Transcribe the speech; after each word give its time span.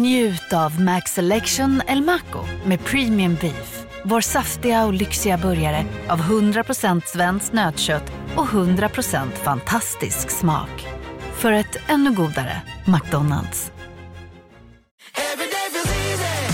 Njut 0.00 0.52
av 0.52 0.80
Max 0.80 1.12
Selection 1.12 1.82
El 1.86 2.02
Maco 2.02 2.44
med 2.64 2.84
Premium 2.84 3.34
Beef. 3.40 3.84
Vår 4.04 4.20
saftiga 4.20 4.84
och 4.84 4.92
lyxiga 4.92 5.38
burgare 5.38 5.84
av 6.08 6.20
100% 6.20 7.02
svenskt 7.06 7.52
nötkött 7.52 8.12
och 8.36 8.46
100% 8.46 9.30
fantastisk 9.44 10.30
smak. 10.30 10.86
För 11.34 11.52
ett 11.52 11.76
ännu 11.88 12.12
godare 12.12 12.62
McDonalds. 12.86 13.72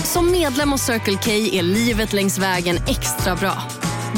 Som 0.03 0.31
medlem 0.31 0.71
hos 0.71 0.81
Circle 0.81 1.17
K 1.23 1.31
är 1.31 1.63
livet 1.63 2.13
längs 2.13 2.39
vägen 2.39 2.77
extra 2.87 3.35
bra. 3.35 3.53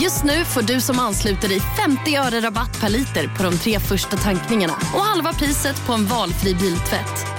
Just 0.01 0.23
nu 0.23 0.45
får 0.45 0.61
du 0.61 0.81
som 0.81 0.99
ansluter 0.99 1.47
dig 1.47 1.59
50 1.59 2.15
öre 2.15 2.39
rabatt 2.39 2.81
per 2.81 2.89
liter 2.89 3.27
på 3.37 3.43
de 3.43 3.57
tre 3.57 3.79
första 3.79 4.17
tankningarna 4.17 4.73
och 4.73 5.01
halva 5.01 5.33
priset 5.33 5.87
på 5.87 5.93
en 5.93 6.05
valfri 6.05 6.55
biltvätt. 6.55 7.38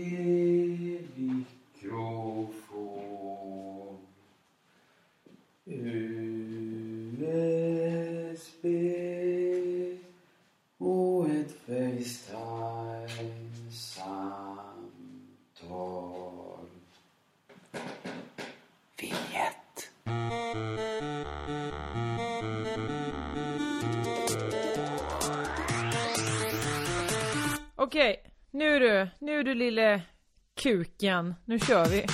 Kuken, 30.61 31.35
nu 31.45 31.59
kör 31.59 31.85
vi. 31.85 32.05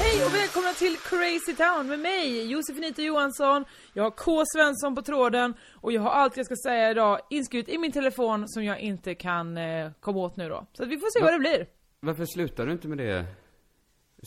Hej 0.00 0.24
och 0.26 0.34
välkomna 0.34 0.72
till 0.72 0.96
Crazy 0.96 1.54
Town 1.56 1.88
med 1.88 1.98
mig, 2.00 2.50
Josefinita 2.50 3.02
Johansson. 3.02 3.64
Jag 3.92 4.02
har 4.02 4.10
K. 4.10 4.42
Svensson 4.56 4.94
på 4.94 5.02
tråden 5.02 5.54
och 5.80 5.92
jag 5.92 6.02
har 6.02 6.10
allt 6.10 6.36
jag 6.36 6.46
ska 6.46 6.54
säga 6.56 6.90
idag 6.90 7.18
inskrivet 7.30 7.68
i 7.68 7.78
min 7.78 7.92
telefon 7.92 8.48
som 8.48 8.64
jag 8.64 8.80
inte 8.80 9.14
kan 9.14 9.56
eh, 9.56 9.90
komma 10.00 10.18
åt 10.18 10.36
nu 10.36 10.48
då. 10.48 10.66
Så 10.72 10.82
att 10.82 10.88
vi 10.88 10.98
får 10.98 11.10
se 11.10 11.20
Va- 11.20 11.24
vad 11.26 11.34
det 11.34 11.38
blir. 11.38 11.66
Varför 12.00 12.24
slutar 12.26 12.66
du 12.66 12.72
inte 12.72 12.88
med 12.88 12.98
det 12.98 13.14
Men 13.14 13.26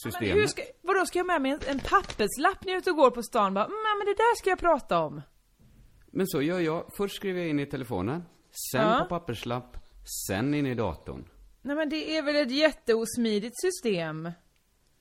systemet? 0.03 0.35
hur 0.35 0.47
ska, 0.47 0.61
vadå, 0.81 1.05
ska 1.05 1.19
jag 1.19 1.25
med 1.27 1.41
mig 1.41 1.51
en, 1.51 1.59
en 1.67 1.79
papperslapp 1.79 2.63
när 2.65 2.71
jag 2.71 2.75
är 2.77 2.81
ute 2.81 2.89
och 2.91 2.97
går 2.97 3.11
på 3.11 3.23
stan? 3.23 3.53
Bara, 3.53 3.65
mm, 3.65 3.77
men 3.99 4.05
det 4.05 4.13
där 4.13 4.35
ska 4.37 4.49
jag 4.49 4.59
prata 4.59 4.99
om. 4.99 5.21
Men 6.15 6.27
så 6.27 6.41
gör 6.41 6.59
jag. 6.59 6.85
Först 6.97 7.15
skriver 7.15 7.39
jag 7.39 7.49
in 7.49 7.59
i 7.59 7.65
telefonen, 7.65 8.23
sen 8.71 8.81
Ja. 8.81 8.99
på 8.99 9.05
papperslapp, 9.19 9.77
sen 10.27 10.53
in 10.53 10.65
i 10.65 10.75
datorn. 10.75 11.25
Nej 11.61 11.75
men 11.75 11.89
det 11.89 12.17
är 12.17 12.23
väl 12.23 12.35
ett 12.35 12.51
jätteosmidigt 12.51 13.61
system? 13.61 14.31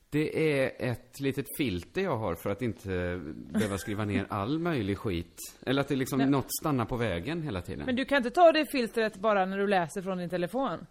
Det 0.09 0.59
är 0.61 0.89
ett 0.91 1.19
litet 1.19 1.45
filter 1.57 2.01
jag 2.01 2.17
har 2.17 2.35
för 2.35 2.49
att 2.49 2.61
inte 2.61 3.21
behöva 3.53 3.77
skriva 3.77 4.05
ner 4.05 4.25
all 4.29 4.59
möjlig 4.59 4.97
skit. 4.97 5.37
Eller 5.65 5.81
att 5.81 5.87
det 5.87 5.95
liksom 5.95 6.19
Nej. 6.19 6.29
något 6.29 6.47
stannar 6.61 6.85
på 6.85 6.95
vägen 6.97 7.41
hela 7.41 7.61
tiden. 7.61 7.85
Men 7.85 7.95
du 7.95 8.05
kan 8.05 8.17
inte 8.17 8.29
ta 8.31 8.51
det 8.51 8.65
filtret 8.71 9.15
bara 9.15 9.45
när 9.45 9.57
du 9.57 9.67
läser 9.67 10.01
från 10.01 10.17
din 10.17 10.29
telefon? 10.29 10.85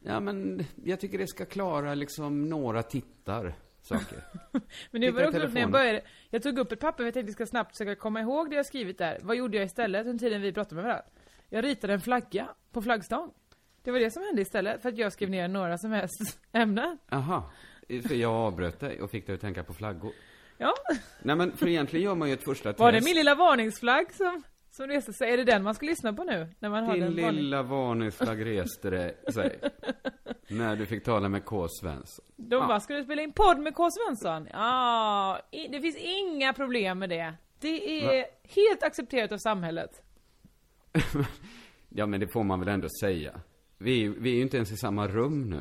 Ja, 0.00 0.20
men 0.20 0.64
jag 0.84 1.00
tycker 1.00 1.18
det 1.18 1.26
ska 1.26 1.44
klara 1.44 1.94
liksom 1.94 2.48
några 2.48 2.82
tittar 2.82 3.54
saker. 3.82 4.18
Men 4.90 5.00
nu 5.00 5.06
Titta 5.06 5.12
var 5.12 5.20
det 5.20 5.28
också 5.28 5.54
när 5.54 5.60
jag 5.60 5.70
började, 5.70 6.02
jag 6.30 6.42
tog 6.42 6.58
upp 6.58 6.72
ett 6.72 6.80
papper 6.80 6.96
för 6.96 7.04
jag 7.04 7.14
tänkte 7.14 7.28
jag 7.30 7.34
ska 7.34 7.46
snabbt 7.46 7.76
försöka 7.76 7.94
komma 8.00 8.20
ihåg 8.20 8.50
det 8.50 8.56
jag 8.56 8.66
skrivit 8.66 8.98
där. 8.98 9.18
Vad 9.22 9.36
gjorde 9.36 9.56
jag 9.56 9.66
istället 9.66 10.06
under 10.06 10.18
tiden 10.18 10.42
vi 10.42 10.52
pratade 10.52 10.74
med 10.74 10.84
varandra? 10.84 11.04
Jag 11.48 11.64
ritade 11.64 11.92
en 11.92 12.00
flagga 12.00 12.48
på 12.72 12.82
flaggstång. 12.82 13.32
Det 13.82 13.90
var 13.90 13.98
det 13.98 14.10
som 14.10 14.22
hände 14.22 14.42
istället, 14.42 14.82
för 14.82 14.88
att 14.88 14.98
jag 14.98 15.12
skrev 15.12 15.30
ner 15.30 15.48
några 15.48 15.78
som 15.78 15.92
helst 15.92 16.40
ämnen. 16.52 16.98
Aha. 17.12 17.50
För 18.08 18.14
jag 18.14 18.32
avbröt 18.32 18.80
dig 18.80 19.02
och 19.02 19.10
fick 19.10 19.26
dig 19.26 19.34
att 19.34 19.40
tänka 19.40 19.64
på 19.64 19.74
flaggor. 19.74 20.12
Ja, 20.58 20.74
Nej 21.22 21.36
men 21.36 21.56
för 21.56 21.68
egentligen 21.68 22.04
gör 22.04 22.14
man 22.14 22.28
ju 22.28 22.34
ett 22.34 22.44
första 22.44 22.72
var 22.72 22.92
det 22.92 22.98
test. 22.98 23.04
min 23.08 23.16
lilla 23.16 23.34
varningsflagg 23.34 24.12
som, 24.14 24.42
som 24.80 24.88
reste 24.88 25.12
sig? 25.12 25.32
Är 25.32 25.36
det 25.36 25.44
den 25.44 25.62
man 25.62 25.74
ska 25.74 25.86
lyssna 25.86 26.12
på 26.12 26.24
nu? 26.24 26.48
När 26.58 26.68
man 26.68 26.92
Din 27.00 27.10
lilla 27.34 27.62
varningsflagg 27.62 28.46
reste 28.46 28.90
dig, 28.90 29.16
sig. 29.32 29.60
När 30.48 30.76
du 30.76 30.86
fick 30.86 31.04
tala 31.04 31.28
med 31.28 31.44
K. 31.44 31.66
Svensson. 31.68 32.24
De 32.36 32.54
Ja. 32.56 32.66
bara, 32.66 32.80
ska 32.80 32.94
du 32.94 33.02
spela 33.04 33.22
in 33.22 33.32
podd 33.32 33.58
med 33.58 33.74
K. 33.74 33.88
Svensson? 33.90 34.48
Ja, 34.52 35.40
i- 35.50 35.68
det 35.68 35.80
finns 35.80 35.96
inga 35.96 36.52
problem 36.52 36.98
med 36.98 37.08
det. 37.08 37.34
Det 37.60 38.04
är 38.04 38.24
helt 38.54 38.82
accepterat 38.82 39.32
av 39.32 39.38
samhället. 39.38 40.02
Ja 41.88 42.06
men 42.06 42.20
det 42.20 42.28
får 42.28 42.44
man 42.44 42.60
väl 42.60 42.68
ändå 42.68 42.88
säga. 43.00 43.40
Vi, 43.78 44.08
vi 44.08 44.30
är 44.30 44.34
ju 44.34 44.42
inte 44.42 44.56
ens 44.56 44.72
i 44.72 44.76
samma 44.76 45.08
rum 45.08 45.50
nu. 45.50 45.60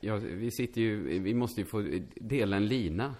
Ja, 0.00 0.16
vi 0.16 0.50
sitter 0.50 0.80
ju, 0.80 1.18
vi 1.18 1.34
måste 1.34 1.60
ju 1.60 1.66
få 1.66 1.84
dela 2.14 2.56
en 2.56 2.66
lina. 2.66 3.14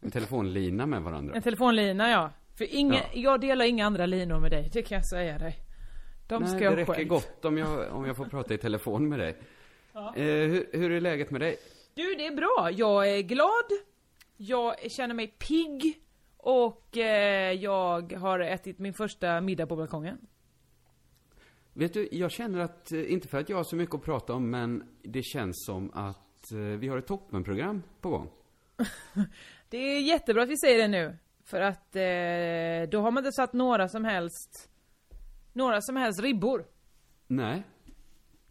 En 0.00 0.10
telefonlina 0.10 0.86
med 0.86 1.02
varandra. 1.02 1.34
En 1.34 1.42
telefonlina 1.42 2.10
ja. 2.10 2.30
För 2.58 2.74
inga, 2.74 2.94
Ja. 2.94 3.02
jag 3.14 3.40
delar 3.40 3.64
inga 3.64 3.86
andra 3.86 4.06
linor 4.06 4.40
med 4.40 4.50
dig, 4.50 4.70
det 4.72 4.82
kan 4.82 4.96
jag 4.96 5.06
säga 5.06 5.38
dig. 5.38 5.56
De 6.26 6.42
Nej, 6.42 6.48
ska 6.50 6.58
det 6.58 6.64
jag 6.64 6.76
räcker 6.76 6.92
själv. 6.94 7.08
gott 7.08 7.44
om 7.44 7.58
jag, 7.58 7.92
om 7.92 8.06
jag 8.06 8.16
får 8.16 8.24
prata 8.24 8.54
i 8.54 8.58
telefon 8.58 9.08
med 9.08 9.18
dig. 9.18 9.36
Eh, 9.94 10.22
hur, 10.24 10.66
hur 10.72 10.90
är 10.90 11.00
läget 11.00 11.30
med 11.30 11.40
dig? 11.40 11.56
Du, 11.94 12.14
det 12.14 12.26
är 12.26 12.36
bra. 12.36 12.70
Jag 12.72 13.08
är 13.10 13.22
glad. 13.22 13.64
Jag 14.36 14.90
känner 14.90 15.14
mig 15.14 15.26
pigg. 15.26 15.98
Och 16.36 16.96
eh, 16.96 17.52
jag 17.52 18.12
har 18.12 18.40
ätit 18.40 18.78
min 18.78 18.94
första 18.94 19.40
middag 19.40 19.66
på 19.66 19.76
balkongen. 19.76 20.18
Vet 21.72 21.92
du, 21.94 22.08
jag 22.12 22.30
känner 22.30 22.58
att, 22.60 22.92
eh, 22.92 23.12
inte 23.12 23.28
för 23.28 23.38
att 23.38 23.48
jag 23.48 23.56
har 23.56 23.64
så 23.64 23.76
mycket 23.76 23.94
att 23.94 24.02
prata 24.04 24.32
om, 24.34 24.50
men 24.50 24.84
det 25.02 25.22
känns 25.22 25.64
som 25.66 25.90
att 25.94 26.52
eh, 26.52 26.58
vi 26.58 26.88
har 26.88 26.98
ett 26.98 27.06
toppenprogram 27.06 27.82
på 28.00 28.10
gång. 28.10 28.30
Det 29.68 29.76
är 29.78 30.00
jättebra 30.00 30.42
att 30.42 30.48
vi 30.48 30.56
säger 30.56 30.78
det 30.78 30.88
nu. 30.88 31.16
För 31.44 31.60
att 31.60 31.96
eh, 31.96 32.90
då 32.90 33.00
har 33.00 33.10
man 33.10 33.18
inte 33.18 33.32
satt 33.32 33.52
några 33.52 33.88
som 33.88 34.04
helst, 34.04 34.70
några 35.52 35.80
som 35.80 35.96
helst 35.96 36.22
ribbor. 36.22 36.64
Nej. 37.26 37.62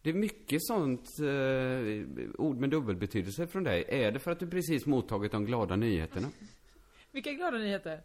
Det 0.02 0.10
är 0.10 0.14
mycket 0.14 0.62
sånt 0.62 1.08
eh, 1.20 2.40
ord 2.40 2.56
med 2.56 2.70
dubbelbetydelse 2.70 3.46
från 3.46 3.64
dig. 3.64 3.84
Är 3.88 4.12
det 4.12 4.18
för 4.18 4.30
att 4.30 4.40
du 4.40 4.46
precis 4.46 4.86
mottagit 4.86 5.32
de 5.32 5.44
glada 5.44 5.76
nyheterna? 5.76 6.28
Vilka 7.12 7.32
glada 7.32 7.58
nyheter. 7.58 8.00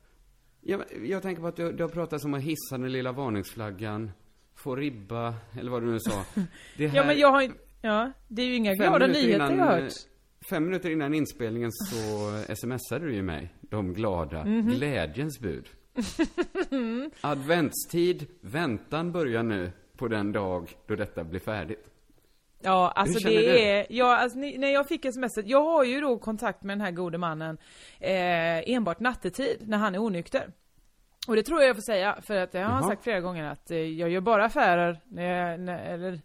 Jag, 0.62 0.84
jag 1.06 1.22
tänker 1.22 1.42
på 1.42 1.48
att 1.48 1.56
du, 1.56 1.72
du 1.72 1.84
har 1.84 1.90
pratat 1.90 2.26
om 2.26 2.34
att 2.34 2.42
hissa 2.42 2.78
den 2.78 2.92
lilla 2.92 3.12
varningsflaggan, 3.12 4.12
få 4.56 4.76
ribba, 4.76 5.34
eller 5.60 5.72
vad 5.72 5.84
du 5.84 5.92
nu 5.92 6.00
sa. 6.00 6.24
Det 6.78 6.86
Ja 6.86 7.06
men 7.06 7.18
jag 7.18 7.32
har 7.32 7.42
inte, 7.42 7.58
ja, 7.82 8.12
det 8.28 8.42
är 8.42 8.46
ju 8.46 8.56
inga 8.56 8.72
fem 8.72 8.90
glada 8.90 9.08
nyheter 9.08 9.36
innan, 9.36 9.58
jag 9.58 9.66
har 9.66 9.78
eh, 9.78 9.84
hört. 9.84 9.94
Fem 10.50 10.66
minuter 10.66 10.90
innan 10.90 11.14
inspelningen 11.14 11.72
så 11.72 11.96
smsade 12.56 13.06
du 13.06 13.14
ju 13.14 13.22
mig 13.22 13.54
de 13.62 13.94
glada, 13.94 14.44
Mhm. 14.46 14.68
glädjens 14.70 15.40
bud. 15.40 15.68
Adventstid, 17.22 18.26
väntan 18.42 19.12
börjar 19.12 19.44
nu 19.44 19.72
på 19.98 20.08
den 20.08 20.32
dag 20.32 20.70
då 20.88 20.96
detta 20.96 21.24
blir 21.24 21.40
färdigt. 21.40 21.86
Ja, 22.62 22.92
alltså 22.96 23.28
det 23.30 23.36
du? 23.36 23.60
är, 23.60 23.86
ja, 23.90 24.18
alltså, 24.18 24.38
när 24.40 24.74
jag 24.74 24.88
fick 24.88 25.02
smset, 25.14 25.48
jag 25.48 25.64
har 25.64 25.84
ju 25.84 26.02
då 26.02 26.18
kontakt 26.18 26.64
med 26.64 26.78
den 26.78 26.82
här 26.82 26.92
gode 26.92 27.18
mannen 27.18 27.58
eh, 28.00 28.70
enbart 28.76 29.00
nattetid, 29.00 29.58
när 29.68 29.78
han 29.78 29.96
är 29.96 30.00
onykter. 30.00 30.52
Och 31.28 31.36
det 31.36 31.44
tror 31.44 31.60
jag 31.62 31.70
jag 31.70 31.76
får 31.76 31.82
säga, 31.82 32.18
för 32.22 32.36
att 32.36 32.52
det 32.52 32.60
har 32.60 32.72
han 32.72 32.84
sagt 32.84 33.04
flera 33.04 33.22
gånger 33.22 33.44
att 33.52 33.72
eh, 33.72 33.78
jag 33.78 34.10
gör 34.10 34.22
bara 34.22 34.46
affärer 34.46 35.00
när 35.08 35.24
jag, 35.52 35.60
när, 35.60 35.94
eller 35.94 36.20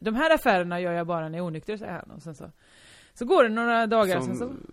de 0.00 0.14
här 0.14 0.34
affärerna 0.34 0.80
gör 0.80 0.92
jag 0.92 1.06
bara 1.06 1.28
när 1.28 1.38
jag 1.38 1.44
är 1.44 1.48
onykter, 1.48 1.76
säger 1.76 1.92
han. 1.92 2.10
Och 2.10 2.22
sen 2.22 2.34
så, 2.34 2.50
så 3.18 3.24
går 3.24 3.42
det 3.42 3.48
några 3.48 3.86
dagar, 3.86 4.20
sen 4.20 4.36
så, 4.36 4.44
Som, 4.44 4.66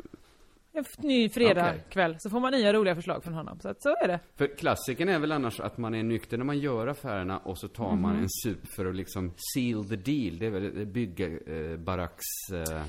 en 0.74 0.86
ny 0.98 1.30
fredag 1.30 1.70
Okej. 1.70 1.84
kväll, 1.90 2.16
så 2.20 2.30
får 2.30 2.40
man 2.40 2.52
nya 2.52 2.74
roliga 2.74 2.96
förslag 2.96 3.24
från 3.24 3.34
honom. 3.34 3.60
Så 3.60 3.70
att 3.70 3.82
så 3.84 3.90
är 3.90 4.08
det. 4.08 4.20
för 4.36 4.58
klassiken 4.58 5.10
är 5.10 5.20
väl 5.20 5.32
annars 5.32 5.60
att 5.60 5.78
man 5.78 5.94
är 5.96 6.04
nykter 6.04 6.38
när 6.38 6.46
man 6.46 6.60
gör 6.60 6.88
affärerna 6.88 7.38
och 7.38 7.58
så 7.60 7.68
tar 7.68 7.92
Mhm. 7.92 8.02
man 8.02 8.16
en 8.20 8.30
sup 8.30 8.68
för 8.68 8.86
att 8.86 8.96
liksom 8.96 9.34
seal 9.54 9.86
the 9.90 9.96
deal. 9.96 10.38
Det 10.40 10.46
är 10.46 10.50
väl 10.52 10.86
byggbarackс 10.86 12.24
eh, 12.54 12.84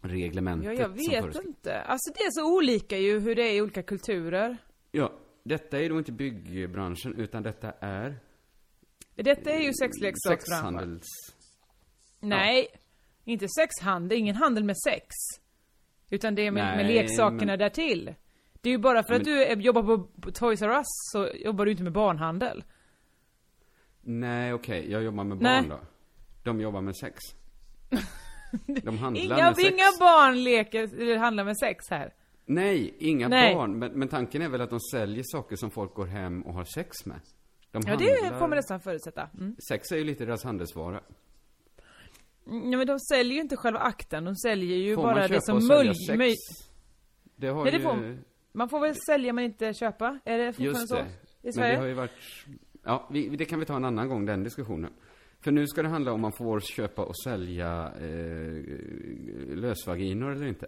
reglementet 0.00 0.66
Ja, 0.66 0.72
jag 0.72 1.00
som 1.00 1.34
vet 1.34 1.44
inte. 1.46 1.80
Alltså 1.80 2.12
det 2.14 2.20
är 2.20 2.30
så 2.30 2.56
olika 2.56 2.98
ju 2.98 3.20
hur 3.20 3.34
det 3.34 3.42
är 3.42 3.52
i 3.54 3.62
olika 3.62 3.82
kulturer. 3.82 4.56
Ja, 4.90 5.12
detta 5.44 5.80
är 5.80 5.88
då 5.88 5.98
inte 5.98 6.12
byggbranschen 6.12 7.14
utan 7.14 7.42
detta 7.42 7.72
är 7.80 8.16
Detta 9.14 9.50
är 9.50 9.60
ju 9.60 9.72
sexleksaksbranschen. 9.74 10.38
sexhandels... 10.38 11.06
Nej, 12.20 12.66
inte 13.24 13.48
sexhandel, 13.48 14.18
ingen 14.18 14.36
handel 14.36 14.64
med 14.64 14.76
sex. 14.78 15.06
Utan 16.10 16.34
det 16.34 16.46
är 16.46 16.50
med, 16.50 16.76
med 16.76 16.86
Nej, 16.86 16.94
leksakerna 16.94 17.52
men- 17.52 17.58
därtill. 17.58 18.14
Det 18.60 18.68
är 18.68 18.72
ju 18.72 18.78
bara 18.78 19.02
för 19.02 19.10
Men- 19.12 19.20
att 19.20 19.24
du 19.56 19.62
jobbar 19.62 19.82
på, 19.82 20.30
Toys 20.32 20.62
R 20.62 20.68
Us 20.70 20.86
så 20.86 21.28
jobbar 21.34 21.64
du 21.64 21.70
inte 21.70 21.82
med 21.82 21.92
barnhandel. 21.92 22.64
Nej, 24.00 24.52
okej, 24.52 24.90
jag 24.90 25.02
jobbar 25.02 25.24
med 25.24 25.40
Nej. 25.40 25.60
barn 25.62 25.68
då. 25.68 25.80
De 26.42 26.60
jobbar 26.60 26.80
med 26.80 26.96
sex. 26.96 27.18
De 28.82 28.98
handlar 28.98 29.24
Inga, 29.24 29.36
med 29.36 29.56
sex. 29.56 29.68
inga 29.70 29.84
barn 30.00 30.44
leker, 30.44 30.82
eller 31.02 31.16
handlar 31.16 31.44
med 31.44 31.58
sex 31.58 31.90
här. 31.90 32.14
Nej, 32.46 32.94
inga 32.98 33.28
Nej. 33.28 33.54
barn. 33.54 33.78
Men, 33.78 33.92
men 33.92 34.08
tanken 34.08 34.42
är 34.42 34.48
väl 34.48 34.60
att 34.60 34.70
de 34.70 34.80
säljer 34.80 35.22
saker 35.26 35.56
som 35.56 35.70
folk 35.70 35.94
går 35.94 36.06
hem 36.06 36.42
och 36.42 36.54
har 36.54 36.64
sex 36.64 37.06
med. 37.06 37.20
De 37.70 37.82
Ja, 37.86 37.96
det 37.96 38.20
handlar... 38.22 38.38
får 38.38 38.48
man 38.48 38.56
nästan 38.56 38.80
förutsätta. 38.80 39.28
Mm. 39.38 39.56
Sex 39.68 39.92
är 39.92 39.96
ju 39.96 40.04
lite 40.04 40.24
deras 40.24 40.44
handelsvara. 40.44 41.00
Ja, 42.44 42.76
men 42.78 42.86
de 42.86 43.00
säljer 43.00 43.34
ju 43.34 43.40
inte 43.40 43.56
själva 43.56 43.80
akten, 43.80 44.24
de 44.24 44.36
säljer 44.36 44.76
ju 44.76 44.94
Får 44.94 45.02
bara 45.02 45.28
det 45.28 45.42
som 45.44 45.56
och 45.56 45.62
sälja 45.62 46.16
möj... 46.16 46.34
Det 47.36 47.48
har 47.48 47.62
Nej, 47.62 47.72
det 47.72 47.78
ju... 47.78 47.82
får- 47.84 48.18
Man 48.52 48.68
får 48.68 48.80
väl 48.80 48.94
sälja 49.06 49.32
men 49.32 49.44
inte 49.44 49.74
köpa? 49.74 50.18
Är 50.24 50.38
det 50.38 50.52
fortfarande 50.52 50.78
Just 50.80 50.88
så? 50.88 50.94
det. 50.94 51.00
I 51.02 51.06
Men 51.42 51.52
Sverige? 51.52 51.72
det 51.72 51.78
har 51.80 51.86
ju 51.86 51.94
varit... 51.94 52.10
Ja, 52.84 53.08
vi, 53.10 53.28
det 53.28 53.44
kan 53.44 53.58
vi 53.60 53.64
ta 53.66 53.76
en 53.76 53.84
annan 53.84 54.08
gång, 54.08 54.26
den 54.26 54.42
diskussionen. 54.44 54.92
För 55.40 55.50
nu 55.50 55.66
ska 55.66 55.82
det 55.82 55.88
handla 55.88 56.12
om 56.12 56.20
man 56.20 56.32
får 56.32 56.60
köpa 56.60 57.04
och 57.04 57.18
sälja 57.24 57.92
eh, 58.00 58.62
lösvaginor 59.56 60.32
eller 60.32 60.46
inte. 60.46 60.66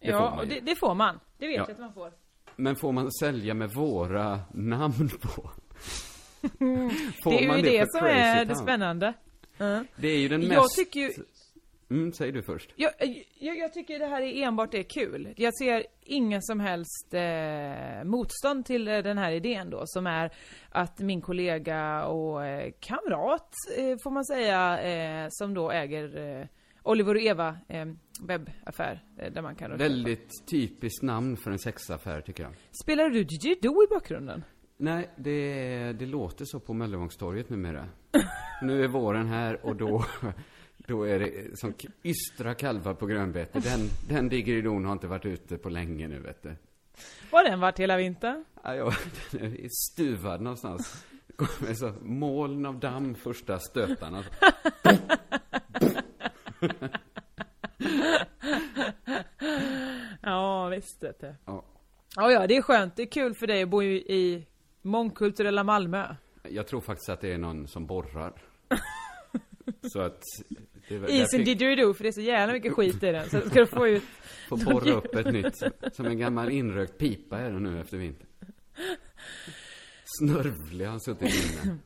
Det 0.00 0.12
får 0.12 0.20
ja, 0.20 0.40
ju. 0.44 0.48
det, 0.48 0.60
det 0.60 0.76
får 0.76 0.94
man. 0.94 1.20
Det 1.38 1.46
vet 1.46 1.56
Ja. 1.56 1.64
jag 1.68 1.70
att 1.74 1.78
man 1.80 1.92
får. 1.94 2.12
Men 2.56 2.76
får 2.76 2.92
man 2.92 3.12
sälja 3.12 3.54
med 3.54 3.70
våra 3.70 4.40
namn 4.54 5.08
på? 5.22 5.50
Får 7.24 7.30
det 7.30 7.44
är 7.44 7.48
man 7.48 7.56
ju 7.56 7.62
det, 7.62 7.78
för 7.78 7.98
som 7.98 8.06
är 8.06 8.44
det 8.44 8.54
Town? 8.54 8.62
spännande. 8.62 9.14
Ja. 9.58 9.84
Det 9.96 10.08
är 10.08 10.18
ju 10.18 10.28
den 10.28 10.40
mest... 10.40 10.52
Jag 10.52 10.70
tycker 10.70 11.00
ju... 11.00 11.10
Mm, 11.90 12.12
säg 12.12 12.32
du 12.32 12.42
först. 12.42 12.72
Jag, 12.76 12.92
jag, 13.38 13.56
jag 13.58 13.72
tycker 13.72 13.98
det 13.98 14.06
här 14.06 14.22
är 14.22 14.42
enbart 14.42 14.74
är 14.74 14.82
kul. 14.82 15.34
Jag 15.36 15.56
ser 15.58 15.86
ingen 16.02 16.42
som 16.42 16.60
helst 16.60 17.14
eh, 17.14 18.04
motstånd 18.04 18.66
till 18.66 18.88
eh, 18.88 18.98
den 18.98 19.18
här 19.18 19.32
idén 19.32 19.70
då, 19.70 19.82
som 19.86 20.06
är 20.06 20.30
att 20.68 20.98
min 20.98 21.20
kollega 21.20 22.06
och 22.06 22.46
eh, 22.46 22.72
kamrat, 22.80 23.50
eh, 23.78 23.96
får 24.04 24.10
man 24.10 24.24
säga, 24.24 24.82
eh, 24.82 25.26
som 25.30 25.54
då 25.54 25.70
äger 25.70 26.40
eh, 26.40 26.46
Oliver 26.82 27.14
och 27.14 27.20
Eva 27.20 27.58
eh, 27.68 27.86
webbaffär, 28.20 29.04
eh, 29.18 29.32
där 29.32 29.42
man 29.42 29.54
kan 29.54 29.70
då 29.70 29.76
köpa. 29.76 29.88
Väldigt 29.88 30.46
typiskt 30.50 31.02
namn 31.02 31.36
för 31.36 31.50
en 31.50 31.58
sexaffär, 31.58 32.20
tycker 32.20 32.42
jag. 32.42 32.52
Spelar 32.82 33.10
du 33.10 33.24
Didgeridoo 33.24 33.84
i 33.84 33.86
bakgrunden? 33.94 34.44
Nej, 34.76 35.10
det, 35.16 35.92
det 35.92 36.06
låter 36.06 36.44
så 36.44 36.60
på 36.60 36.74
Möllevångstorget 36.74 37.50
numera. 37.50 37.88
Nu 38.62 38.84
är 38.84 38.88
våren 38.88 39.28
här 39.28 39.66
och 39.66 39.76
då, 39.76 40.04
då 40.76 41.02
är 41.02 41.18
det 41.18 41.58
som 41.58 41.74
ystra 42.02 42.54
kalvar 42.54 42.94
på 42.94 43.06
grönbete. 43.06 43.60
Den, 43.60 43.88
den 44.08 44.28
digeridon 44.28 44.84
har 44.84 44.92
inte 44.92 45.06
varit 45.06 45.26
ute 45.26 45.58
på 45.58 45.68
länge 45.68 46.08
nu, 46.08 46.20
vet 46.20 46.42
du. 46.42 46.56
Har 47.30 47.44
den 47.44 47.60
varit 47.60 47.80
hela 47.80 47.96
vintern? 47.96 48.44
Ja, 48.62 48.74
jag, 48.74 48.94
den 49.30 49.56
är 49.56 49.68
stuvad 49.68 50.40
någonstans. 50.40 51.06
Kommer 51.36 51.74
så 51.74 51.92
moln 52.02 52.66
av 52.66 52.78
damm 52.78 53.14
första 53.14 53.58
stötarna. 53.58 54.24
Ja, 60.22 60.68
visst 60.68 61.02
vet 61.02 61.20
du. 61.20 61.34
Ja, 61.44 61.64
Ja, 62.16 62.32
ja, 62.32 62.46
det 62.46 62.56
är 62.56 62.62
skönt. 62.62 62.96
Det 62.96 63.02
är 63.02 63.06
kul 63.06 63.34
för 63.34 63.46
dig 63.46 63.62
att 63.62 63.68
bo 63.68 63.82
i 63.82 64.46
mångkulturella 64.82 65.64
Malmö. 65.64 66.16
Jag 66.50 66.66
tror 66.66 66.80
faktiskt 66.80 67.08
att 67.08 67.20
det 67.20 67.32
är 67.32 67.38
någon 67.38 67.68
som 67.68 67.86
borrar. 67.86 68.32
Så 69.92 70.00
att... 70.00 70.22
Det, 70.88 70.94
I 70.94 71.26
sin 71.26 71.38
fick- 71.38 71.46
didgeridoo, 71.46 71.94
för 71.94 72.02
det 72.02 72.08
är 72.10 72.12
så 72.12 72.20
jävla 72.20 72.52
mycket 72.52 72.72
skit 72.72 73.02
i 73.02 73.12
den. 73.12 73.30
Så 73.30 73.40
ska 73.40 73.60
du 73.60 73.66
få 73.66 73.88
ut... 73.88 74.02
Får 74.48 74.56
borra 74.64 74.92
upp 74.92 75.14
ett 75.14 75.32
nytt. 75.32 75.62
Som 75.92 76.06
en 76.06 76.18
gammal 76.18 76.50
inrökt 76.52 76.98
pipa 76.98 77.38
är 77.38 77.50
det 77.50 77.60
nu 77.60 77.80
efter 77.80 77.96
vintern. 77.98 78.26
Snörvlig 80.04 80.84
har 80.84 80.90
han 80.90 81.00
suttit 81.00 81.62
inne. 81.62 81.78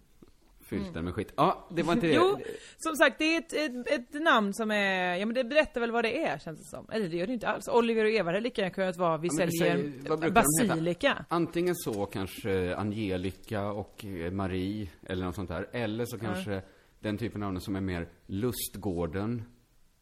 Fyllt 0.68 0.94
den 0.94 1.04
med 1.04 1.14
skit. 1.14 1.32
Ja, 1.36 1.68
det 1.70 1.82
var 1.82 1.92
inte 1.92 2.06
det. 2.06 2.12
Jo, 2.14 2.38
som 2.76 2.96
sagt, 2.96 3.18
det 3.18 3.24
är 3.36 3.38
ett, 3.38 3.52
ett, 3.52 3.90
ett 4.14 4.22
namn 4.22 4.54
som 4.54 4.70
är... 4.70 5.14
Ja 5.16 5.26
men 5.26 5.34
det 5.34 5.44
berättar 5.44 5.80
väl 5.80 5.90
vad 5.90 6.04
det 6.04 6.22
är, 6.24 6.38
känns 6.38 6.58
det 6.58 6.64
som. 6.76 6.86
Eller 6.92 7.08
det 7.08 7.16
gör 7.16 7.26
det 7.26 7.32
inte 7.32 7.48
alls. 7.48 7.68
Oliver 7.68 8.04
och 8.04 8.10
Eva, 8.10 8.36
är 8.36 8.40
lika 8.40 8.62
gärna 8.62 8.74
kunnat 8.74 8.96
vara 8.96 9.16
Vi 9.18 9.28
Ja, 9.28 9.36
säljer 9.36 9.92
säger- 10.12 10.30
basilika. 10.30 11.24
Antingen 11.28 11.74
så 11.76 12.06
kanske 12.06 12.76
Angelica 12.76 13.70
och 13.72 14.04
eh, 14.04 14.30
Marie 14.32 14.88
eller 15.06 15.24
något 15.24 15.34
sånt 15.34 15.48
där. 15.48 15.68
Eller 15.72 16.04
så 16.04 16.18
kanske 16.18 16.62
den 17.00 17.18
typen 17.18 17.42
av 17.42 17.48
namn 17.52 17.60
som 17.60 17.76
är 17.76 17.80
mer 17.80 18.08
Lustgården, 18.26 19.42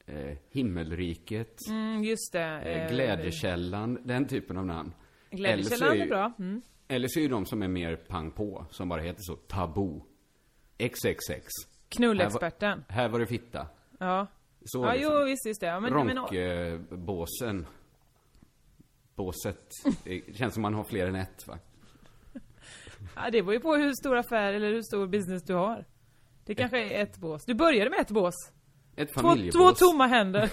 eh, 0.07 0.37
Himmelriket, 0.51 1.57
Mm, 1.69 2.05
just 2.05 2.33
det. 2.33 2.41
eh, 2.43 2.83
eh, 2.85 2.91
Glädjekällan, 2.93 3.99
den 4.05 4.27
typen 4.27 4.57
av 4.59 4.67
namn. 4.67 4.93
Glädjekällan 5.31 5.79
så 5.89 5.95
är 5.95 6.07
bra. 6.07 6.33
Mm. 6.39 6.63
Eller 6.89 7.09
så 7.09 7.19
är 7.19 7.23
ju 7.23 7.29
de 7.29 7.47
som 7.47 7.63
är 7.63 7.69
mer 7.69 7.97
pang 7.97 8.31
på, 8.31 8.67
som 8.71 8.89
bara 8.89 9.01
heter 9.03 9.23
så, 9.23 9.35
Tabu. 9.37 10.01
XXX. 10.79 11.47
Knullexperten. 11.89 12.85
Här 12.89 13.09
var 13.09 13.19
det 13.21 13.27
fitta. 13.27 13.67
Ja. 13.99 14.27
Så 14.65 14.85
Ja, 14.85 14.93
liksom. 14.93 15.13
jo 15.19 15.25
visst, 15.25 15.47
just 15.47 15.61
det. 15.61 15.67
Ja, 15.67 15.81
men, 15.81 15.93
men, 16.07 16.17
Ronkbåsen. 16.17 17.67
Båset. 19.15 19.71
Det 20.05 20.37
känns 20.37 20.55
som 20.55 20.63
man 20.63 20.75
har 20.75 20.85
fler 20.85 21.07
än 21.07 21.15
ett 21.17 21.47
va? 21.47 21.59
ja, 23.17 23.31
det 23.33 23.43
beror 23.43 23.55
ju 23.55 23.61
på 23.61 23.75
hur 23.77 23.93
stor 23.93 24.17
affär 24.17 24.53
eller 24.53 24.69
hur 24.73 24.83
stor 24.83 25.07
business 25.07 25.43
du 25.43 25.55
har. 25.55 25.85
Det 26.45 26.55
kanske 26.55 26.79
är 26.85 27.03
ett 27.03 27.17
bås. 27.19 27.45
Du 27.45 27.55
började 27.55 27.91
med 27.91 28.01
ett 28.01 28.11
bås. 28.11 28.35
Ett 28.97 29.13
Två, 29.15 29.21
familjebås. 29.21 29.79
två 29.79 29.87
tomma 29.87 30.07
händer. 30.07 30.51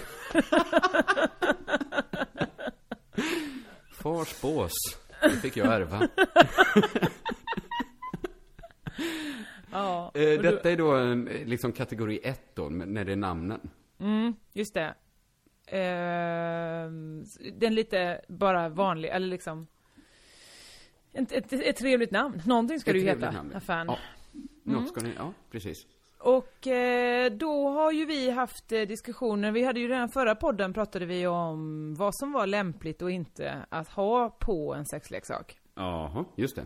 Fars 4.02 4.40
bås. 4.40 4.72
Det 5.22 5.30
fick 5.30 5.56
jag 5.56 5.66
ärva. 5.74 6.08
Ja. 9.74 10.10
Eh, 10.14 10.36
och 10.36 10.42
du- 10.42 10.50
detta 10.50 10.70
är 10.70 10.76
då 10.76 10.92
en, 10.96 11.28
eh, 11.28 11.46
liksom 11.46 11.72
kategori 11.72 12.20
1 12.24 12.54
då, 12.54 12.68
när 12.68 13.04
det 13.04 13.12
är 13.12 13.16
namnen. 13.16 13.70
Mm, 13.98 14.34
just 14.52 14.74
det. 14.74 14.94
Ehm, 15.66 17.24
den 17.52 17.74
lite 17.74 18.20
bara 18.28 18.68
vanlig, 18.68 19.08
eller 19.08 19.26
liksom... 19.26 19.66
Ett, 21.12 21.32
ett, 21.32 21.52
ett 21.52 21.76
trevligt 21.76 22.10
namn. 22.10 22.42
Någonting 22.46 22.80
ska 22.80 22.90
Ett 22.90 22.94
trevligt 22.94 23.16
heta, 23.24 23.30
namn. 23.30 23.52
affären. 23.54 23.86
Ja. 23.86 23.98
Något 24.62 24.88
ska 24.88 25.00
ni, 25.00 25.12
ja, 25.18 25.32
precis. 25.50 25.86
Och 26.18 26.66
eh, 26.66 27.32
då 27.32 27.68
har 27.68 27.92
ju 27.92 28.04
vi 28.06 28.30
haft 28.30 28.72
eh, 28.72 28.80
diskussioner, 28.82 29.52
vi 29.52 29.64
hade 29.64 29.80
ju 29.80 29.88
redan 29.88 30.08
förra 30.08 30.34
podden 30.34 30.72
pratade 30.72 31.06
vi 31.06 31.26
om 31.26 31.94
vad 31.94 32.14
som 32.16 32.32
var 32.32 32.46
lämpligt 32.46 33.02
och 33.02 33.10
inte 33.10 33.66
att 33.68 33.88
ha 33.88 34.30
på 34.30 34.74
en 34.74 34.84
sexleksak. 34.86 35.58
Jaha, 35.74 36.24
just 36.36 36.56
det. 36.56 36.64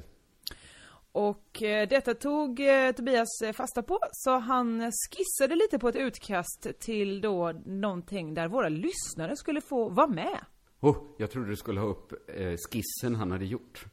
Och 1.13 1.63
eh, 1.63 1.89
detta 1.89 2.15
tog 2.15 2.61
eh, 2.61 2.93
Tobias 2.93 3.43
eh, 3.45 3.53
fasta 3.53 3.83
på, 3.83 3.99
så 4.13 4.39
han 4.39 4.93
skissade 4.93 5.55
lite 5.55 5.79
på 5.79 5.89
ett 5.89 5.97
utkast 5.97 6.67
till 6.79 7.21
då 7.21 7.53
någonting 7.67 8.35
där 8.35 8.49
våra 8.49 8.69
lyssnare 8.69 9.37
skulle 9.37 9.61
få 9.61 9.89
vara 9.89 10.07
med. 10.07 10.39
Oh, 10.81 10.97
jag 11.19 11.31
trodde 11.31 11.49
du 11.49 11.57
skulle 11.57 11.81
ha 11.81 11.87
upp 11.87 12.13
eh, 12.37 12.55
skissen 12.71 13.15
han 13.15 13.31
hade 13.31 13.45
gjort. 13.45 13.87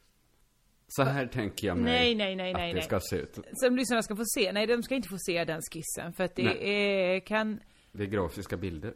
Så 0.88 1.02
här 1.02 1.26
tänker 1.26 1.66
jag 1.66 1.76
mig 1.76 1.84
Nej, 1.84 2.14
nej, 2.14 2.36
nej, 2.36 2.50
att 2.50 2.58
nej, 2.58 2.68
det 2.68 2.74
nej. 2.74 2.82
ska 2.82 3.00
se 3.00 3.16
ut. 3.16 3.38
Som 3.52 3.76
lyssnarna 3.76 4.02
ska 4.02 4.16
få 4.16 4.24
se. 4.24 4.52
Nej, 4.52 4.66
de 4.66 4.82
ska 4.82 4.94
inte 4.94 5.08
få 5.08 5.18
se 5.18 5.44
den 5.44 5.60
skissen, 5.72 6.12
för 6.12 6.24
att 6.24 6.36
det 6.36 6.44
Nej. 6.44 6.70
är, 6.70 7.20
kan... 7.20 7.60
Det 7.92 8.02
är 8.02 8.06
grafiska 8.06 8.56
bilder. 8.56 8.94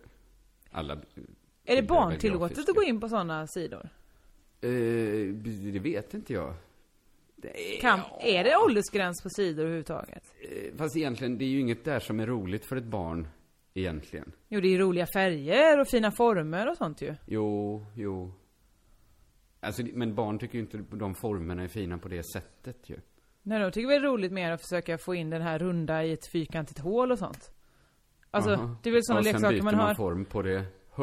Alla 0.71 0.99
Är 1.65 1.77
det 1.77 1.83
barntillåtet 1.83 2.69
att 2.69 2.75
gå 2.77 2.83
in 2.83 3.01
på 3.01 3.09
sådana 3.09 3.47
sidor? 3.47 3.89
Eh, 4.61 4.71
det 5.73 5.79
vet 5.79 6.15
inte 6.15 6.33
jag. 6.33 6.55
Kan, 7.81 8.01
är 8.21 8.45
det 8.45 8.57
åldersgräns 8.57 9.23
på 9.23 9.29
sidor 9.31 9.63
överhuvudtaget? 9.63 10.35
Eh, 10.51 10.77
Fast 10.79 10.97
egentligen, 10.97 11.39
det 11.39 11.45
är 11.45 11.49
ju 11.49 11.61
inget 11.61 11.85
där 11.85 12.01
som 12.01 12.21
är 12.21 12.27
roligt 12.27 12.65
för 12.67 12.77
ett 12.77 12.85
barn, 12.85 13.29
egentligen. 13.75 14.33
Jo, 14.49 14.61
det 14.61 14.75
är 14.75 14.79
roliga 14.79 15.07
färger 15.15 15.81
och 15.81 15.89
fina 15.89 16.11
former 16.13 16.71
och 16.71 16.77
sånt 16.77 17.03
ju. 17.03 17.15
Jo, 17.27 17.87
jo. 17.97 18.33
Alltså, 19.61 19.83
det- 19.83 19.93
men 19.95 20.15
barn 20.15 20.39
tycker 20.39 20.55
ju 20.55 20.61
inte 20.61 20.79
de 20.97 21.15
formerna 21.15 21.63
är 21.63 21.69
fina 21.69 21.99
på 21.99 22.09
det 22.09 22.23
sättet 22.33 22.77
ju. 22.91 22.97
Nej, 23.43 23.61
de 23.61 23.71
tycker 23.73 23.89
väl 23.89 24.03
det 24.03 24.09
är 24.09 24.11
roligt 24.13 24.33
mer 24.33 24.53
att 24.53 24.61
försöka 24.63 24.99
få 24.99 25.15
in 25.15 25.31
den 25.31 25.43
här 25.43 25.59
runda 25.59 26.05
i 26.05 26.13
ett 26.13 26.27
fyrkantigt 26.33 26.79
hål 26.81 27.13
och 27.13 27.19
sånt. 27.19 27.51
Alltså, 28.31 28.51
Aha. 28.51 28.77
det 28.83 28.89
är 28.89 28.93
väl 28.93 29.05
sådana 29.05 29.19
Och 29.21 29.25
sen 29.25 29.33
leksaker 29.33 29.55
byter 29.55 29.63
man 29.65 29.77
man 29.77 29.87
har. 29.87 29.95
form 29.95 30.25
på 30.25 30.43
det. 30.43 30.65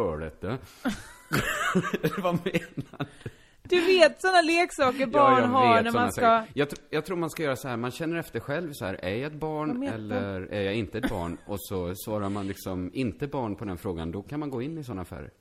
Eller 2.03 2.22
vad 2.22 2.34
menar 2.46 3.08
du? 3.24 3.29
Du 3.70 3.86
vet 3.86 4.22
sådana 4.22 4.42
leksaker 4.42 5.06
barn 5.06 5.44
har 5.44 5.82
när 5.82 5.92
man 5.92 6.12
ska... 6.12 6.44
Jag, 6.54 6.68
tr- 6.68 6.82
jag 6.90 7.06
tror 7.06 7.18
man 7.18 7.30
ska 7.30 7.44
göra 7.44 7.56
så 7.56 7.68
här, 7.68 7.78
man 7.78 7.92
känner 7.92 8.18
efter 8.18 8.40
själv 8.40 8.72
så 8.74 8.86
här, 8.86 8.94
är 9.06 9.16
jag 9.16 9.32
ett 9.34 9.40
barn 9.40 9.84
eller 9.84 10.42
är 10.54 10.62
jag 10.62 10.76
inte 10.76 10.98
ett 10.98 11.10
barn? 11.10 11.38
Och 11.48 11.58
så 11.60 11.94
svarar 11.96 12.30
man 12.30 12.48
liksom 12.48 12.92
inte 12.94 13.28
barn 13.28 13.56
på 13.56 13.66
den 13.66 13.78
frågan, 13.78 14.12
då 14.12 14.22
kan 14.24 14.40
man 14.40 14.50
gå 14.50 14.62
in 14.62 14.78
i 14.78 14.84
sådana 14.84 15.02
affärer. 15.02 15.32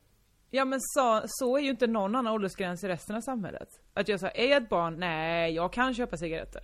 Ja 0.51 0.65
men 0.65 0.79
så, 0.83 1.23
så 1.27 1.57
är 1.57 1.61
ju 1.63 1.71
inte 1.71 1.87
någon 1.87 2.15
annan 2.17 2.35
åldersgräns 2.35 2.85
i 2.85 2.89
resten 2.89 3.17
av 3.17 3.21
samhället. 3.21 3.69
Att 3.95 4.09
jag 4.09 4.21
säger, 4.21 4.37
är 4.47 4.51
jag 4.51 4.63
ett 4.63 4.69
barn? 4.69 4.97
Nej, 4.99 5.55
jag 5.55 5.73
kan 5.73 5.95
köpa 5.95 6.17
cigaretter. 6.17 6.63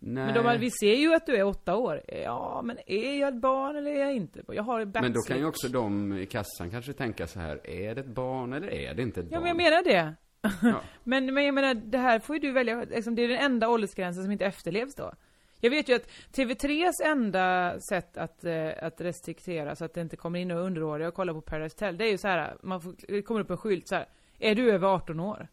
Nej. 0.00 0.24
Men 0.34 0.44
de, 0.44 0.58
vi 0.58 0.70
ser 0.70 0.94
ju 0.94 1.14
att 1.14 1.26
du 1.26 1.36
är 1.36 1.44
åtta 1.44 1.76
år. 1.76 2.02
Ja, 2.24 2.60
men 2.64 2.78
är 2.86 3.20
jag 3.20 3.28
ett 3.28 3.40
barn 3.40 3.76
eller 3.76 3.90
är 3.90 3.98
jag 4.00 4.14
inte? 4.14 4.40
Jag 4.48 4.62
har 4.62 4.78
Men 4.78 4.92
då 4.92 5.00
backslick. 5.00 5.26
kan 5.26 5.38
ju 5.38 5.44
också 5.46 5.68
de 5.68 6.12
i 6.18 6.26
kassan 6.26 6.70
kanske 6.70 6.92
tänka 6.92 7.26
så 7.26 7.40
här, 7.40 7.66
är 7.70 7.94
det 7.94 8.00
ett 8.00 8.06
barn 8.06 8.52
eller 8.52 8.68
är 8.72 8.94
det 8.94 9.02
inte 9.02 9.20
ett 9.20 9.26
Ja 9.30 9.36
barn? 9.36 9.42
men 9.42 9.48
jag 9.48 9.70
menar 9.70 9.82
det. 9.84 10.14
Ja. 10.62 10.80
Men, 11.04 11.34
men 11.34 11.44
jag 11.44 11.54
menar, 11.54 11.74
det 11.74 11.98
här 11.98 12.18
får 12.18 12.36
ju 12.36 12.40
du 12.40 12.52
välja, 12.52 12.84
liksom, 12.84 13.14
det 13.14 13.22
är 13.22 13.28
den 13.28 13.38
enda 13.38 13.68
åldersgränsen 13.68 14.22
som 14.22 14.32
inte 14.32 14.46
efterlevs 14.46 14.94
då. 14.94 15.12
Jag 15.60 15.70
vet 15.70 15.88
ju 15.88 15.94
att 15.94 16.08
TV3s 16.32 16.92
enda 17.04 17.76
sätt 17.80 18.16
att, 18.16 18.44
eh, 18.44 18.70
att 18.82 19.00
restriktera 19.00 19.76
så 19.76 19.84
att 19.84 19.94
det 19.94 20.00
inte 20.00 20.16
kommer 20.16 20.38
in 20.38 20.48
några 20.48 20.62
underåriga 20.62 21.08
och 21.08 21.14
kollar 21.14 21.34
på 21.34 21.40
Paradise 21.40 21.74
Hotel, 21.74 21.96
det 21.98 22.04
är 22.04 22.10
ju 22.10 22.18
så 22.18 22.28
här, 22.28 22.56
man 22.62 22.80
får, 22.80 22.94
det 23.08 23.22
kommer 23.22 23.40
upp 23.40 23.50
en 23.50 23.56
skylt 23.56 23.88
så 23.88 23.94
här. 23.94 24.06
Är 24.38 24.54
du 24.54 24.72
över 24.72 24.88
18 24.94 25.20
år? 25.20 25.48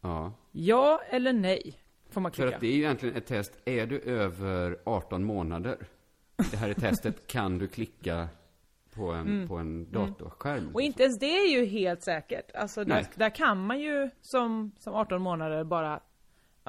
ja. 0.00 0.32
Ja 0.52 1.00
eller 1.10 1.32
nej? 1.32 1.78
Får 2.10 2.20
man 2.20 2.32
För 2.32 2.42
klicka. 2.42 2.54
att 2.54 2.60
det 2.60 2.66
är 2.66 2.72
ju 2.72 2.78
egentligen 2.78 3.16
ett 3.16 3.26
test, 3.26 3.52
är 3.64 3.86
du 3.86 4.00
över 4.00 4.78
18 4.84 5.24
månader? 5.24 5.76
Det 6.50 6.56
här 6.56 6.68
är 6.68 6.74
testet, 6.74 7.26
kan 7.26 7.58
du 7.58 7.68
klicka 7.68 8.28
på 8.94 9.10
en, 9.12 9.48
på 9.48 9.56
en 9.56 9.90
datorskärm? 9.90 10.58
Mm. 10.58 10.74
Och 10.74 10.80
inte 10.82 11.02
ens 11.02 11.18
det 11.18 11.38
är 11.38 11.50
ju 11.58 11.64
helt 11.66 12.02
säkert. 12.02 12.50
Alltså 12.54 12.84
där, 12.84 13.06
där 13.14 13.30
kan 13.30 13.66
man 13.66 13.80
ju 13.80 14.10
som, 14.20 14.72
som 14.78 14.94
18 14.94 15.22
månader 15.22 15.64
bara 15.64 16.00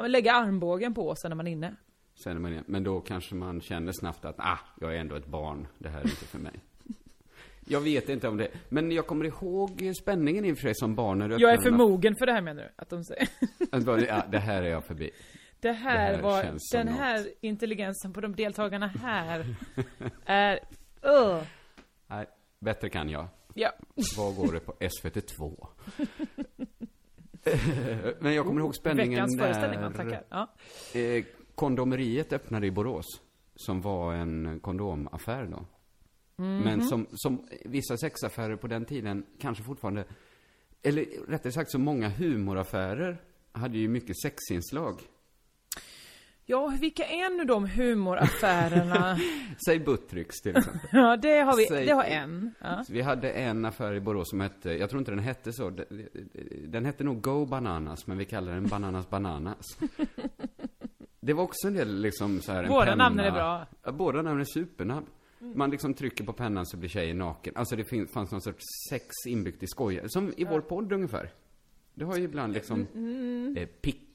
lägga 0.08 0.34
armbågen 0.34 0.94
på 0.94 1.16
sig 1.16 1.30
när 1.30 1.36
man 1.36 1.48
är 1.48 1.52
inne. 1.52 1.76
Säger 2.24 2.40
man 2.40 2.52
det. 2.52 2.64
Men 2.66 2.84
då 2.84 3.02
kanske 3.02 3.36
man 3.36 3.62
känner 3.62 3.92
snabbt 3.92 4.26
att, 4.26 4.36
ah, 4.40 4.60
jag 4.82 4.96
är 4.96 5.00
ändå 5.00 5.16
ett 5.16 5.28
barn, 5.28 5.68
det 5.78 5.90
här 5.90 6.00
är 6.00 6.04
inte 6.04 6.26
för 6.26 6.40
mig. 6.40 6.60
Jag 7.66 7.82
vet 7.82 8.10
inte 8.10 8.28
om 8.28 8.38
det, 8.38 8.48
men 8.70 8.92
jag 8.92 9.08
kommer 9.08 9.26
ihåg 9.26 9.92
spänningen 10.02 10.46
inför 10.46 10.62
sig 10.62 10.76
som 10.76 10.96
barn 10.96 11.20
när 11.20 11.30
du 11.30 11.36
Jag 11.40 11.54
är 11.54 11.62
för 11.62 11.72
mogen 11.72 12.16
för 12.16 12.26
det 12.26 12.32
här 12.34 12.42
menar 12.42 12.64
du? 12.64 12.70
Att 12.76 12.90
de 12.90 13.04
säger. 13.04 13.28
Ja, 14.08 14.24
det 14.32 14.40
här 14.40 14.64
är 14.64 14.70
jag 14.70 14.86
förbi. 14.86 15.12
Det 15.60 15.72
här, 15.72 16.12
Det 16.12 16.16
här 16.16 16.22
var, 16.22 16.44
den 16.72 16.86
något. 16.86 16.96
här 16.96 17.28
intelligensen 17.42 18.14
på 18.14 18.22
de 18.22 18.36
deltagarna 18.36 18.88
här 18.88 19.56
är, 20.26 20.60
uh. 21.06 21.44
Bättre 22.64 22.90
kan 22.90 23.10
jag. 23.10 23.28
Ja. 23.54 23.72
Vad 24.18 24.36
går 24.36 24.54
det 24.54 24.60
på 24.60 24.74
SVT2? 24.80 25.68
Men 28.20 28.34
jag 28.34 28.46
kommer 28.46 28.62
ihåg 28.62 28.76
spänningen 28.76 29.12
Veckans 29.12 29.40
föreställning, 29.40 29.82
man 29.82 29.94
tackar. 29.94 30.24
Ja. 30.30 30.48
eh, 31.00 31.26
kondomeriet 31.56 32.34
öppnade 32.34 32.68
i 32.68 32.72
Borås. 32.72 33.06
Som 33.56 33.82
var 33.82 34.14
en 34.14 34.60
kondomaffär 34.60 35.46
då. 35.46 35.66
Mhm. 36.36 36.60
Men 36.60 36.82
som, 36.82 37.08
som 37.14 37.48
vissa 37.66 37.98
sexaffärer 37.98 38.56
på 38.56 38.68
den 38.68 38.86
tiden 38.86 39.26
kanske 39.40 39.64
fortfarande, 39.64 40.06
eller 40.82 41.06
rättare 41.28 41.52
sagt 41.52 41.72
så 41.72 41.80
många 41.80 42.10
humoraffärer 42.10 43.22
hade 43.52 43.78
ju 43.78 43.88
mycket 43.88 44.20
sexinslag. 44.22 45.00
Ja, 46.46 46.68
vilka 46.82 47.04
är 47.06 47.38
nu 47.38 47.44
de 47.46 47.66
humoraffärerna? 47.70 49.18
Säg 49.66 49.80
Buttricks 49.80 50.42
till 50.42 50.58
exempel. 50.58 50.82
ja, 50.92 51.18
det 51.18 51.40
har 51.40 51.58
vi, 51.58 51.66
Säg- 51.66 51.86
det 51.86 51.92
har 51.94 52.04
en. 52.04 52.52
Ja. 52.62 52.84
Vi 52.90 53.02
hade 53.02 53.32
en 53.32 53.66
affär 53.66 53.94
i 53.94 54.00
Borås 54.00 54.30
som 54.30 54.40
hette, 54.40 54.72
jag 54.72 54.90
tror 54.90 55.00
inte 55.00 55.12
den 55.12 55.20
hette 55.20 55.54
så, 55.54 55.70
den, 55.70 56.08
den 56.68 56.86
hette 56.86 57.04
nog 57.04 57.22
Go 57.22 57.46
Bananas, 57.46 58.08
men 58.08 58.18
vi 58.18 58.26
kallar 58.26 58.54
den 58.54 58.68
Bananas 58.68 59.10
Bananas. 59.10 59.66
Det 61.26 61.34
var 61.34 61.44
också 61.44 61.68
en 61.68 61.74
del 61.74 62.02
liksom 62.02 62.42
så 62.42 62.52
här 62.52 62.68
Båda 62.68 62.96
namnen 62.96 63.26
är 63.26 63.32
bra. 63.32 63.68
Ja, 63.84 63.92
båda 63.92 64.22
namnen 64.22 64.42
är 64.42 64.46
supernamn. 64.46 65.06
Man 65.56 65.70
liksom 65.72 65.94
trycker 65.94 66.24
på 66.24 66.34
pennan 66.34 66.66
så 66.66 66.78
blir 66.78 66.90
tjejen 66.90 67.18
naken. 67.18 67.54
Alltså 67.56 67.76
det 67.76 67.84
fin- 67.84 68.08
fanns 68.08 68.32
någon 68.32 68.42
sorts 68.42 68.64
sex 68.90 69.06
inbyggt 69.28 69.64
i 69.64 69.68
skojar. 69.68 70.08
Som 70.08 70.34
i 70.38 70.44
vår 70.46 70.62
podd 70.62 70.94
ungefär. 70.94 71.30
Det 71.94 72.06
har 72.06 72.18
ju 72.18 72.24
ibland 72.24 72.54
liksom, 72.54 72.88
Mm, 72.96 73.58
eh, 73.58 73.68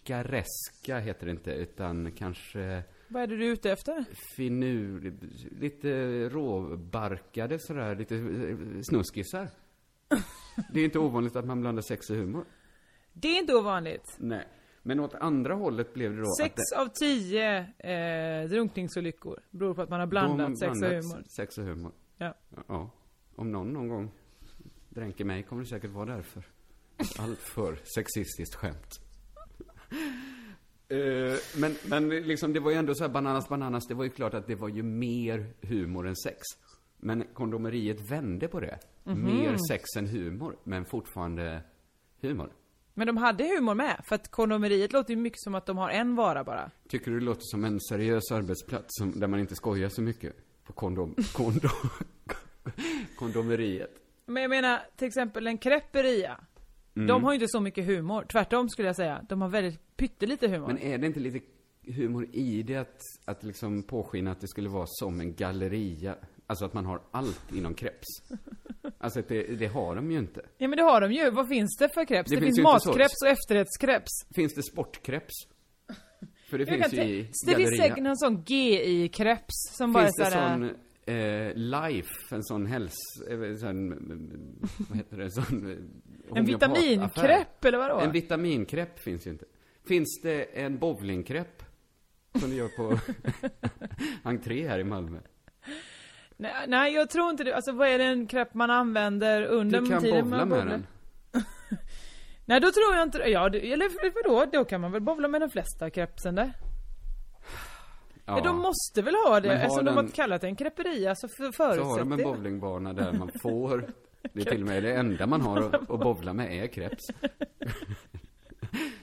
pickareska 0.09 0.99
heter 0.99 1.27
det 1.27 1.33
inte, 1.33 1.51
utan 1.51 2.13
kanske 2.13 2.83
Vad 3.09 3.23
är 3.23 3.27
det 3.27 3.37
du 3.37 3.49
är 3.49 3.53
ute 3.53 3.73
efter? 3.73 4.05
finur, 4.37 5.19
lite 5.61 5.89
råbarkade 6.29 7.59
sådär, 7.59 7.97
lite 7.97 8.15
snuskisar. 8.85 9.49
Det 10.73 10.81
är 10.81 10.85
inte 10.85 10.99
ovanligt 10.99 11.37
att 11.37 11.45
man 11.45 11.61
blandar 11.61 11.83
sex 11.83 12.11
och 12.11 12.17
humor. 12.17 12.45
Det 13.13 13.29
är 13.29 13.39
inte 13.41 13.55
ovanligt. 13.55 14.17
Nej. 14.19 14.49
Men 14.83 15.01
åt 15.01 15.15
andra 15.15 15.55
hållet 15.55 15.95
blev 15.95 16.17
det 16.17 16.23
då 16.23 16.35
Sex 16.41 16.55
det, 16.71 16.81
av 16.81 16.89
tio 16.89 17.59
eh, 17.79 18.49
drunkningsolyckor 18.49 19.41
beror 19.51 19.75
på 19.75 19.83
att 19.83 19.89
man 19.89 20.01
har 20.01 20.07
har 20.07 20.29
man 20.29 20.37
blandat 20.37 20.59
sex 20.59 20.71
och 20.71 20.79
blandat 20.79 21.05
humor. 21.05 21.25
Sex 21.37 21.59
och 21.59 21.65
humor. 21.65 21.93
Ja. 22.17 22.35
Ja. 22.69 22.91
Om 23.37 23.53
någon 23.53 23.73
någon 23.73 23.89
gång 23.89 24.11
dränker 24.89 25.25
mig 25.25 25.43
kommer 25.43 25.63
det 25.63 25.69
säkert 25.69 25.91
vara 25.91 26.17
därför. 26.17 26.45
Allt 27.19 27.39
för 27.39 27.79
sexistiskt 27.95 28.55
skämt. 28.55 29.08
Eh, 30.91 31.39
men, 31.57 31.77
men 31.87 32.09
liksom 32.09 32.53
det 32.53 32.61
var 32.61 32.71
ju 32.71 32.77
ändå 32.77 32.95
så 32.95 33.05
här 33.05 33.11
bananas 33.11 33.49
bananas, 33.49 33.87
det 33.87 33.95
var 33.95 34.05
ju 34.05 34.11
klart 34.11 34.35
att 34.35 34.47
det 34.47 34.55
var 34.55 34.69
ju 34.69 34.83
mer 34.83 35.47
humor 35.61 36.07
än 36.07 36.17
sex. 36.17 36.39
Men 36.97 37.25
kondomeriet 37.35 38.11
vände 38.11 38.49
på 38.49 38.61
det. 38.61 38.79
Mhm. 39.05 39.25
Mer 39.25 39.57
sex 39.69 39.85
än 39.97 40.07
humor, 40.07 40.57
men 40.65 40.85
fortfarande 40.85 41.63
humor. 42.21 42.53
Men 42.95 43.07
de 43.07 43.17
hade 43.17 43.45
humor 43.45 43.75
med, 43.75 44.01
för 44.05 44.15
att 44.15 44.31
kondomeriet 44.31 44.93
låter 44.93 45.15
ju 45.15 45.21
mycket 45.21 45.41
som 45.41 45.55
att 45.55 45.67
de 45.67 45.79
har 45.79 45.91
en 45.91 46.15
vara 46.17 46.45
bara. 46.45 46.71
Tycker 46.89 47.11
du 47.11 47.19
det 47.19 47.25
låter 47.25 47.43
som 47.43 47.65
en 47.65 47.81
seriös 47.81 48.33
arbetsplats 48.33 48.87
som, 48.89 49.21
där 49.21 49.27
man 49.27 49.41
inte 49.41 49.55
skojar 49.55 49.89
så 49.89 50.03
mycket? 50.03 50.33
På 50.65 50.73
kondom, 50.73 51.15
kondom, 51.33 51.71
kondomeriet. 53.19 53.91
Men 54.27 54.43
jag 54.43 54.51
menar, 54.51 54.81
till 54.97 55.09
exempel 55.09 55.47
en 55.47 55.59
creperia. 55.59 56.41
Mm. 56.99 57.07
De 57.07 57.25
har 57.25 57.33
ju 57.33 57.35
inte 57.37 57.49
så 57.49 57.61
mycket 57.61 57.87
humor. 57.87 58.27
Tvärtom 58.33 58.69
skulle 58.69 58.89
jag 58.89 58.97
säga. 58.97 59.25
De 59.29 59.43
har 59.43 59.49
väldigt 59.49 59.97
pyttelite 59.97 60.49
humor. 60.49 60.67
Men 60.67 60.79
är 60.79 60.99
det 60.99 61.07
inte 61.07 61.21
lite 61.21 61.41
humor 61.87 62.29
i 62.33 62.63
det 62.63 62.77
att, 62.77 63.01
att 63.25 63.43
liksom 63.45 63.83
påskina 63.83 64.31
att 64.33 64.41
det 64.41 64.49
skulle 64.49 64.69
vara 64.69 64.87
som 64.87 65.21
en 65.21 65.35
galleria? 65.35 66.15
Alltså 66.47 66.65
att 66.65 66.75
man 66.75 66.87
har 66.87 67.01
allt 67.11 67.53
inom 67.55 67.75
kreps. 67.75 68.07
Alltså 69.01 69.21
att 69.21 69.29
det, 69.29 69.43
det 69.43 69.67
har 69.67 69.97
de 69.97 70.11
ju 70.13 70.19
inte. 70.19 70.43
Ja 70.59 70.69
men 70.69 70.77
det 70.77 70.83
har 70.83 71.01
de 71.01 71.13
ju. 71.13 71.31
Vad 71.31 71.49
finns 71.49 71.77
det 71.77 71.89
för 71.89 72.05
kreps? 72.05 72.31
Det 72.31 72.37
Det, 72.37 72.43
finns 72.43 72.57
finns, 72.57 72.65
matkreps 72.65 73.23
och 73.23 73.29
efterrättskreps. 73.29 74.11
Finns 74.35 74.55
det 74.55 74.63
sportkreps? 74.63 75.33
För 76.51 76.59
det 76.59 76.65
Jag 76.65 76.91
finns 76.91 76.93
ju 76.93 77.03
i 77.03 77.23
det 77.47 77.55
finns 77.55 77.71
säkert 77.71 77.79
galleria. 77.79 78.03
någon 78.03 78.17
sån 78.17 78.45
GI-kreps 78.45 79.55
som 79.79 79.93
bara 79.93 80.03
är 80.03 80.07
Finns 80.07 80.17
det 80.17 80.25
sådär... 80.25 80.49
sån 80.49 81.15
eh, 81.15 81.55
Life, 81.55 82.35
en 82.35 82.45
sån 82.45 82.67
häls... 82.67 82.95
eh, 83.31 83.57
Sån, 83.57 83.93
mm, 83.93 84.59
vad 84.89 84.97
heter 84.99 85.17
det? 85.17 85.31
Sån, 85.31 85.71
eh, 85.71 85.77
En 86.35 86.45
vitaminkrepp 86.45 87.65
eller 87.65 87.79
vadå? 87.79 87.99
En 88.01 88.13
vitaminkrepp 88.13 88.99
finns 88.99 89.27
ju 89.27 89.31
inte. 89.31 89.45
Finns 89.89 90.21
det 90.23 90.43
en 90.45 90.79
bowlingkrepp? 90.79 91.63
Som 92.41 92.51
du 92.51 92.57
gör 92.57 92.69
på 92.69 92.99
entré 94.29 94.69
här 94.69 94.79
i 94.79 94.85
Malmö. 94.85 95.19
nej, 96.37 96.53
nej, 96.69 96.95
jag 96.95 97.11
tror 97.11 97.31
inte 97.31 97.45
det. 97.45 97.55
Alltså 97.57 97.73
vad 97.73 97.89
är 97.89 97.99
det 97.99 98.05
en 98.05 98.27
krepp 98.27 98.55
man 98.55 98.71
använder 98.71 99.43
under 99.43 99.81
Du 99.81 99.87
kan 99.87 100.03
tiden 100.03 100.25
bowla 100.31 100.37
man 100.45 100.49
med 100.49 100.59
bowlar? 100.59 100.73
den. 100.73 100.87
Nej 102.45 102.61
då 102.61 102.71
tror 102.71 102.95
jag 102.95 103.03
inte 103.03 103.19
Ja, 103.19 103.49
det, 103.49 103.73
eller 103.73 103.89
vadå? 104.29 104.51
Då 104.53 104.65
kan 104.65 104.81
man 104.81 104.93
väl 104.93 105.01
bowla 105.03 105.29
med 105.29 105.41
de 105.41 105.51
flesta 105.51 105.91
krepsen 105.91 106.35
där? 106.35 106.53
Ja. 108.25 108.41
de 108.45 108.57
måste 108.59 109.03
väl 109.03 109.15
ha 109.15 109.41
det? 109.41 109.53
Eftersom 109.53 109.85
de 109.85 109.95
den- 109.95 110.05
har 110.05 110.09
kallat 110.13 110.41
det 110.41 110.47
en 110.47 110.57
creperia 110.57 111.15
så 111.15 111.29
för, 111.29 111.35
Så 111.37 111.45
har 111.65 111.75
förutsätter 111.75 111.99
de 111.99 112.13
en 112.13 112.23
bowlingbana 112.23 112.93
där 112.93 113.13
man 113.13 113.31
får, 113.43 113.89
det 114.33 114.41
är 114.41 114.45
till 114.45 114.63
och 114.63 114.69
med 114.69 114.83
det 114.83 114.95
enda 114.95 115.27
man 115.27 115.41
har 115.41 115.59
att, 115.59 115.75
att 115.75 116.01
bowla 116.01 116.33
med 116.33 116.63
är 116.63 116.67
kreps. 116.67 117.07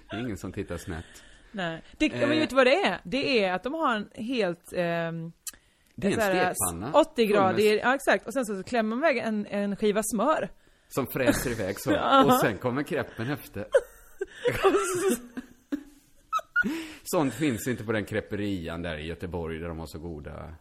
Det 0.10 0.16
är 0.16 0.20
ingen 0.20 0.38
som 0.38 0.52
tittar 0.52 0.78
snett. 0.78 1.06
Nej. 1.52 1.82
Det, 1.98 2.06
Eh. 2.06 2.20
Men 2.20 2.30
vet 2.30 2.50
du 2.50 2.56
vad 2.56 2.68
det 2.68 2.76
är? 2.84 3.00
Det 3.04 3.44
är 3.44 3.54
att 3.54 3.64
de 3.64 3.74
har 3.74 3.96
en 3.96 4.10
helt... 4.26 4.74
ehm, 4.76 5.32
Det 5.96 6.08
är 6.08 6.12
en 6.12 6.16
så 6.16 6.22
stekpanna. 6.22 6.92
80-gradig, 6.92 7.80
ja 7.84 7.96
exakt. 7.96 8.28
Och 8.28 8.34
sen 8.34 8.46
så 8.46 8.64
klämmer 8.64 8.96
man 8.96 9.10
iväg 9.10 9.18
en, 9.18 9.46
en 9.46 9.76
skiva 9.76 10.02
smör. 10.04 10.50
Som 10.88 11.08
fräser 11.08 11.52
iväg 11.52 11.80
så. 11.80 11.92
Och 12.26 12.40
sen 12.40 12.58
kommer 12.58 12.84
kreppen 12.84 13.30
efter. 13.30 13.68
Sånt 17.04 17.34
finns 17.34 17.68
inte 17.68 17.84
på 17.84 17.92
den 17.92 18.06
kreperian 18.06 18.82
där 18.82 18.98
i 18.98 19.08
Göteborg 19.08 19.60
där 19.60 19.68
de 19.68 19.80
har 19.80 19.86
så 19.86 20.00
goda... 20.00 20.56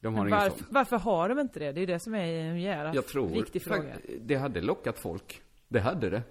De 0.00 0.14
har 0.14 0.26
ingen 0.26 0.38
Varför, 0.38 0.58
sån. 0.58 0.66
varför 0.70 0.96
har 0.98 1.28
de 1.28 1.38
inte 1.38 1.58
det? 1.58 1.72
Det 1.72 1.78
är 1.78 1.80
ju 1.80 1.86
det 1.86 1.98
som 2.00 2.14
är 2.14 2.18
en 2.34 2.60
jävla 2.60 2.94
Jag 2.94 3.06
tror 3.06 3.28
viktig 3.28 3.62
fråga. 3.62 3.96
det 4.20 4.34
hade 4.36 4.60
lockat 4.60 4.98
folk. 4.98 5.42
Det 5.68 5.80
hade 5.80 6.10
det. 6.10 6.22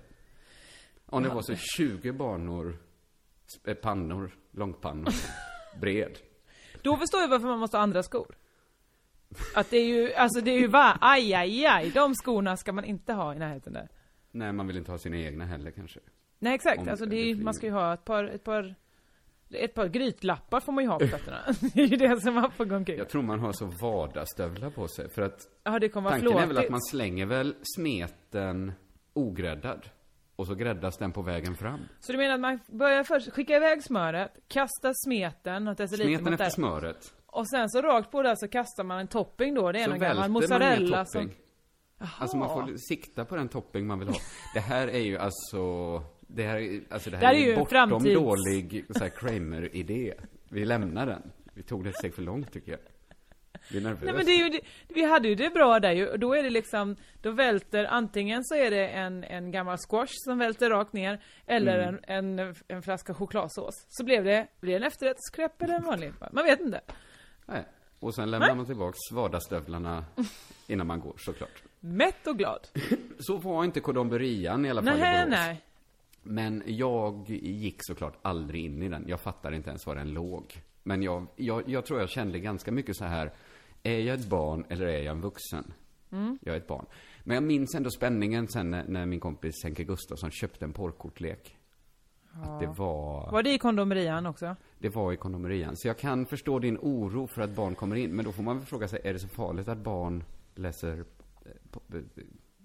Om 1.05 1.23
det 1.23 1.29
var 1.29 1.41
så 1.41 1.55
20 1.55 2.11
banor, 2.11 2.77
eh, 3.63 3.73
pannor, 3.73 4.31
långpannor, 4.51 5.13
bred. 5.81 6.17
Då 6.81 6.97
förstår 6.97 7.21
jag 7.21 7.27
varför 7.27 7.47
man 7.47 7.59
måste 7.59 7.77
ha 7.77 7.81
andra 7.83 8.03
skor. 8.03 8.35
Att 9.55 9.69
det 9.69 9.77
är 9.77 9.85
ju, 9.85 10.13
alltså 10.13 10.41
det 10.41 10.51
är 10.51 10.59
ju 10.59 10.67
va, 10.67 10.97
aj 11.01 11.33
aj 11.33 11.65
aj, 11.65 11.91
de 11.91 12.15
skorna 12.15 12.57
ska 12.57 12.71
man 12.73 12.85
inte 12.85 13.13
ha 13.13 13.35
i 13.35 13.39
närheten 13.39 13.73
där. 13.73 13.89
Nej, 14.31 14.53
man 14.53 14.67
vill 14.67 14.77
inte 14.77 14.91
ha 14.91 14.97
sina 14.97 15.17
egna 15.17 15.45
heller 15.45 15.71
kanske. 15.71 15.99
Nej 16.39 16.55
exakt, 16.55 16.81
Om 16.81 16.89
alltså 16.89 17.05
det 17.05 17.09
det 17.15 17.21
är, 17.21 17.23
flyger. 17.23 17.43
man 17.43 17.53
ska 17.53 17.65
ju 17.65 17.71
ha 17.71 17.93
ett 17.93 18.05
par, 18.05 18.23
ett 18.23 18.43
par 18.43 18.75
ett 19.51 19.73
par 19.73 19.87
grytlappar 19.87 20.59
får 20.59 20.71
man 20.71 20.83
ju 20.83 20.89
ha 20.89 20.99
på 20.99 21.07
fötterna. 21.07 21.39
Det 21.73 21.81
är 21.81 21.87
ju 21.87 21.97
det 21.97 22.21
som 22.21 22.33
man 22.35 22.51
får 22.51 22.65
gå 22.65 22.75
omkring. 22.75 22.97
Jag 22.97 23.09
tror 23.09 23.21
man 23.21 23.39
har 23.39 23.51
så 23.53 23.65
vardagsstövlar 23.81 24.69
på 24.69 24.87
sig. 24.87 25.09
För 25.09 25.21
att 25.21 25.39
Ja, 25.63 25.79
det 25.79 25.89
kommer 25.89 26.09
tanken 26.09 26.37
är 26.37 26.47
väl 26.47 26.57
att 26.57 26.69
man 26.69 26.81
slänger 26.81 27.25
väl 27.25 27.55
smeten 27.77 28.71
ogräddad. 29.13 29.89
Och 30.35 30.47
så 30.47 30.55
gräddas 30.55 30.97
den 30.97 31.11
på 31.11 31.21
vägen 31.21 31.55
fram. 31.55 31.79
Så 31.99 32.11
du 32.11 32.17
menar 32.17 32.33
att 32.33 32.39
man 32.39 32.59
börjar 32.67 33.03
först 33.03 33.31
skicka 33.33 33.55
iväg 33.55 33.83
smöret, 33.83 34.31
kasta 34.47 34.91
smeten 35.07 35.67
åt 35.67 35.77
deciliter 35.77 36.05
Smeten 36.09 36.33
efter 36.33 36.45
där. 36.45 36.51
smöret. 36.51 37.13
Och 37.25 37.49
sen 37.49 37.69
så 37.69 37.81
rakt 37.81 38.11
på 38.11 38.21
där 38.23 38.35
så 38.35 38.47
kastar 38.47 38.83
man 38.83 38.99
en 38.99 39.07
topping 39.07 39.53
då, 39.53 39.71
det 39.71 39.79
är 39.79 39.83
Så 39.85 39.91
välter 39.91 40.07
gammal 40.07 40.29
mozzarella 40.29 41.05
som... 41.05 41.21
topping. 41.21 41.37
Alltså 42.19 42.37
man 42.37 42.49
får 42.49 42.77
sikta 42.77 43.25
på 43.25 43.35
den 43.35 43.47
topping 43.49 43.87
man 43.87 43.99
vill 43.99 44.07
ha. 44.07 44.15
Det 44.53 44.59
här 44.59 44.87
är 44.87 44.99
ju 44.99 45.17
alltså 45.17 45.57
Det 46.27 46.43
här, 46.43 46.57
är- 46.57 46.81
alltså 46.89 47.09
det 47.09 47.17
här, 47.17 47.21
Det 47.21 47.27
här 47.27 47.33
är 47.33 47.39
är 47.39 47.49
ju 47.49 47.55
bortom 47.55 47.89
framtids- 47.91 48.13
dålig 48.13 48.85
Kramer-idé. 49.19 50.13
Vi 50.49 50.65
lämnar 50.65 51.05
den. 51.05 51.31
Vi 51.53 51.63
tog 51.63 51.83
det 51.83 51.89
ett 51.89 51.95
steg 51.97 52.13
för 52.15 52.21
långt 52.21 52.53
tycker 52.53 52.71
jag. 52.71 52.79
Vi 53.71 53.77
är 53.77 53.81
nervösa. 53.81 54.05
Nej 54.05 54.13
men 54.13 54.25
det 54.25 54.31
är 54.31 54.49
ju, 54.53 54.59
vi 54.87 55.03
hade 55.05 55.27
ju 55.27 55.35
det 55.35 55.49
bra 55.49 55.79
där 55.79 55.91
ju, 55.91 56.17
då 56.17 56.33
är 56.33 56.43
det 56.43 56.49
liksom, 56.49 56.95
då 57.21 57.31
välter, 57.31 57.85
antingen 57.85 58.43
så 58.43 58.55
är 58.55 58.71
det 58.71 58.87
en, 58.87 59.23
en 59.23 59.51
gammal 59.51 59.77
squash 59.77 60.11
som 60.13 60.37
välter 60.37 60.69
rakt 60.69 60.93
ner, 60.93 61.23
eller 61.45 61.79
Mm. 61.79 61.99
en, 62.07 62.39
en, 62.39 62.55
en 62.67 62.81
flaska 62.81 63.13
chokladsås. 63.13 63.73
Så 63.89 64.03
blev 64.05 64.23
det, 64.23 64.47
blir 64.59 64.71
det 64.71 64.77
en 64.77 64.83
efterrättskräpp 64.87 65.61
eller 65.61 65.75
en 65.75 65.83
vanlig? 65.83 66.13
Man 66.31 66.45
vet 66.45 66.59
inte. 66.59 66.81
Nej. 67.45 67.65
Och 67.99 68.15
sen 68.15 68.31
lämnar 68.31 68.55
man 68.55 68.65
tillbaks 68.65 68.97
vardagsstövlarna 69.13 70.05
innan 70.67 70.87
man 70.87 70.99
går 70.99 71.15
såklart. 71.17 71.63
Mätt 71.79 72.27
och 72.27 72.37
glad. 72.37 72.67
Så 73.19 73.37
var 73.37 73.63
inte 73.63 73.79
kondomberian 73.79 74.65
i 74.65 74.69
alla 74.69 74.83
fall 74.83 74.97
i 74.97 74.99
Nej, 74.99 75.25
Borås. 75.25 75.29
nej. 75.39 75.61
Men 76.29 76.63
jag 76.65 77.29
gick 77.29 77.77
såklart 77.79 78.17
aldrig 78.21 78.65
in 78.65 78.83
i 78.83 78.89
den. 78.89 79.05
Jag 79.07 79.19
fattade 79.21 79.55
inte 79.55 79.69
ens 79.69 79.85
var 79.85 79.95
den 79.95 80.13
låg. 80.13 80.61
Men 80.83 81.03
jag, 81.03 81.27
jag, 81.35 81.69
jag 81.69 81.85
tror 81.85 81.99
jag 81.99 82.09
kände 82.09 82.39
ganska 82.39 82.71
mycket 82.71 82.95
så 82.97 83.05
här. 83.05 83.33
Är 83.83 83.99
jag 83.99 84.19
ett 84.19 84.29
barn 84.29 84.65
eller 84.69 84.85
är 84.85 84.99
jag 85.03 85.15
en 85.15 85.21
vuxen? 85.21 85.73
Mm. 86.11 86.39
Jag 86.41 86.55
är 86.55 86.59
ett 86.59 86.67
barn. 86.67 86.85
Men 87.23 87.35
jag 87.35 87.43
minns 87.43 87.75
ändå 87.75 87.89
spänningen 87.89 88.47
sen 88.47 88.71
när, 88.71 88.87
när 88.87 89.05
min 89.05 89.19
kompis 89.19 89.63
Henke 89.63 89.83
Gustafsson 89.83 90.31
köpte 90.31 90.65
en 90.65 90.73
porrkortlek. 90.73 91.57
Att 92.43 92.59
det 92.59 92.67
var, 92.67 93.31
Var 93.31 93.43
det 93.43 93.53
i 93.53 93.57
kondomerian 93.57 94.25
också? 94.25 94.55
det 94.79 94.89
var 94.89 95.13
i 95.13 95.17
kondomerian. 95.17 95.77
Så 95.77 95.87
jag 95.87 95.97
kan 95.97 96.25
förstå 96.25 96.59
din 96.59 96.77
oro 96.81 97.27
för 97.27 97.41
att 97.41 97.55
barn 97.55 97.75
kommer 97.75 97.95
in. 97.95 98.11
Men 98.15 98.25
då 98.25 98.31
får 98.31 98.43
man 98.43 98.57
väl 98.57 98.65
fråga 98.65 98.87
sig, 98.87 99.01
är 99.03 99.13
det 99.13 99.19
så 99.19 99.27
farligt 99.27 99.67
att 99.67 99.77
barn 99.77 100.23
läser 100.55 101.05
eh, 101.45 101.95
eh, 101.97 102.01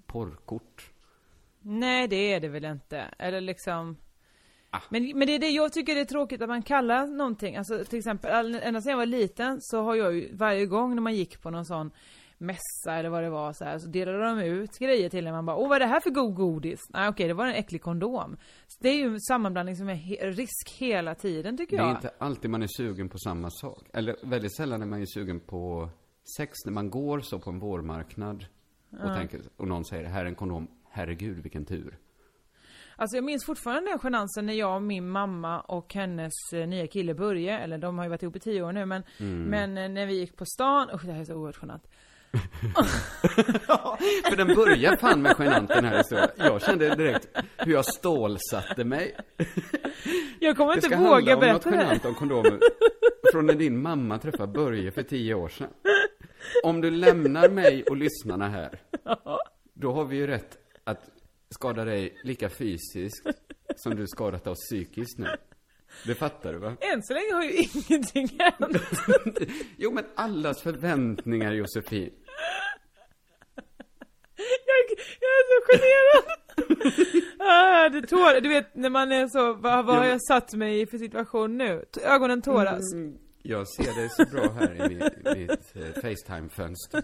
porrkort? 0.07 0.91
Nej, 1.63 2.09
det 2.09 2.33
är 2.33 2.41
det 2.41 2.49
väl 2.49 2.65
inte. 2.65 2.99
Eller 3.19 3.41
liksom... 3.41 3.97
Ah. 4.71 4.81
Men, 4.91 5.19
men 5.19 5.27
det 5.27 5.35
är 5.35 5.39
det 5.39 5.51
jag 5.51 5.73
tycker 5.73 5.95
det 5.95 6.01
är 6.01 6.05
tråkigt 6.05 6.43
att 6.43 6.49
man 6.49 6.63
kallar 6.63 7.07
någonting, 7.07 7.57
alltså 7.57 7.85
till 7.85 7.99
exempel, 7.99 8.55
ända 8.55 8.81
sedan 8.81 8.91
jag 8.91 8.97
var 8.97 9.07
liten 9.07 9.59
så 9.61 9.83
har 9.83 9.95
jag 9.95 10.15
ju 10.15 10.35
varje 10.37 10.67
gång 10.67 10.95
när 10.95 11.03
man 11.03 11.15
gick 11.15 11.43
på 11.43 11.51
någon 11.51 11.65
sån 11.65 11.91
mässa 12.39 12.95
eller 12.95 13.09
vad 13.09 13.23
det 13.23 13.31
var 13.31 13.53
så 13.53 13.65
här, 13.65 13.79
så 13.79 13.89
delade 13.89 14.25
de 14.25 14.39
ut 14.41 14.79
grejer 14.79 15.09
till 15.09 15.27
en. 15.27 15.33
Man 15.35 15.47
bara, 15.47 15.57
åh 15.57 15.69
vad 15.69 15.77
är 15.77 15.81
det 15.81 15.87
här 15.87 16.01
för 16.01 16.11
god 16.11 16.35
godis? 16.35 16.81
Nej 16.91 17.09
okej, 17.09 17.29
det 17.29 17.35
var 17.35 17.47
en 17.47 17.55
äcklig 17.55 17.83
kondom. 17.83 18.37
Så 18.67 18.79
det 18.83 18.89
är 18.89 18.95
ju 18.97 19.05
en 19.07 19.21
sammanblandning 19.21 19.77
som 19.77 19.89
är 19.89 19.95
he- 19.95 20.31
risk 20.33 20.71
hela 20.79 21.15
tiden 21.15 21.57
tycker 21.57 21.77
Det 21.77 21.83
jag. 21.83 21.91
är 21.91 21.95
inte 21.97 22.11
alltid 22.19 22.51
man 22.51 22.63
är 22.63 22.67
sugen 22.77 23.09
på 23.09 23.19
samma 23.19 23.51
sak. 23.51 23.87
Eller 23.93 24.17
väldigt 24.23 24.57
sällan 24.57 24.83
är 24.83 24.87
man 24.87 25.01
ju 25.01 25.07
sugen 25.07 25.41
på 25.41 25.89
sex 26.37 26.53
när 26.65 26.73
man 26.73 26.91
går 26.91 27.21
så 27.21 27.39
på 27.39 27.51
en 27.51 27.59
vårmarknad 27.59 28.47
och 29.05 29.15
tänker, 29.17 29.41
och 29.57 29.69
någon 29.69 29.85
säger, 29.85 30.05
här 30.05 30.21
är 30.25 30.29
en 30.29 30.35
kondom, 30.35 30.69
herregud 30.93 31.39
vilken 31.43 31.65
tur. 31.65 31.99
Alltså 32.97 33.17
jag 33.17 33.25
minns 33.25 33.47
fortfarande 33.47 33.91
den 33.91 33.99
genansen 33.99 34.47
när 34.47 34.53
jag 34.55 34.75
och 34.77 34.83
min 34.83 35.09
mamma 35.09 35.61
och 35.61 35.95
hennes 35.95 36.33
eh, 36.55 36.67
nya 36.69 36.87
kille 36.87 37.15
Börje, 37.15 37.59
eller 37.59 37.79
de 37.79 37.99
har 37.99 38.05
ju 38.05 38.11
varit 38.11 38.23
ihop 38.23 38.37
i 38.37 38.41
tio 38.41 38.63
år 38.63 38.73
nu 38.73 38.87
men, 38.87 39.03
Mm. 39.21 39.43
men 39.43 39.79
eh, 39.79 39.89
när 39.89 40.07
vi 40.07 40.15
gick 40.15 40.37
på 40.37 40.45
stan, 40.47 40.91
usch 40.95 41.05
det 41.05 41.13
här 41.13 41.21
är 41.21 41.25
så 41.25 41.35
oerhört 41.35 41.59
genant. 41.63 41.83
För 44.31 44.37
den 44.37 44.47
börjar 44.47 44.97
fan 44.97 45.23
med 45.23 45.37
genant 45.39 45.69
den 45.69 45.85
här 45.85 45.97
historien. 45.99 46.29
Jag 46.37 46.63
kände 46.63 46.95
direkt 46.95 47.29
hur 47.57 47.73
jag 47.73 47.85
stålsatte 47.85 48.85
mig. 48.85 49.17
Jag 50.41 50.57
kommer 50.57 50.71
Det 50.73 50.77
inte 50.77 50.87
ska 50.89 50.97
våga 50.99 51.11
handla 51.15 51.35
om 51.35 51.41
något 51.53 51.65
berätta 51.65 51.71
det. 51.71 51.77
genant 51.77 52.05
om 52.05 52.15
kondomer. 52.15 52.59
Från 53.33 53.47
när 53.47 53.55
din 53.55 53.83
mamma 53.83 54.19
träffade 54.19 54.53
Börje 54.53 54.91
för 54.93 55.03
tio 55.03 55.35
år 55.35 55.49
sedan. 55.49 55.69
Om 56.65 56.81
du 56.81 56.91
lämnar 56.91 57.49
mig 57.49 57.83
och 57.83 57.97
lyssnarna 57.97 58.49
här, 58.49 58.81
då 59.75 59.93
har 59.93 60.05
vi 60.05 60.17
ju 60.17 60.27
rätt 60.27 60.59
att 60.85 61.11
skada 61.51 61.85
dig 61.85 62.21
lika 62.23 62.49
fysiskt 62.49 63.27
som 63.77 63.97
du 63.97 64.07
skadat 64.07 64.47
oss 64.47 64.59
psykiskt 64.71 65.19
nu. 65.19 65.29
Det 66.07 66.15
fattar 66.15 66.53
du 66.53 66.59
va? 66.59 66.77
Än 66.81 67.03
så 67.03 67.15
länge 67.15 67.33
har 67.33 67.43
ju 67.43 67.51
ingenting 67.75 68.29
hänt. 68.39 68.77
Jo 69.77 69.91
men 69.93 70.05
allas 70.15 70.63
förväntningar 70.63 71.53
Josefin. 71.53 72.11
Jag, 74.67 74.99
jag 75.21 75.31
är 75.31 75.45
så 75.49 75.67
generad. 75.73 76.39
ah, 77.39 77.89
det 77.89 78.07
tår, 78.07 78.41
du 78.41 78.49
vet 78.49 78.75
när 78.75 78.91
man 78.91 79.13
är 79.13 79.29
så, 79.29 79.53
vad, 79.55 79.85
vad 79.87 79.97
har 79.97 80.05
jag 80.07 80.23
satt 80.23 80.55
mig 80.55 80.81
i 80.81 80.87
för 80.87 80.99
situation 80.99 81.59
nu? 81.59 81.85
Ögonen 82.05 82.43
tåras. 82.43 82.93
Mm, 82.95 83.19
Jag 83.43 83.69
ser 83.69 83.95
dig 84.01 84.09
så 84.11 84.25
bra 84.25 84.53
här 84.53 84.75
i 84.75 84.95
mitt, 84.95 85.39
mitt 85.39 85.77
eh, 85.77 86.03
Facetime-fönster. 86.03 87.03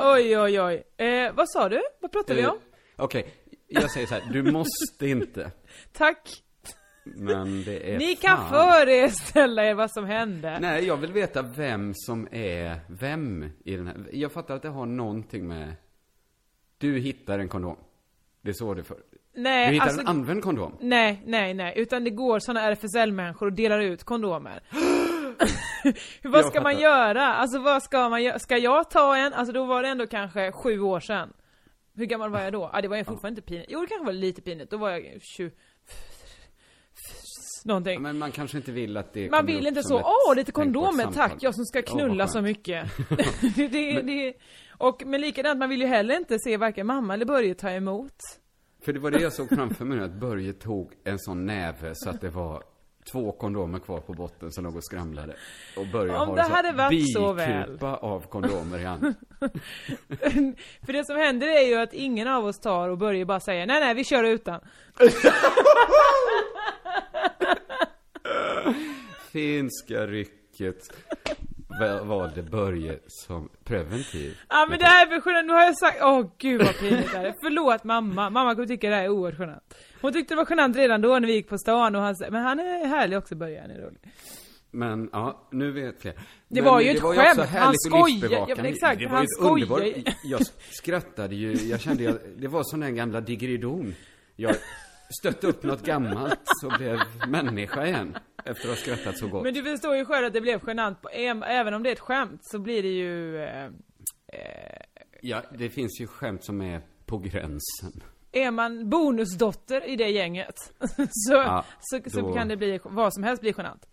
Oj 0.00 0.38
oj 0.38 0.60
oj. 0.60 0.82
Eh, 1.06 1.32
vad 1.34 1.50
sa 1.50 1.68
du? 1.68 1.82
Vad 2.00 2.12
pratade 2.12 2.34
vi 2.34 2.42
Eh, 2.42 2.50
om? 2.50 2.58
Okej, 2.96 3.34
jag 3.68 3.90
säger 3.90 4.06
så 4.06 4.14
här, 4.14 4.22
du 4.32 4.52
måste 4.52 5.06
inte. 5.06 5.50
Tack. 5.92 6.28
Men 7.04 7.64
det 7.64 7.92
är 7.94 7.98
Ni 7.98 8.16
kan 8.16 8.36
fan. 8.36 8.48
föreställa 8.50 9.64
er 9.64 9.74
vad 9.74 9.90
som 9.92 10.04
hände. 10.04 10.58
Nej, 10.60 10.84
jag 10.86 10.96
vill 10.96 11.12
veta 11.12 11.42
vem 11.42 11.92
som 11.94 12.28
är 12.32 12.80
vem 12.88 13.50
i 13.64 13.76
den 13.76 13.86
här. 13.86 13.96
Jag 14.12 14.32
fattar 14.32 14.54
att 14.56 14.62
det 14.62 14.68
har 14.68 14.86
någonting 14.86 15.48
med... 15.48 15.72
Du 16.78 16.98
hittar 16.98 17.38
en 17.38 17.48
kondom. 17.48 17.76
Det 18.42 18.50
är 18.50 18.54
så 18.54 18.74
det 18.74 18.84
för. 18.84 18.96
Du 19.34 19.40
Nej, 19.42 19.72
hittar 19.72 19.86
alltså, 19.86 20.00
en 20.00 20.06
använd 20.06 20.42
kondom. 20.42 20.76
nej, 20.80 21.22
nej, 21.26 21.54
nej. 21.54 21.72
Utan 21.76 22.04
det 22.04 22.10
går 22.10 22.38
såna 22.38 22.60
RFSL-människor 22.72 23.46
och 23.46 23.52
delar 23.52 23.78
ut 23.80 24.04
kondomer. 24.04 24.62
vad 26.22 26.44
ska 26.46 26.60
man 26.60 26.78
göra? 26.80 27.26
Alltså 27.26 27.58
vad 27.58 27.82
ska 27.82 28.08
man 28.08 28.22
göra? 28.22 28.38
Ska 28.38 28.56
jag 28.58 28.90
ta 28.90 29.16
en? 29.16 29.32
Alltså 29.32 29.52
då 29.52 29.64
var 29.64 29.82
det 29.82 29.88
ändå 29.88 30.06
kanske 30.06 30.52
sju 30.52 30.80
år 30.80 31.00
sedan. 31.00 31.32
Hur 31.94 32.04
gammal 32.06 32.30
var 32.30 32.40
jag 32.40 32.52
då? 32.52 32.70
Ah, 32.72 32.80
det 32.80 32.88
var 32.88 32.96
ju 32.96 33.04
fortfarande 33.04 33.38
inte 33.40 33.48
pinigt. 33.48 33.68
Jo, 33.72 33.80
det 33.80 33.86
kanske 33.86 34.04
var 34.06 34.12
lite 34.12 34.42
pinigt. 34.42 34.70
Då 34.70 34.76
var 34.76 34.90
jag 34.90 35.22
20... 35.36 35.50
Någonting. 37.64 38.02
Men 38.02 38.18
man 38.18 38.32
kanske 38.32 38.56
inte 38.56 38.72
vill 38.72 38.96
att 38.96 39.12
det 39.12 39.30
Man 39.30 39.46
vill 39.46 39.66
inte 39.66 39.82
så, 39.82 40.00
åh 40.00 40.34
lite 40.36 40.52
tänkbart 40.52 40.54
kondomer 40.54 41.12
tack, 41.12 41.34
jag 41.40 41.54
som 41.54 41.64
ska 41.64 41.78
Ja, 41.78 41.84
knulla 41.84 42.26
så 42.26 42.32
skönt. 42.32 42.44
mycket. 42.44 42.86
det, 43.56 43.68
det, 43.68 44.02
det, 44.02 44.34
och 44.78 45.02
men 45.06 45.20
likadant, 45.20 45.58
man 45.58 45.68
vill 45.68 45.80
ju 45.80 45.86
heller 45.86 46.16
inte 46.16 46.38
se 46.38 46.56
varken 46.56 46.86
mamma 46.86 47.14
eller 47.14 47.24
Börje 47.24 47.54
ta 47.54 47.70
emot. 47.70 48.14
För 48.84 48.92
det 48.92 48.98
var 49.00 49.10
det 49.10 49.20
jag 49.20 49.32
såg 49.32 49.48
framför 49.48 49.84
mig 49.84 49.98
nu, 49.98 50.04
att 50.04 50.14
Börje 50.20 50.52
tog 50.52 50.92
en 51.04 51.18
sån 51.18 51.46
näve 51.46 51.92
så 51.94 52.10
att 52.10 52.20
det 52.20 52.30
var 52.30 52.62
två 53.04 53.32
kondomer 53.32 53.78
kvar 53.78 54.00
på 54.00 54.12
botten 54.12 54.52
som 54.52 54.64
låg 54.64 54.76
och 54.76 54.84
skramlade. 54.84 55.36
Och 55.76 55.86
Börje 55.86 56.16
Om 56.16 56.28
har 56.28 56.36
det 56.36 56.42
en 56.42 56.50
hade 56.50 56.72
varit 56.72 57.12
så 57.12 57.34
bikupa 57.34 57.96
av 57.96 58.20
kondomer 58.20 58.78
i 58.78 58.84
handen. 58.84 59.14
För 60.86 60.92
det 60.92 61.04
som 61.04 61.16
händer 61.16 61.46
är 61.46 61.66
ju 61.68 61.74
att 61.74 61.92
ingen 61.94 62.28
av 62.28 62.46
oss 62.46 62.60
tar 62.60 62.88
och 62.88 62.98
Börje 62.98 63.24
bara 63.24 63.40
säger 63.40 63.66
nej 63.66 63.80
nej 63.80 63.94
vi 63.94 64.04
kör 64.04 64.24
utan. 64.24 64.60
Finska 69.32 70.06
rycket 70.06 70.92
valde 72.04 72.42
Börje 72.42 72.98
som 73.06 73.48
preventiv. 73.64 74.38
Ja 74.48 74.66
men 74.70 74.78
det 74.78 74.84
här 74.84 75.06
är 75.06 75.20
för 75.20 75.30
genant, 75.30 75.46
nu 75.46 75.52
har 75.52 75.62
jag 75.64 75.78
sagt, 75.78 75.98
åh 76.02 76.26
gud 76.38 76.62
vad 76.62 76.78
pinigt 76.78 77.12
det 77.12 77.18
här 77.18 77.24
är. 77.24 77.34
Förlåt 77.42 77.84
mamma, 77.84 78.30
mamma 78.30 78.54
kommer 78.54 78.68
tycka 78.68 78.88
det 78.88 78.94
här 78.96 79.04
är 79.04 79.08
oerhört 79.08 79.40
genant. 79.40 79.74
Hon 80.00 80.12
tyckte 80.12 80.34
det 80.34 80.36
var 80.36 80.46
genant 80.50 80.76
redan 80.76 81.00
då 81.00 81.18
när 81.18 81.26
vi 81.26 81.32
gick 81.32 81.48
på 81.48 81.58
stan 81.58 81.96
och 81.96 82.02
han 82.02 82.16
sa, 82.16 82.24
men 82.30 82.42
han 82.42 82.60
är 82.60 82.86
härlig 82.86 83.18
också 83.18 83.34
Börje, 83.34 83.60
han 83.60 83.70
är 83.70 83.80
rolig. 83.80 84.00
Men 84.70 85.08
ja, 85.12 85.48
nu 85.52 85.72
vet 85.72 86.02
fler. 86.02 86.12
Det 86.12 86.62
Men 86.62 86.64
var 86.64 86.80
ju 86.80 86.90
ett 86.90 87.04
också 87.04 87.20
skämt. 87.20 87.48
Han 87.50 87.68
och 87.68 87.74
skojar. 87.80 88.06
livsbevakande. 88.08 88.50
Ja, 88.50 88.56
men 88.56 88.66
exakt, 88.66 88.98
det 88.98 89.06
var 89.06 89.12
han 89.12 89.22
ju 89.22 89.66
skojar. 89.66 89.92
Jag 90.24 90.40
skrattade 90.70 91.34
ju, 91.34 91.52
jag 91.52 91.80
kände 91.80 92.02
jag, 92.02 92.16
det 92.36 92.48
var 92.48 92.62
som 92.62 92.80
den 92.80 92.94
gamla 92.94 93.20
diggeridon. 93.20 93.94
Jag 94.36 94.56
stötte 95.20 95.46
upp 95.46 95.62
något 95.62 95.82
gammalt 95.82 96.40
och 96.64 96.72
blev 96.78 96.98
människa 97.28 97.86
igen. 97.86 98.16
Efter 98.44 98.62
att 98.62 98.68
ha 98.68 98.76
skrattat 98.76 99.18
så 99.18 99.28
gott. 99.28 99.42
Men 99.42 99.54
du 99.54 99.62
förstår 99.62 99.96
ju 99.96 100.04
själv 100.04 100.26
att 100.26 100.32
det 100.32 100.40
blev 100.40 100.60
genant, 100.66 101.02
på, 101.02 101.08
även 101.08 101.74
om 101.74 101.82
det 101.82 101.88
är 101.88 101.92
ett 101.92 102.00
skämt 102.00 102.40
så 102.44 102.58
blir 102.58 102.82
det 102.82 102.88
ju 102.88 103.42
eh, 103.42 103.70
Ja, 105.20 105.42
det 105.58 105.70
finns 105.70 106.00
ju 106.00 106.06
skämt 106.06 106.44
som 106.44 106.62
är 106.62 106.80
på 107.06 107.18
gränsen. 107.18 108.02
Är 108.32 108.50
man 108.50 108.90
bonusdotter 108.90 109.84
i 109.88 109.96
det 109.96 110.08
gänget 110.08 110.54
så, 111.10 111.32
Ja, 111.32 111.64
så, 111.80 112.00
så 112.10 112.20
då- 112.20 112.34
kan 112.34 112.48
det 112.48 112.56
bli, 112.56 112.80
vad 112.84 113.14
som 113.14 113.22
helst 113.22 113.40
bli 113.40 113.54
genant. 113.56 113.86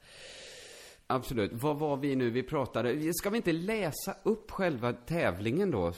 Absolut. 1.11 1.51
Vad 1.53 1.79
var 1.79 1.97
vi 1.97 2.15
nu 2.15 2.29
vi 2.29 2.43
pratade? 2.43 3.13
Ska 3.13 3.29
vi 3.29 3.37
inte 3.37 3.51
läsa 3.53 4.15
upp 4.23 4.51
själva 4.51 4.93
tävlingen 4.93 5.71
då? 5.71 5.87
Eh, 5.87 5.93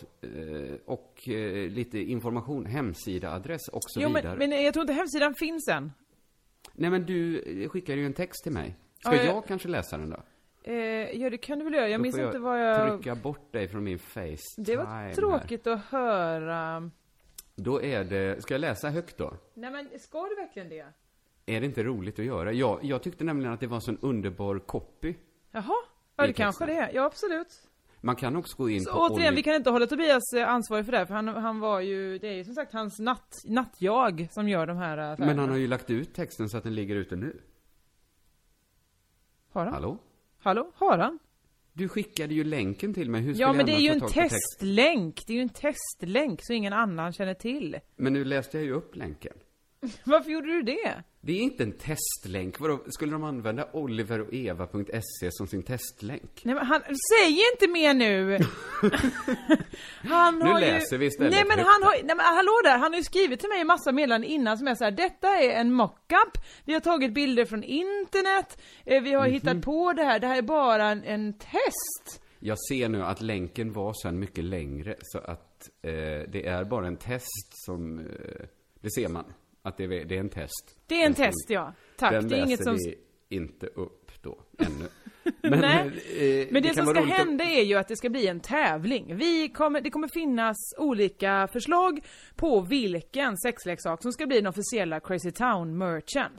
Och 0.85 1.27
eh, 1.29 1.69
lite 1.69 1.99
information, 1.99 2.65
hemsidaadress 2.65 3.67
och 3.67 3.81
så 3.87 4.01
Jo 4.01 4.07
vidare. 4.07 4.37
men, 4.37 4.49
men 4.49 4.63
jag 4.63 4.73
tror 4.73 4.81
inte 4.83 4.93
hemsidan 4.93 5.33
finns 5.35 5.67
än. 5.67 5.91
Nej 6.73 6.89
men 6.89 7.05
du 7.05 7.39
eh, 7.63 7.69
skickade 7.69 7.99
ju 7.99 8.05
en 8.05 8.13
text 8.13 8.43
till 8.43 8.51
mig. 8.51 8.75
Ska 8.99 9.15
Ja, 9.15 9.23
jag- 9.23 9.35
jag 9.35 9.45
kanske 9.47 9.67
läsa 9.67 9.97
den 9.97 10.09
då? 10.09 10.23
Eh, 10.63 10.75
ja 11.21 11.29
det 11.29 11.37
kan 11.37 11.59
du 11.59 11.65
väl 11.65 11.73
göra, 11.73 11.87
jag 11.89 11.99
Då 11.99 12.03
minns 12.03 12.15
får 12.15 12.25
inte 12.25 12.39
vad 12.39 12.59
jag... 12.61 12.91
trycka 13.01 13.15
bort 13.15 13.51
dig 13.51 13.67
från 13.67 13.83
min 13.83 13.99
face 13.99 14.37
Det 14.57 14.75
var 14.75 15.13
tråkigt 15.13 15.67
att 15.67 15.85
höra. 15.85 16.91
Då 17.55 17.81
är 17.81 18.03
det, 18.03 18.41
ska 18.41 18.53
jag 18.53 18.61
läsa 18.61 18.89
högt 18.89 19.17
då? 19.17 19.33
Nej 19.53 19.71
men 19.71 19.99
ska 19.99 20.27
du 20.27 20.35
verkligen 20.35 20.69
det? 20.69 20.85
Är 21.51 21.59
det 21.59 21.65
inte 21.65 21.83
roligt 21.83 22.19
att 22.19 22.25
göra? 22.25 22.53
Jag, 22.53 22.79
jag 22.83 23.03
tyckte 23.03 23.23
nämligen 23.23 23.53
att 23.53 23.59
det 23.59 23.67
var 23.67 23.75
en 23.75 23.81
sån 23.81 23.97
underbar 24.01 24.59
copy. 24.59 25.13
Jaha? 25.51 25.75
Ja 26.15 26.27
det 26.27 26.33
kanske 26.33 26.65
det 26.65 26.73
är, 26.73 26.91
ja 26.93 27.05
absolut. 27.05 27.67
Man 28.01 28.15
kan 28.15 28.35
också 28.35 28.57
gå 28.57 28.69
in 28.69 28.81
Så 28.81 28.91
på 28.91 28.99
återigen, 28.99 29.33
Olli- 29.33 29.35
vi 29.35 29.43
kan 29.43 29.55
inte 29.55 29.69
hålla 29.69 29.87
Tobias 29.87 30.33
eh, 30.35 30.49
ansvarig 30.49 30.85
för 30.85 30.91
det, 30.91 31.05
för 31.05 31.13
han, 31.13 31.27
han 31.27 31.59
var 31.59 31.79
ju, 31.79 32.17
det 32.17 32.27
är 32.27 32.33
ju 32.33 32.43
som 32.43 32.53
sagt 32.53 32.73
hans 32.73 32.99
natt, 32.99 33.35
nattjag 33.45 34.27
som 34.31 34.49
gör 34.49 34.67
de 34.67 34.77
här 34.77 34.97
affärerna. 34.97 35.25
Men 35.25 35.39
han 35.39 35.49
har 35.49 35.57
ju 35.57 35.67
lagt 35.67 35.89
ut 35.89 36.13
texten 36.13 36.49
så 36.49 36.57
att 36.57 36.63
den 36.63 36.75
ligger 36.75 36.95
ute 36.95 37.15
nu. 37.15 37.41
Har 39.51 39.65
han? 39.65 39.73
Hallå? 39.73 39.97
Hallå? 40.39 40.71
Har 40.75 40.97
han? 40.97 41.19
Du 41.73 41.87
skickade 41.89 42.33
ju 42.33 42.43
länken 42.43 42.93
till 42.93 43.09
mig. 43.09 43.21
Hur 43.21 43.33
Ja 43.37 43.53
men 43.53 43.65
det 43.65 43.71
är 43.71 43.79
ju 43.79 43.89
en 43.89 44.01
testlänk, 44.01 45.23
det 45.27 45.33
är 45.33 45.37
ju 45.37 45.41
en 45.41 45.49
testlänk 45.49 46.39
så 46.43 46.53
ingen 46.53 46.73
annan 46.73 47.13
känner 47.13 47.33
till. 47.33 47.79
Men 47.95 48.13
nu 48.13 48.25
läste 48.25 48.57
jag 48.57 48.65
ju 48.65 48.71
upp 48.71 48.95
länken. 48.95 49.33
Varför 50.05 50.31
gjorde 50.31 50.47
du 50.47 50.61
det? 50.61 51.03
Det 51.23 51.31
är 51.31 51.37
inte 51.41 51.63
en 51.63 51.71
testlänk. 51.77 52.59
Vadå, 52.59 52.79
skulle 52.87 53.11
de 53.11 53.23
använda 53.23 53.67
oliveroeva.se 53.73 55.31
som 55.31 55.47
sin 55.47 55.63
testlänk? 55.63 56.41
Nej 56.43 56.55
men 56.55 56.65
han, 56.65 56.81
säg 56.81 57.39
inte 57.53 57.67
mer 57.73 57.93
nu! 57.93 58.37
han 60.09 60.39
Nu 60.39 60.45
har 60.45 60.59
läser 60.59 60.95
ju, 60.95 60.99
vi 60.99 61.05
istället 61.05 61.33
Nej 61.33 61.43
men 61.47 61.57
högt. 61.57 61.69
han 61.71 61.83
har, 61.83 61.91
nej 61.93 62.15
men 62.15 62.19
hallå 62.25 62.51
där, 62.63 62.77
han 62.77 62.91
har 62.91 62.97
ju 62.97 63.03
skrivit 63.03 63.39
till 63.39 63.49
mig 63.49 63.61
en 63.61 63.67
massa 63.67 63.91
meddelanden 63.91 64.29
innan 64.29 64.57
som 64.57 64.67
är 64.67 64.75
så 64.75 64.83
här, 64.83 64.91
detta 64.91 65.27
är 65.27 65.49
en 65.49 65.73
mockup, 65.73 66.37
vi 66.65 66.73
har 66.73 66.79
tagit 66.79 67.13
bilder 67.13 67.45
från 67.45 67.63
internet, 67.63 68.61
eh, 68.85 69.01
vi 69.03 69.13
har 69.13 69.25
Mhm. 69.25 69.33
hittat 69.33 69.61
på 69.61 69.93
det 69.93 70.03
här, 70.03 70.19
det 70.19 70.27
här 70.27 70.37
är 70.37 70.41
bara 70.41 70.89
en, 70.89 71.03
en 71.03 71.33
test. 71.33 72.21
Jag 72.39 72.57
ser 72.69 72.89
nu 72.89 73.03
att 73.03 73.21
länken 73.21 73.73
var 73.73 73.93
sen 74.03 74.19
mycket 74.19 74.43
längre, 74.43 74.95
så 75.01 75.17
att 75.17 75.69
eh, 75.83 75.91
det 76.31 76.45
är 76.47 76.63
bara 76.63 76.87
en 76.87 76.97
test 76.97 77.65
som... 77.65 77.99
Eh, 77.99 78.05
det 78.81 78.91
ser 78.91 79.07
man, 79.07 79.25
att 79.61 79.77
det 79.77 79.83
är, 79.83 80.05
det 80.05 80.15
är 80.15 80.19
en 80.19 80.29
test. 80.29 80.77
Det 80.87 80.95
är 80.95 81.05
en 81.05 81.13
Den 81.13 81.25
test 81.25 81.49
ja. 81.49 81.73
Tack, 81.97 82.11
Den 82.11 82.27
det 82.27 82.37
är 82.37 82.45
inget 82.45 82.63
som... 82.63 82.75
vi 82.75 82.95
inte 83.35 83.65
upp 83.67 84.11
då, 84.21 84.39
ännu. 84.57 84.87
Men, 85.41 85.59
Nej, 85.59 85.87
eh, 86.41 86.47
Men 86.51 86.63
det, 86.63 86.67
kan 86.69 86.75
som 86.75 86.85
ska 86.85 87.01
roligt 87.01 87.11
att- 87.13 87.17
hända 87.19 87.43
är 87.43 87.63
ju 87.63 87.75
att 87.75 87.87
det 87.87 87.95
ska 87.95 88.09
bli 88.09 88.27
en 88.27 88.39
tävling. 88.39 89.15
Vi 89.15 89.49
kommer, 89.49 89.81
det 89.81 89.89
kommer 89.89 90.07
finnas 90.07 90.57
olika 90.77 91.47
förslag 91.53 91.99
på 92.35 92.61
vilken 92.61 93.37
sexleksak 93.37 94.01
som 94.01 94.11
ska 94.11 94.25
bli 94.27 94.35
den 94.35 94.47
officiella 94.47 94.99
Crazy 94.99 95.31
Town-merchen. 95.31 96.31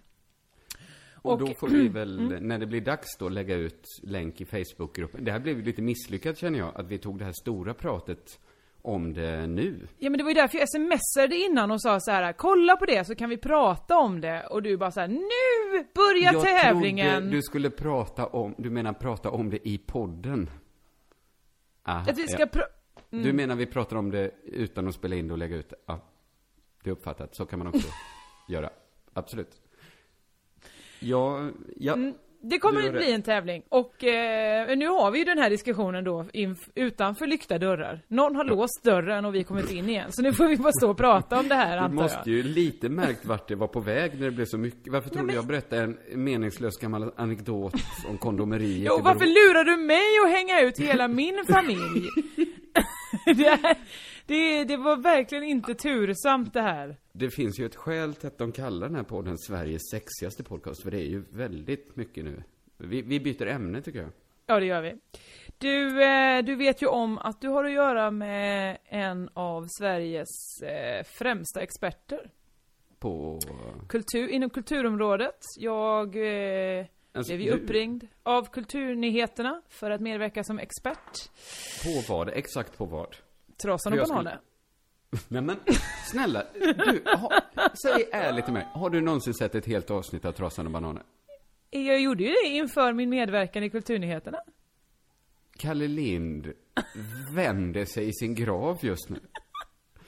Och, 1.15 1.33
Och- 1.33 1.39
då 1.39 1.47
får 1.55 1.69
vi 1.69 1.89
väl, 1.89 2.19
Mm. 2.19 2.49
när 2.49 2.59
det 2.59 2.67
blir 2.67 2.81
dags 2.81 3.17
då, 3.19 3.29
lägga 3.29 3.55
ut 3.57 3.85
länk 4.03 4.41
i 4.41 4.45
Facebookgruppen. 4.45 5.25
Det 5.25 5.33
här 5.33 5.41
blev 5.41 5.63
lite 5.63 5.83
misslyckat 5.83 6.39
känner 6.39 6.59
jag, 6.59 6.73
att 6.77 6.89
vi 6.89 6.99
tog 6.99 7.19
det 7.19 7.25
här 7.25 7.35
stora 7.43 7.75
pratet 7.75 8.41
om 8.83 9.15
det 9.15 9.47
nu. 9.47 9.87
Ja 9.99 10.11
men 10.11 10.19
det 10.19 10.25
var 10.25 10.31
ju 10.31 10.35
därför 10.35 10.59
jag 10.59 10.69
smsade 10.71 11.37
innan 11.37 11.71
och 11.71 11.83
sa 11.83 12.01
så 12.01 12.11
här: 12.11 12.33
kolla 12.33 12.77
på 12.77 12.85
det 12.87 13.05
så 13.05 13.15
kan 13.15 13.31
vi 13.31 13.37
prata 13.37 13.97
om 13.99 14.21
det. 14.21 14.47
Och 14.51 14.63
du 14.63 14.77
bara 14.77 14.91
så 14.91 15.01
här: 15.01 15.09
nu 15.09 15.85
börjar 15.95 16.33
jag 16.33 16.43
tävlingen! 16.43 17.13
trodde 17.23 17.37
du 17.37 17.43
skulle 17.43 17.71
prata 17.71 18.27
om, 18.27 18.55
du 18.59 18.71
menar 18.71 18.93
prata 18.93 19.31
om 19.31 19.51
det 19.51 19.69
i 19.69 19.79
podden? 19.79 20.51
Aha, 21.85 22.11
Att 22.11 22.19
vi 22.19 22.29
ska 22.29 22.41
ja. 22.43 22.47
pra- 22.47 22.63
Mm. 23.11 23.25
Du 23.25 23.33
menar 23.33 23.57
vi 23.57 23.67
pratar 23.67 23.97
om 23.97 24.11
det 24.11 24.31
utan 24.45 24.89
att 24.89 24.95
spela 24.95 25.17
in 25.17 25.27
det 25.29 25.33
och 25.33 25.39
lägga 25.39 25.57
ut 25.57 25.71
det? 25.71 25.77
Ja, 25.87 26.01
det 26.85 26.91
är 26.91 26.93
uppfattat. 26.93 27.37
Så 27.37 27.47
kan 27.47 27.59
man 27.59 27.69
också 27.69 27.89
göra. 28.49 28.71
Absolut. 29.13 29.63
Ja, 31.01 31.49
ja. 31.77 31.93
Mm, 31.93 32.15
Det 32.45 32.59
kommer 32.59 32.81
Du 32.83 32.89
att 32.89 32.95
bli 32.95 33.13
en 33.13 33.23
tävling. 33.23 33.63
Och 33.69 34.05
eh, 34.05 34.77
nu 34.77 34.87
har 34.87 35.11
vi 35.11 35.19
ju 35.19 35.25
den 35.25 35.39
här 35.39 35.51
diskussionen 35.51 36.05
då 36.05 36.27
utanför 36.75 37.27
lyckta 37.27 37.59
dörrar. 37.59 38.01
Någon 38.09 38.37
har 38.37 38.45
låst 38.45 38.83
dörren 38.83 39.25
och 39.25 39.35
vi 39.35 39.45
kommer 39.45 39.61
inte 39.61 39.75
in 39.75 39.89
igen. 39.89 40.13
Så 40.13 40.23
nu 40.23 40.33
får 40.33 40.49
vi 40.49 40.57
bara 40.57 40.73
stå 40.73 40.91
och 40.91 40.97
prata 40.97 41.39
om 41.39 41.49
det 41.49 41.55
här 41.55 41.77
Du 41.77 41.83
antar 41.83 42.03
måste 42.03 42.19
jag. 42.25 42.37
ju 42.37 42.43
lite 42.43 42.89
märkt 42.89 43.25
vart 43.25 43.49
det 43.49 43.55
var 43.55 43.69
på 43.69 43.81
väg 43.81 44.13
när 44.15 44.25
det 44.25 44.31
blev 44.31 44.47
så 44.47 44.59
mycket. 44.59 44.93
Varför 44.93 45.11
tror 45.11 45.27
du 45.27 45.35
jag 45.35 45.47
berättade 45.47 45.83
en 45.83 45.99
meningslös 46.25 46.77
gammal 46.77 47.13
anekdot 47.17 47.75
om 48.09 48.19
kondomeriet 48.19 48.87
Jo, 48.89 49.01
varför 49.03 49.27
lurar 49.27 49.65
du 49.65 49.77
mig 49.77 50.19
att 50.25 50.31
hänga 50.31 50.61
ut 50.61 50.79
hela 50.79 51.09
min 51.09 51.45
familj? 51.49 52.09
det, 53.27 53.61
här, 53.63 53.77
det, 54.27 54.65
det 54.65 54.77
var 54.77 54.97
verkligen 54.97 55.45
inte 55.45 55.75
tursamt 55.75 56.53
det 56.53 56.63
här. 56.63 56.97
Det 57.13 57.31
finns 57.31 57.61
ju 57.61 57.67
ett 57.67 57.77
skäl 57.77 58.15
till 58.15 58.27
att 58.27 58.39
de 58.39 58.53
kallar 58.53 58.87
den 58.87 58.97
här 58.97 59.03
podden 59.03 59.39
Sveriges 59.39 59.83
sexigaste 59.91 60.43
podcast, 60.45 60.83
för 60.83 60.91
det 60.91 60.99
är 60.99 61.09
ju 61.09 61.25
väldigt 61.31 61.97
mycket 61.97 62.25
nu. 62.25 62.43
Vi, 62.79 63.03
vi 63.03 63.21
byter 63.21 63.47
ämne 63.47 63.83
tycker 63.83 63.99
jag. 63.99 64.11
Ja, 64.47 64.61
det 64.61 64.67
gör 64.67 64.83
vi. 64.83 64.95
Du, 65.59 66.03
eh, 66.05 66.45
du 66.45 66.55
vet 66.57 66.83
ju 66.83 66.87
om 66.87 67.19
att 67.19 67.41
du 67.41 67.49
har 67.49 67.65
att 67.65 67.73
göra 67.73 68.11
med 68.11 68.79
en 68.85 69.31
av 69.35 69.67
Sveriges 69.79 70.63
eh, 70.63 71.05
främsta 71.05 71.61
experter. 71.63 72.31
På... 72.99 73.39
Kultur, 73.89 74.29
inom 74.29 74.51
kulturområdet. 74.51 75.39
Jag 75.59 76.17
eh, 76.79 76.87
Alltså, 77.15 77.33
blev 77.33 77.41
ju 77.41 77.51
du- 77.53 77.63
uppringd 77.65 78.07
av 78.23 78.45
Kulturnyheterna 78.53 79.63
för 79.69 79.91
att 79.91 80.01
medverka 80.01 80.45
som 80.45 80.59
expert. 80.59 81.31
På 81.85 82.13
vad? 82.15 82.29
Exakt 82.29 82.79
på 82.79 82.85
vad? 82.85 83.17
Trasan 83.63 83.93
och 83.93 83.99
Jag 83.99 84.07
skulle- 84.07 84.19
bananer. 84.19 84.41
Nej 85.29 85.43
men, 85.43 85.57
snälla, 86.07 86.43
du, 86.55 87.03
ha, 87.17 87.31
säg 87.83 88.09
ärligt 88.13 88.45
till 88.45 88.55
mig. 88.55 88.67
Har 88.73 88.91
du 88.91 89.01
någonsin 89.01 89.35
sett 89.35 89.55
ett 89.55 89.67
helt 89.67 89.91
avsnitt 89.91 90.25
av 90.25 90.33
Trasan 90.33 90.67
och 90.67 90.73
Bananer? 90.73 91.03
Jag 91.71 92.01
gjorde 92.01 92.23
ju 92.25 92.29
det 92.31 92.49
inför 92.49 92.93
min 92.93 93.11
medverkan 93.11 93.63
i 93.65 93.71
Kulturnyheterna. 93.71 94.39
Kalle 95.59 95.89
Lind 95.89 96.53
vänder 97.35 97.85
sig 97.85 98.09
i 98.09 98.13
sin 98.13 98.35
grav 98.35 98.79
just 98.83 99.09
nu. 99.09 99.21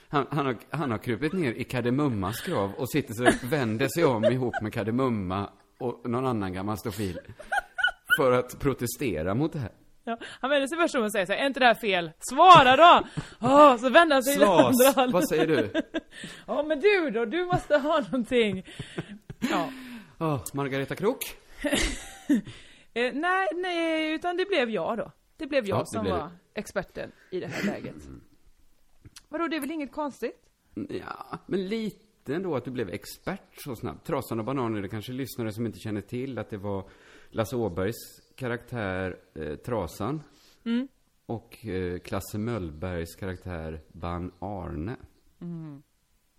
Han, 0.07 0.27
han, 0.31 0.45
har, 0.45 0.57
han 0.69 0.91
har 0.91 0.97
krupit 0.97 1.33
ner 1.33 1.51
i 1.53 1.63
Kardemummas 1.63 2.41
grav 2.41 2.71
och 2.77 2.91
sitter 2.91 3.13
så 3.13 3.47
vänder 3.47 3.87
sig 3.87 4.05
om 4.05 4.23
ihop 4.25 4.61
med 4.61 4.73
Kardemumma 4.73 5.49
och 5.79 6.09
någon 6.09 6.25
annan 6.25 6.53
gammal 6.53 6.77
stofil. 6.77 7.19
För 8.17 8.31
att 8.31 8.59
protestera 8.59 9.33
mot 9.35 9.53
det 9.53 9.59
här. 9.59 9.71
Ja, 10.07 10.17
han 10.41 10.49
vänder 10.49 10.67
sig 10.67 10.77
först 10.77 10.95
om 10.95 11.03
och 11.03 11.11
säger 11.11 11.25
så 11.25 11.33
här, 11.33 11.39
är 11.39 11.47
inte 11.47 11.59
det 11.59 11.65
här 11.65 11.73
fel? 11.75 12.11
Svara 12.19 12.75
då! 12.75 13.07
Åh, 13.41 13.77
så 13.77 13.89
vänder 13.89 14.15
han 14.15 14.23
sig 14.23 14.43
andra 14.43 14.73
Slas, 14.73 14.95
hållet. 14.95 15.13
vad 15.13 15.29
säger 15.29 15.47
du? 15.47 15.71
Ja 16.47 16.63
men 16.63 16.79
du 16.79 17.09
då, 17.09 17.25
du 17.25 17.45
måste 17.45 17.77
ha 17.77 17.99
någonting. 18.01 18.65
Ja. 19.39 19.69
Åh, 20.19 20.43
Margareta 20.53 20.95
Krok? 20.95 21.19
Eh, 22.97 23.13
nej, 23.13 23.47
nej, 23.53 24.13
utan 24.13 24.37
det 24.37 24.45
blev 24.45 24.69
jag 24.69 24.97
då. 24.97 25.11
Det 25.37 25.47
blev 25.47 25.67
jag 25.67 25.75
Ja, 25.77 25.79
det 25.79 25.87
som 25.87 26.03
blev 26.03 26.15
var 26.15 26.31
experten 26.53 27.11
i 27.31 27.39
det 27.39 27.47
här 27.47 27.63
läget. 27.63 27.95
Vadå, 29.29 29.47
det 29.47 29.55
är 29.55 29.59
väl 29.59 29.71
inget 29.71 29.91
konstigt? 29.91 30.39
Ja, 30.89 31.39
men 31.45 31.67
lite 31.67 32.35
ändå 32.35 32.55
att 32.55 32.65
du 32.65 32.71
blev 32.71 32.89
expert 32.89 33.41
så 33.63 33.75
snabbt. 33.75 34.07
Trasan 34.07 34.39
och 34.39 34.45
bananer, 34.45 34.81
det 34.81 34.89
kanske 34.89 35.11
lyssnare 35.11 35.51
som 35.51 35.65
inte 35.65 35.79
känner 35.79 36.01
till 36.01 36.37
att 36.37 36.49
det 36.49 36.57
var 36.57 36.89
Lasse 37.29 37.55
Åbergs 37.55 37.95
karaktär 38.35 39.17
eh, 39.33 39.55
Trasan. 39.55 40.21
Och 41.25 41.65
eh, 41.65 41.99
Klasse 41.99 42.37
Möllbergs 42.37 43.15
karaktär 43.15 43.81
Ban 43.87 44.31
Arne. 44.39 44.95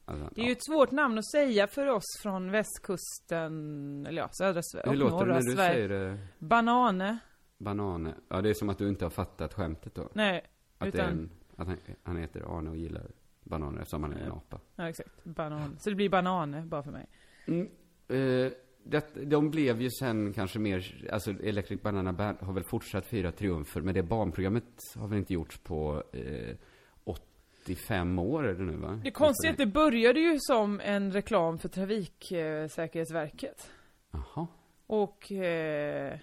Alltså, 0.04 0.30
Det 0.34 0.40
är 0.40 0.46
ju 0.46 0.52
ett 0.52 0.64
svårt 0.66 0.90
namn 0.90 1.18
att 1.18 1.30
säga 1.30 1.66
för 1.66 1.86
oss 1.86 2.04
från 2.22 2.50
västkusten, 2.50 4.06
eller 4.06 4.22
ja, 4.22 4.28
södra 4.32 4.60
Sverige, 4.62 4.90
Hur 4.90 4.96
låter 4.96 5.26
det 5.26 5.32
när 5.32 5.40
du 5.42 5.52
Sverige. 5.52 5.72
säger 5.74 5.88
det? 5.88 6.18
Banane? 6.38 7.18
Banane. 7.58 8.14
Ja, 8.28 8.42
det 8.42 8.48
är 8.50 8.54
som 8.54 8.68
att 8.68 8.78
du 8.78 8.88
inte 8.88 9.04
har 9.04 9.10
fattat 9.10 9.54
skämtet 9.54 9.94
då. 9.94 10.08
Nej, 10.14 10.44
Att, 10.78 10.88
utan, 10.88 11.08
en, 11.10 11.30
att 11.56 11.66
han, 11.68 11.76
han 12.02 12.16
heter 12.16 12.58
Arne 12.58 12.70
och 12.70 12.76
gillar 12.76 13.06
bananer 13.42 13.78
eftersom 13.80 14.02
han 14.02 14.12
är 14.12 14.18
en 14.24 14.32
apa. 14.32 14.60
ja 14.76 14.88
exakt, 14.88 15.24
banan. 15.24 15.76
Så 15.80 15.90
det 15.90 15.96
blir 15.96 16.08
banane 16.08 16.62
bara 16.62 16.82
för 16.82 16.90
mig. 16.90 17.06
Mm. 17.46 17.68
Eh, 18.08 18.52
det, 18.90 19.04
de 19.24 19.50
blev 19.50 19.80
ju 19.82 19.90
sen 19.90 20.32
kanske 20.32 20.58
mer, 20.58 21.08
alltså 21.12 21.30
Electric 21.30 21.82
Banana 21.82 22.12
Band 22.12 22.38
har 22.40 22.52
väl 22.52 22.64
fortsatt 22.64 23.06
fira 23.06 23.32
triumfer, 23.32 23.80
men 23.80 23.94
det 23.94 24.02
barnprogrammet 24.02 24.64
har 24.96 25.08
väl 25.08 25.18
inte 25.18 25.34
gjorts 25.34 25.58
på 25.58 26.02
eh, 26.12 26.56
85 27.04 28.18
år 28.18 28.46
är 28.46 28.54
det 28.54 28.64
nu 28.64 28.76
va? 28.76 29.00
Det 29.04 29.10
konstiga 29.10 29.50
är 29.50 29.52
att 29.52 29.58
det 29.58 29.66
började 29.66 30.20
ju 30.20 30.36
som 30.40 30.80
en 30.80 31.12
reklam 31.12 31.58
för 31.58 31.68
Trafiksäkerhetsverket. 31.68 33.70
Jaha. 34.10 34.46
Och, 34.86 35.32
eh, 35.32 36.18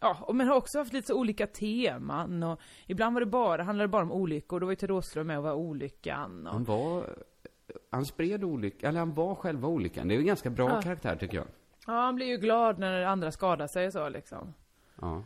ja, 0.00 0.30
men 0.34 0.48
har 0.48 0.56
också 0.56 0.78
haft 0.78 0.92
lite 0.92 1.06
så 1.06 1.18
olika 1.18 1.46
teman 1.46 2.42
och 2.42 2.60
ibland 2.86 3.14
var 3.14 3.20
det 3.20 3.26
bara, 3.26 3.62
handlade 3.62 3.86
det 3.86 3.92
bara 3.92 4.02
om 4.02 4.12
olyckor, 4.12 4.60
då 4.60 4.66
var 4.66 4.72
ju 4.72 4.76
Ted 4.76 4.90
Åström 4.90 5.26
med 5.26 5.38
och 5.38 5.44
var 5.44 5.54
olyckan 5.54 6.46
och, 6.46 6.52
Han 6.52 6.64
var, 6.64 7.06
han 7.90 8.04
spred 8.04 8.44
olyckan, 8.44 8.88
eller 8.88 8.98
han 8.98 9.14
var 9.14 9.34
själva 9.34 9.68
olyckan. 9.68 10.08
Det 10.08 10.14
är 10.14 10.16
ju 10.16 10.20
en 10.20 10.26
ganska 10.26 10.50
bra 10.50 10.68
Ja. 10.68 10.82
karaktär 10.82 11.16
tycker 11.16 11.36
jag. 11.36 11.46
Ja, 11.86 11.92
han 11.92 12.14
blir 12.14 12.26
ju 12.26 12.36
glad 12.36 12.78
när 12.78 13.04
andra 13.04 13.32
skadar 13.32 13.66
sig 13.66 13.86
och 13.86 13.92
så 13.92 14.08
liksom. 14.08 14.54
Ja. 15.00 15.24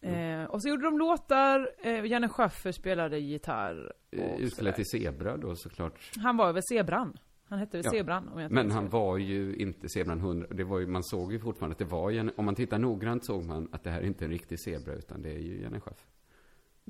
Eh, 0.00 0.44
och 0.44 0.62
så 0.62 0.68
gjorde 0.68 0.84
de 0.84 0.98
låtar, 0.98 1.70
eh, 1.82 2.04
Janne 2.06 2.28
Schaffer 2.28 2.72
spelade 2.72 3.18
gitarr. 3.18 3.92
Eh, 4.10 4.48
sådär. 4.48 4.72
till 4.72 4.84
zebra 4.86 5.36
då 5.36 5.56
såklart. 5.56 6.10
Han 6.16 6.36
var 6.36 6.52
väl 6.52 6.62
Zebran? 6.62 7.18
Han 7.48 7.58
hette 7.58 7.76
väl 7.76 7.84
Ja. 7.84 7.90
Zebran 7.90 8.28
om 8.28 8.40
jag 8.40 8.50
Men 8.50 8.70
han 8.70 8.88
var 8.88 9.18
ju 9.18 9.56
inte 9.56 9.88
zebran 9.88 10.18
100. 10.18 10.46
Det 10.50 10.64
var 10.64 10.78
ju, 10.78 10.86
man 10.86 11.02
såg 11.04 11.32
ju 11.32 11.38
fortfarande 11.38 11.72
att 11.72 11.78
det 11.78 11.84
var 11.84 12.10
Janne, 12.10 12.32
om 12.36 12.44
man 12.44 12.54
tittar 12.54 12.78
noggrant 12.78 13.26
såg 13.26 13.44
man 13.44 13.68
att 13.72 13.84
det 13.84 13.90
här 13.90 14.00
är 14.00 14.06
inte 14.06 14.24
en 14.24 14.30
riktig 14.30 14.60
zebra 14.60 14.94
utan 14.94 15.22
det 15.22 15.30
är 15.30 15.38
ju 15.38 15.62
Janne 15.62 15.80
Schaffer. 15.80 16.06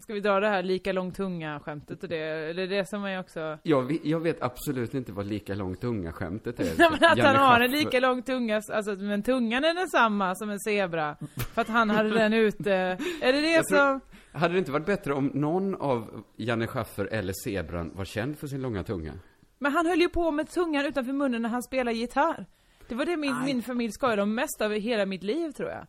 Ska 0.03 0.15
vi 0.15 0.21
dra 0.21 0.41
det 0.41 0.49
här 0.49 0.63
lika 0.63 0.93
lång 0.93 1.13
tunga 1.13 1.61
skämtet 1.61 2.03
och 2.03 2.09
det? 2.09 2.17
Eller 2.51 2.67
det 2.67 2.89
som 2.89 3.05
är 3.05 3.21
också... 3.21 3.59
Jag, 3.63 3.83
vet- 3.83 4.05
jag 4.05 4.21
vet 4.21 4.43
absolut 4.43 4.95
inte 4.95 5.13
vad 5.13 5.27
lika 5.27 5.55
långt 5.55 5.81
tunga 5.81 6.13
skämtet 6.13 6.61
är. 6.61 6.65
Ja, 6.79 6.91
men 6.91 7.05
att 7.11 7.19
Janne 7.19 7.39
han 7.39 7.47
har 7.53 7.61
en 7.61 7.71
lika 7.71 8.01
lång 8.01 8.23
tunga, 8.23 8.63
alltså 8.73 8.93
men 8.95 9.23
tungan 9.23 9.65
är 9.65 9.75
densamma 9.75 10.35
som 10.35 10.51
en 10.51 10.61
zebra. 10.61 11.17
För 11.55 11.61
att 11.63 11.69
han 11.69 11.91
hade 11.91 12.11
den 12.11 12.33
ute. 12.33 12.73
Är 13.21 13.33
det 13.33 13.41
det 13.41 13.53
Jag 13.53 13.67
som... 13.67 13.77
tror- 13.77 14.39
Hade 14.39 14.55
det 14.55 14.59
inte 14.59 14.73
varit 14.73 14.87
bättre 14.87 15.15
om 15.15 15.27
någon 15.35 15.75
av 15.75 16.25
Janne 16.37 16.67
Schaffer 16.67 17.07
eller 17.07 17.33
Zebran 17.45 17.91
var 17.95 18.05
känd 18.05 18.39
för 18.39 18.47
sin 18.47 18.63
långa 18.63 18.83
tunga? 18.85 19.13
Men 19.59 19.73
han 19.73 19.87
höll 19.87 20.01
ju 20.01 20.09
på 20.09 20.31
med 20.31 20.51
tungan 20.51 20.87
utanför 20.87 21.13
munnen 21.13 21.43
när 21.43 21.49
han 21.49 21.63
spelade 21.63 21.97
gitarr. 21.97 22.47
Det 22.89 22.95
var 22.95 23.05
det 23.07 23.17
min, 23.17 23.45
min 23.45 23.63
familj 23.63 23.93
skojade 23.93 24.23
om 24.23 24.35
mest 24.35 24.61
av 24.61 24.73
hela 24.73 25.07
mitt 25.07 25.23
liv 25.23 25.51
tror 25.51 25.69
jag. 25.71 25.87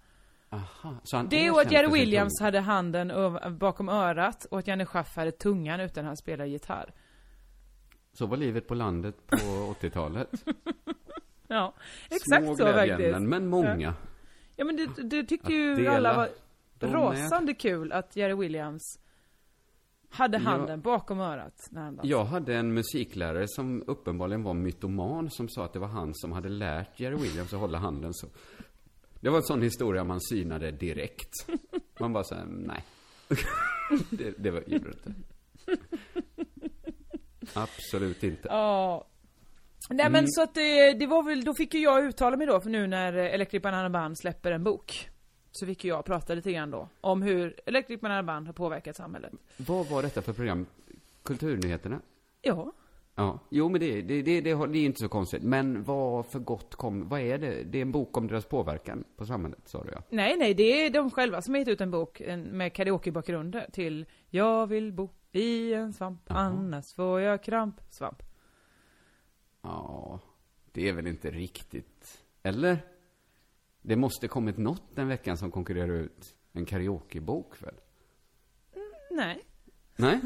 Aha, 0.55 0.95
så 1.03 1.17
han 1.17 1.27
Det 1.29 1.37
sin 1.37 1.47
Williams 1.93 2.41
hade 2.41 2.59
handen 2.59 3.11
bakom 3.59 3.89
örat 3.89 4.45
och 4.45 4.59
att 4.59 4.67
Janne 4.67 4.85
Schaffer 4.85 5.21
hade 5.21 5.31
tungan 5.31 5.79
utan 5.79 6.05
han 6.05 6.17
spelade 6.17 6.49
gitarr. 6.49 6.93
Så 8.13 8.25
var 8.25 8.37
livet 8.37 8.67
på 8.67 8.75
landet 8.75 9.27
på 9.27 9.37
80-talet. 9.81 10.29
Ja, 11.47 11.73
exakt 12.09 12.45
Små 12.45 12.55
så 12.55 12.63
faktiskt. 12.73 13.19
men 13.29 13.47
många. 13.47 13.93
Ja 14.55 14.65
men 14.65 14.75
det, 14.75 15.03
det 15.09 15.23
tyckte 15.23 15.53
ju 15.53 15.87
alla 15.87 16.15
var 16.17 16.29
rasande 16.81 17.53
kul 17.53 17.91
att 17.91 18.15
Jerry 18.15 18.33
Williams 18.35 18.99
hade 20.09 20.37
Ja. 20.37 20.43
handen 20.49 20.81
bakom 20.81 21.19
örat 21.19 21.67
när 21.71 21.81
han 21.81 21.95
dansade. 21.95 22.07
Jag 22.09 22.25
hade 22.25 22.55
en 22.55 22.73
musiklärare 22.73 23.47
som 23.47 23.83
uppenbarligen 23.87 24.43
var 24.43 24.53
mytoman 24.53 25.29
som 25.31 25.49
sa 25.49 25.65
att 25.65 25.73
det 25.73 25.79
var 25.79 25.87
han 25.87 26.13
som 26.13 26.31
hade 26.31 26.49
lärt 26.49 26.99
Jerry 26.99 27.15
Williams 27.15 27.53
att 27.53 27.59
hålla 27.59 27.77
handen 27.77 28.13
så. 28.13 28.27
Det 29.25 29.31
var 29.31 29.37
en 29.37 29.43
sån 29.43 29.61
historia 29.61 30.03
man 30.03 30.21
synade 30.21 30.71
direkt. 30.71 31.47
Man 31.99 32.13
bara 32.13 32.23
såhär, 32.23 32.45
nej. 32.45 32.83
det, 34.09 34.33
det 34.37 34.51
var, 34.51 34.63
gjorde 34.67 34.89
det 34.89 34.89
inte. 34.89 35.13
Absolut 37.53 38.23
inte. 38.23 38.47
Ja. 38.47 39.07
Nej 39.89 40.09
men 40.09 40.27
så 40.27 40.41
att 40.41 40.53
det, 40.53 40.93
det 40.93 41.07
var 41.07 41.23
väl, 41.23 41.43
då 41.43 41.53
fick 41.53 41.73
ju 41.73 41.79
jag 41.79 42.05
uttala 42.05 42.37
mig 42.37 42.47
då 42.47 42.59
för 42.59 42.69
nu 42.69 42.87
när 42.87 43.17
eh, 43.17 43.33
Electric 43.33 43.61
Banana 43.61 43.89
Band 43.89 44.17
släpper 44.17 44.51
en 44.51 44.63
bok. 44.63 45.09
Så 45.51 45.65
fick 45.65 45.83
ju 45.83 45.89
jag 45.89 46.05
prata 46.05 46.33
lite 46.33 46.51
grann 46.51 46.71
då 46.71 46.89
om 47.01 47.21
hur 47.21 47.59
Electric 47.65 48.01
Banana 48.01 48.23
Band 48.23 48.47
har 48.47 48.53
påverkat 48.53 48.95
samhället. 48.95 49.33
Vad 49.57 49.87
var 49.87 50.01
detta 50.01 50.21
för 50.21 50.33
program? 50.33 50.65
Kulturnyheterna? 51.23 52.01
Ja. 52.41 52.71
Ja, 53.15 53.39
jo 53.49 53.69
men 53.69 53.81
det, 53.81 54.01
det, 54.01 54.21
det, 54.21 54.41
det, 54.41 54.49
är 54.49 54.75
inte 54.75 54.99
så 54.99 55.09
konstigt. 55.09 55.43
Men 55.43 55.83
vad 55.83 56.25
för 56.25 56.39
gott 56.39 56.75
kom, 56.75 57.09
vad 57.09 57.19
är 57.19 57.37
det? 57.37 57.63
Det 57.63 57.77
är 57.77 57.81
en 57.81 57.91
bok 57.91 58.17
om 58.17 58.27
deras 58.27 58.45
påverkan 58.45 59.03
på 59.15 59.25
samhället, 59.25 59.59
sa 59.65 59.83
du 59.83 59.91
ja. 59.91 60.01
Nej 60.09 60.37
nej, 60.37 60.53
det 60.53 60.85
är 60.85 60.89
de 60.89 61.11
själva 61.11 61.41
som 61.41 61.53
har 61.53 61.59
gett 61.59 61.67
ut 61.67 61.81
en 61.81 61.91
bok 61.91 62.21
med 62.51 62.73
karaokebakgrunder 62.73 63.67
till 63.73 64.05
Jag 64.29 64.67
vill 64.67 64.93
bo 64.93 65.09
i 65.31 65.73
en 65.73 65.93
svamp, 65.93 66.21
Jaha. 66.27 66.39
annars 66.39 66.93
får 66.93 67.21
jag 67.21 67.43
kramp. 67.43 67.81
Svamp. 67.89 68.23
Ja, 69.61 70.19
det 70.71 70.89
är 70.89 70.93
väl 70.93 71.07
inte 71.07 71.31
riktigt. 71.31 72.23
Eller? 72.43 72.77
Det 73.81 73.95
måste 73.95 74.27
kommit 74.27 74.57
något 74.57 74.95
den 74.95 75.07
veckan 75.07 75.37
som 75.37 75.51
konkurrerar 75.51 75.93
ut 75.93 76.35
en 76.51 76.65
karaokebok 76.65 77.61
väl? 77.61 77.75
Nej. 79.11 79.45
Nej? 79.95 80.21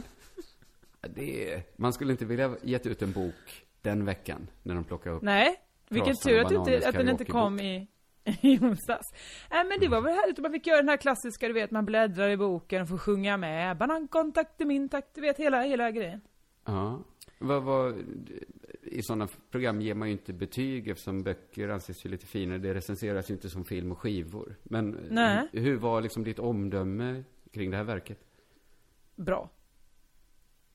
Är, 1.01 1.63
man 1.75 1.93
skulle 1.93 2.11
inte 2.11 2.25
vilja 2.25 2.55
gett 2.63 2.85
ut 2.85 3.01
en 3.01 3.11
bok 3.11 3.65
den 3.81 4.05
veckan 4.05 4.47
när 4.63 4.75
de 4.75 4.83
plockar 4.83 5.11
upp. 5.11 5.21
Nej. 5.21 5.55
Vilken 5.89 6.15
tur 6.15 6.45
att, 6.45 6.51
inte, 6.51 6.87
att 6.89 6.95
den 6.95 7.09
inte 7.09 7.25
kom 7.25 7.59
i, 7.59 7.87
i 8.41 8.59
onsdags. 8.59 9.13
Nej 9.51 9.65
men 9.65 9.79
det 9.79 9.87
var 9.87 10.01
väl 10.01 10.13
härligt 10.13 10.39
att 10.39 10.43
man 10.43 10.51
fick 10.51 10.67
göra 10.67 10.77
den 10.77 10.89
här 10.89 10.97
klassiska, 10.97 11.47
du 11.47 11.53
vet, 11.53 11.71
man 11.71 11.85
bläddrar 11.85 12.29
i 12.29 12.37
boken 12.37 12.81
och 12.81 12.89
får 12.89 12.97
sjunga 12.97 13.37
med. 13.37 13.77
Banankontakt 13.77 14.59
min 14.59 14.89
takt, 14.89 15.15
du 15.15 15.21
vet 15.21 15.37
hela, 15.37 15.61
hela 15.61 15.91
grejen. 15.91 16.21
Ja. 16.65 16.99
Vad, 17.39 17.63
vad, 17.63 17.95
I 18.83 19.01
sådana 19.01 19.27
program 19.51 19.81
ger 19.81 19.93
man 19.93 20.07
ju 20.07 20.11
inte 20.11 20.33
betyg 20.33 20.87
eftersom 20.87 21.23
böcker 21.23 21.69
anses 21.69 22.05
ju 22.05 22.09
lite 22.09 22.25
finare. 22.25 22.57
Det 22.57 22.73
recenseras 22.73 23.29
ju 23.29 23.33
inte 23.33 23.49
som 23.49 23.65
film 23.65 23.91
och 23.91 23.99
skivor. 23.99 24.55
Men 24.63 25.07
Nej. 25.09 25.47
hur 25.51 25.77
var 25.77 26.01
liksom 26.01 26.23
ditt 26.23 26.39
omdöme 26.39 27.23
kring 27.51 27.71
det 27.71 27.77
här 27.77 27.83
verket? 27.83 28.19
Bra. 29.15 29.49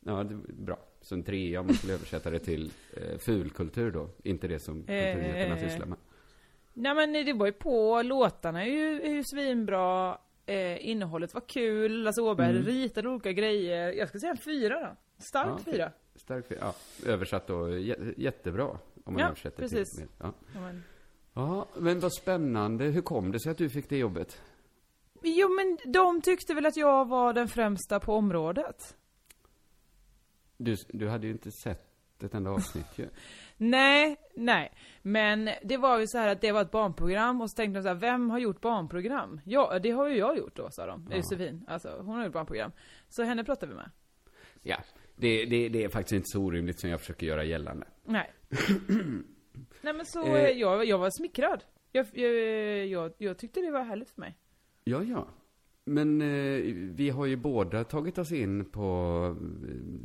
Ja, 0.04 0.24
det, 0.24 0.34
bra. 0.52 0.78
Så 1.00 1.14
en 1.14 1.22
trea 1.22 1.60
om 1.60 1.66
man 1.66 1.74
skulle 1.74 1.94
översätta 1.94 2.30
det 2.30 2.38
till 2.38 2.72
eh, 2.96 3.18
fulkultur 3.18 3.90
då. 3.90 4.08
Inte 4.22 4.48
det 4.48 4.58
som 4.58 4.74
kulturnyheterna 4.80 5.56
Eh, 5.58 5.68
sysslar 5.68 5.86
med. 5.86 5.98
Nej 6.72 6.94
men 6.94 7.12
det 7.12 7.32
var 7.32 7.46
ju 7.46 7.52
på, 7.52 8.02
låtarna 8.02 8.62
är 8.64 8.70
ju, 8.70 9.02
är 9.02 9.10
ju 9.12 9.22
svinbra. 9.24 10.18
Eh, 10.46 10.88
innehållet 10.90 11.34
var 11.34 11.40
kul, 11.48 12.02
Lasse 12.02 12.20
Åberg 12.22 12.50
Mm. 12.50 12.62
ritade 12.62 13.08
olika 13.08 13.32
grejer. 13.32 13.92
Jag 13.92 14.08
ska 14.08 14.18
säga 14.18 14.30
en 14.30 14.36
fyra 14.38 14.80
då. 14.80 14.96
Stark 15.24 15.48
Ja, 15.66 15.72
fyra. 15.72 15.90
Stark, 16.16 16.44
ja, 16.60 16.74
översatt 17.06 17.46
då 17.46 17.54
jä- 17.68 18.14
jättebra. 18.16 18.64
Om 19.04 19.12
man 19.12 19.18
Ja, 19.18 19.26
översätter 19.26 19.62
precis. 19.62 19.96
till. 19.96 20.06
Ja. 20.20 20.32
Ja, 20.54 20.60
men. 20.60 20.82
ja, 21.34 21.66
men 21.78 22.00
vad 22.00 22.12
spännande. 22.12 22.84
Hur 22.84 23.02
kom 23.02 23.32
det 23.32 23.40
sig 23.40 23.50
att 23.52 23.58
du 23.58 23.70
fick 23.70 23.88
det 23.88 23.96
jobbet? 23.98 24.40
Jo 25.22 25.48
men 25.48 25.92
de 25.92 26.20
tyckte 26.20 26.54
väl 26.54 26.66
att 26.66 26.76
jag 26.76 27.08
var 27.08 27.32
den 27.32 27.48
främsta 27.48 28.00
på 28.00 28.12
området. 28.14 28.96
Du, 30.64 30.76
du 30.88 31.08
hade 31.08 31.26
ju 31.26 31.32
inte 31.32 31.50
sett 31.50 31.94
ett 32.24 32.34
enda 32.34 32.50
avsnitt 32.50 32.98
ju. 32.98 33.08
Nej, 33.56 34.16
nej. 34.34 34.72
Men 35.02 35.50
det 35.62 35.76
var 35.76 35.98
ju 35.98 36.06
så 36.06 36.18
här 36.18 36.28
att 36.28 36.40
det 36.40 36.52
var 36.52 36.62
ett 36.62 36.70
barnprogram 36.70 37.40
och 37.40 37.50
så 37.50 37.56
tänkte 37.56 37.78
de 37.78 37.82
så 37.82 37.88
här, 37.88 37.94
vem 37.94 38.30
har 38.30 38.38
gjort 38.38 38.60
barnprogram? 38.60 39.40
Ja, 39.44 39.78
det 39.78 39.90
har 39.90 40.08
ju 40.08 40.16
jag 40.16 40.38
gjort 40.38 40.56
då, 40.56 40.70
sa 40.70 40.86
de. 40.86 41.08
Ja. 41.10 41.16
Josefin, 41.16 41.64
alltså 41.68 41.88
hon 41.98 42.16
har 42.16 42.24
gjort 42.24 42.32
barnprogram. 42.32 42.72
Så 43.08 43.22
henne 43.22 43.44
pratade 43.44 43.72
vi 43.72 43.76
med. 43.76 43.90
Ja, 44.62 44.76
det, 45.16 45.44
det, 45.44 45.68
det 45.68 45.84
är 45.84 45.88
faktiskt 45.88 46.12
inte 46.12 46.26
så 46.28 46.42
orimligt 46.42 46.80
som 46.80 46.90
jag 46.90 47.00
försöker 47.00 47.26
göra 47.26 47.44
gällande. 47.44 47.86
Nej. 48.04 48.32
nej 49.82 49.94
men 49.94 50.06
så, 50.06 50.36
eh, 50.36 50.50
jag, 50.50 50.84
jag 50.84 50.98
var 50.98 51.10
smickrad. 51.10 51.64
Jag, 51.92 52.06
jag, 52.12 52.86
jag, 52.86 53.12
jag 53.18 53.38
tyckte 53.38 53.60
det 53.60 53.70
var 53.70 53.84
härligt 53.84 54.10
för 54.10 54.20
mig. 54.20 54.38
Ja, 54.84 55.02
ja. 55.02 55.28
Men 55.86 56.20
eh, 56.22 56.74
vi 56.74 57.10
har 57.10 57.26
ju 57.26 57.36
båda 57.36 57.84
tagit 57.84 58.18
oss 58.18 58.32
in 58.32 58.64
på 58.64 59.20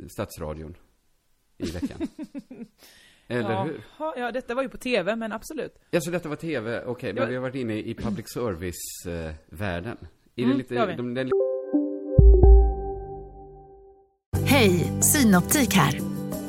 eh, 0.02 0.06
Stadsradion 0.08 0.76
i 1.58 1.70
veckan. 1.70 1.98
Eller 3.28 3.50
ja, 3.50 3.64
hur? 3.64 3.80
ha, 3.98 4.14
ja, 4.18 4.32
detta 4.32 4.54
var 4.54 4.62
ju 4.62 4.68
på 4.68 4.76
TV, 4.78 5.16
men 5.16 5.32
absolut. 5.32 5.74
Ja, 5.90 6.00
så 6.00 6.10
detta 6.10 6.28
var 6.28 6.36
tv. 6.36 6.84
Okej, 6.84 7.08
Ja. 7.08 7.14
men 7.20 7.28
vi 7.28 7.34
har 7.34 7.42
varit 7.42 7.54
inne 7.54 7.78
i 7.78 7.94
public 7.94 8.26
service-världen. 8.32 9.96
I 10.34 10.42
Mm, 10.42 10.48
den 10.50 10.58
lite, 10.58 10.86
vi. 10.86 10.94
de, 10.96 11.14
den 11.14 11.30
Hej, 14.46 14.92
Synoptik 15.02 15.74
här. 15.74 16.00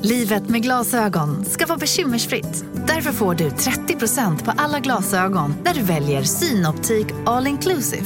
Livet 0.04 0.50
med 0.50 0.62
glasögon 0.64 1.46
ska 1.46 1.66
vara 1.66 1.78
bekymmersfritt. 1.78 2.66
Därför 2.88 3.12
får 3.12 3.36
du 3.36 3.50
30% 3.50 4.46
på 4.46 4.52
alla 4.58 4.80
glasögon 4.80 5.54
när 5.66 5.74
du 5.74 5.82
väljer 5.84 6.22
Synoptik 6.24 7.08
All 7.26 7.48
Inclusive. 7.48 8.06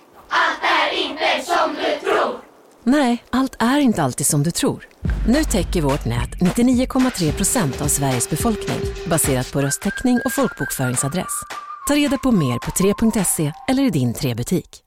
Nej, 2.83 3.23
allt 3.29 3.55
är 3.59 3.79
inte 3.79 4.03
alltid 4.03 4.25
som 4.25 4.43
du 4.43 4.51
tror. 4.51 4.87
Nu 5.27 5.43
täcker 5.43 5.81
vårt 5.81 6.05
nät 6.05 6.29
99,3 6.29 7.31
procent 7.31 7.81
av 7.81 7.87
Sveriges 7.87 8.29
befolkning 8.29 8.79
baserat 9.09 9.53
på 9.53 9.61
röstteckning 9.61 10.19
och 10.25 10.33
folkbokföringsadress. 10.33 11.41
Ta 11.87 11.95
reda 11.95 12.17
på 12.17 12.31
mer 12.31 12.59
på 12.59 12.71
3.se 12.71 13.51
eller 13.67 13.83
i 13.83 13.89
din 13.89 14.13
3-butik. 14.13 14.83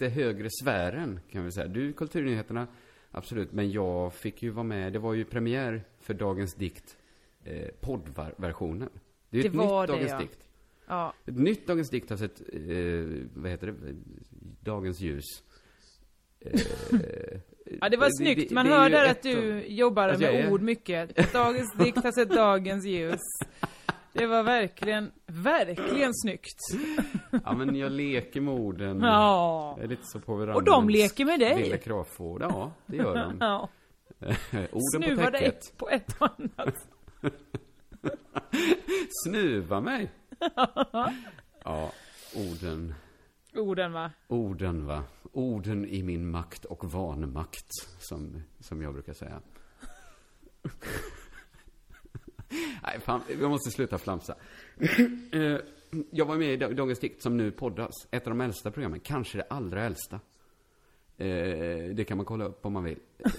lite 0.00 0.14
högre 0.14 0.48
sfären, 0.50 1.20
kan 1.32 1.44
vi 1.44 1.52
säga. 1.52 1.68
Du, 1.68 1.92
Kulturnyheterna, 1.92 2.66
absolut. 3.10 3.52
Men 3.52 3.70
jag 3.70 4.14
fick 4.14 4.42
ju 4.42 4.50
vara 4.50 4.64
med. 4.64 4.92
Det 4.92 4.98
var 4.98 5.14
ju 5.14 5.24
premiär 5.24 5.84
för 6.00 6.14
Dagens 6.14 6.54
Dikt, 6.54 6.96
eh, 7.44 7.68
poddversionen. 7.80 8.88
Det 9.30 9.38
är 9.38 9.42
ju 9.42 9.48
Det 9.48 9.48
ett 9.48 9.66
var 9.66 9.80
nytt 9.80 9.88
det, 9.88 9.94
Dagens 9.94 10.10
ja. 10.10 10.18
Dikt. 10.18 10.47
Ja, 10.88 11.12
Ett 11.26 11.38
nytt 11.38 11.66
Dagens 11.66 11.90
Dikt 11.90 12.10
har 12.10 12.16
sett, 12.16 12.40
eh, 12.40 13.28
vad 13.34 13.50
heter 13.50 13.66
det, 13.66 13.74
Dagens 14.60 15.00
Ljus. 15.00 15.24
Eh, 16.40 16.60
ja 17.80 17.88
det 17.88 17.96
var 17.96 18.10
snyggt. 18.10 18.50
Man 18.52 18.66
det 18.66 18.72
är 18.72 18.74
ju 18.74 18.80
hör 18.82 18.90
där 18.90 19.04
ett 19.04 19.10
att 19.10 19.22
du 19.22 19.52
av- 19.58 19.66
jobbar 19.66 20.08
jag 20.08 20.20
med 20.20 20.34
är- 20.44 20.52
ord 20.52 20.62
mycket. 20.62 21.32
Dagens 21.32 21.74
dikt 21.74 21.96
har 22.04 22.12
sett 22.12 22.30
dagens 22.30 22.84
ljus. 22.84 23.20
Det 24.12 24.26
var 24.26 24.42
verkligen, 24.42 25.10
verkligen 25.26 26.14
snyggt. 26.14 26.58
Ja, 27.44 27.54
men 27.54 27.76
jag 27.76 27.92
leker 27.92 28.40
med 28.40 28.54
orden. 28.54 29.00
Ja. 29.00 29.74
Jag 29.76 29.84
är 29.84 29.88
lite 29.88 30.02
så 30.04 30.20
på 30.20 30.32
varandra. 30.34 30.54
Och 30.54 30.64
de 30.64 30.88
leker 30.88 31.24
med 31.24 31.40
dig. 31.40 31.62
Lilla 31.62 31.76
kravfår. 31.78 32.40
Ja, 32.42 32.72
det 32.86 32.96
gör 32.96 33.14
de. 33.14 33.36
Ja. 33.40 33.68
Orden 34.52 34.70
på 34.70 34.80
Snuva 34.80 35.30
dig 35.30 35.40
täcket. 35.40 35.76
på 35.76 35.88
ett 35.88 36.16
och 36.18 36.28
annat. 36.38 36.74
Snuva 39.24 39.80
mig. 39.80 40.10
Ja, 41.64 41.92
orden. 42.34 42.94
Orden 43.54 43.92
va? 43.92 44.10
Orden 44.28 44.86
va. 44.86 45.04
Orden 45.32 45.86
i 45.88 46.02
min 46.02 46.30
makt 46.30 46.64
och 46.64 46.84
vanmakt, 46.92 47.70
som, 47.98 48.42
som 48.60 48.82
jag 48.82 48.92
brukar 48.92 49.12
säga. 49.12 49.40
Nej, 52.82 53.00
fan, 53.00 53.20
vi 53.28 53.48
måste 53.48 53.70
sluta 53.70 53.98
flamsa. 53.98 54.34
Eh, 55.32 55.56
jag 56.10 56.26
var 56.26 56.36
med 56.36 56.52
i 56.52 56.56
Dagens 56.74 56.98
Dikt 56.98 57.22
som 57.22 57.36
nu 57.36 57.50
poddas. 57.50 57.92
Ett 58.10 58.26
av 58.26 58.30
de 58.30 58.40
äldsta 58.40 58.70
programmen, 58.70 59.00
kanske 59.00 59.38
det 59.38 59.46
allra 59.50 59.84
äldsta. 59.84 60.20
Eh, 61.16 61.94
det 61.94 62.04
kan 62.08 62.16
man 62.16 62.26
kolla 62.26 62.44
upp 62.44 62.66
om 62.66 62.72
man 62.72 62.84
vill. 62.84 62.98
Eh, 63.18 63.30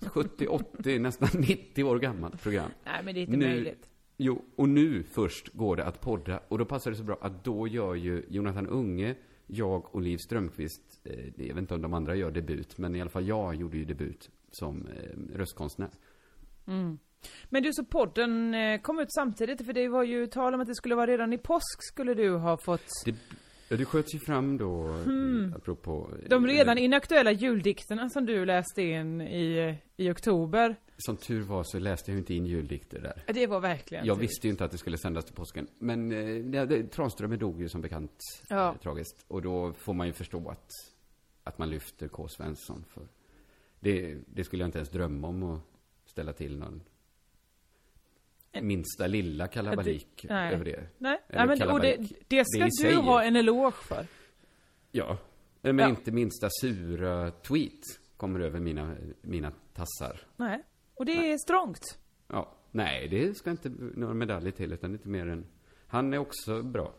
70, 0.08 0.46
80, 0.46 0.98
nästan 0.98 1.28
90 1.34 1.84
år 1.84 1.98
gammalt 1.98 2.42
program. 2.42 2.70
Nej 2.84 3.02
men 3.04 3.14
det 3.14 3.20
är 3.20 3.22
inte 3.22 3.36
Nu- 3.36 3.46
möjligt. 3.48 3.88
Jo, 4.16 4.44
och 4.56 4.68
nu 4.68 5.02
först 5.02 5.48
går 5.52 5.76
det 5.76 5.84
att 5.84 6.00
podda. 6.00 6.40
Och 6.48 6.58
då 6.58 6.64
passar 6.64 6.90
det 6.90 6.96
så 6.96 7.04
bra 7.04 7.18
att 7.20 7.44
då 7.44 7.68
gör 7.68 7.94
ju 7.94 8.24
Jonathan 8.28 8.66
Unge, 8.66 9.14
jag 9.46 9.94
och 9.94 10.00
Liv 10.00 10.16
Strömquist, 10.16 11.00
eh, 11.04 11.46
jag 11.46 11.54
vet 11.54 11.58
inte 11.58 11.74
om 11.74 11.82
de 11.82 11.94
andra 11.94 12.14
gör 12.14 12.30
debut, 12.30 12.78
men 12.78 12.96
i 12.96 13.00
alla 13.00 13.10
fall 13.10 13.28
jag 13.28 13.54
gjorde 13.54 13.76
ju 13.76 13.84
debut 13.84 14.30
som 14.50 14.86
eh, 14.86 15.36
röstkonstnär. 15.36 15.90
Men 17.48 17.62
du, 17.62 17.72
så 17.72 17.84
podden 17.84 18.54
eh, 18.54 18.80
kom 18.80 18.98
ut 18.98 19.12
samtidigt, 19.12 19.66
för 19.66 19.72
det 19.72 19.88
var 19.88 20.02
ju 20.02 20.26
tal 20.26 20.54
om 20.54 20.60
att 20.60 20.66
det 20.66 20.74
skulle 20.74 20.94
vara 20.94 21.06
redan 21.06 21.32
i 21.32 21.38
påsk 21.38 21.82
skulle 21.92 22.14
du 22.14 22.30
ha 22.30 22.56
fått 22.56 22.88
Det, 23.04 23.14
ja, 23.68 23.76
det 23.76 23.84
sköts 23.84 24.14
ju 24.14 24.18
fram 24.18 24.56
då, 24.56 24.82
mm. 25.06 25.54
apropå... 25.56 26.10
de 26.28 26.46
redan 26.46 26.78
eh, 26.78 26.84
inaktuella 26.84 27.32
juldikterna 27.32 28.10
som 28.10 28.26
du 28.26 28.44
läste 28.44 28.82
in 28.82 29.20
i, 29.20 29.78
i 29.96 30.10
oktober. 30.10 30.76
Som 30.96 31.16
tur 31.16 31.42
var 31.42 31.64
så 31.64 31.78
läste 31.78 32.10
jag 32.10 32.18
inte 32.18 32.34
in 32.34 32.46
juldikter 32.46 33.00
där. 33.00 33.22
Det 33.34 33.46
var 33.46 33.60
verkligen 33.60 34.06
Jag 34.06 34.16
tur. 34.16 34.20
visste 34.22 34.46
ju 34.46 34.50
inte 34.50 34.64
att 34.64 34.70
det 34.70 34.78
skulle 34.78 34.98
sändas 34.98 35.24
till 35.24 35.34
påsken. 35.34 35.66
Men 35.78 36.12
eh, 36.12 36.44
det, 36.44 36.66
det, 36.66 36.86
Tranströmer 36.86 37.36
dog 37.36 37.60
ju 37.60 37.68
som 37.68 37.80
bekant 37.80 38.18
Ja. 38.48 38.68
eh, 38.72 38.76
tragiskt. 38.80 39.24
Och 39.28 39.42
då 39.42 39.72
får 39.72 39.94
man 39.94 40.06
ju 40.06 40.12
förstå 40.12 40.48
att, 40.48 40.68
att 41.44 41.58
man 41.58 41.70
lyfter 41.70 42.08
K. 42.08 42.28
Svensson 42.28 42.84
för 42.88 43.08
det, 43.80 44.18
det 44.26 44.44
skulle 44.44 44.62
jag 44.62 44.68
inte 44.68 44.78
ens 44.78 44.90
drömma 44.90 45.28
om 45.28 45.42
att 45.42 45.60
ställa 46.06 46.32
till 46.32 46.58
någon 46.58 46.82
minsta 48.62 49.06
lilla 49.06 49.46
kalabalik 49.48 50.26
nej. 50.28 50.54
över 50.54 50.64
det. 50.64 50.86
Nej, 50.98 51.20
nej 51.28 51.46
men 51.46 51.62
och 51.70 51.80
det, 51.80 51.96
det 52.28 52.44
ska 52.44 52.58
Det 52.58 52.64
du 52.64 52.70
sig 52.70 52.94
ha 52.94 53.22
en 53.22 53.36
eloge 53.36 53.76
för. 53.82 54.06
Ja. 54.92 55.18
Men 55.60 55.78
Ja. 55.78 55.88
inte 55.88 56.12
minsta 56.12 56.48
sura 56.60 57.30
tweet 57.30 57.80
kommer 58.16 58.40
över 58.40 58.60
mina, 58.60 58.96
mina 59.22 59.52
tassar. 59.72 60.20
Nej. 60.36 60.62
Och 60.94 61.06
det 61.06 61.32
är 61.32 61.38
strångt. 61.38 61.98
Ja. 62.28 62.50
Nej, 62.70 63.08
det 63.08 63.36
ska 63.36 63.50
inte 63.50 63.72
några 63.94 64.14
medaljer 64.14 64.52
till, 64.52 64.72
utan 64.72 64.92
inte 64.92 65.08
mer 65.08 65.26
än... 65.28 65.46
Han 65.86 66.14
är 66.14 66.18
också 66.18 66.62
bra. 66.62 66.92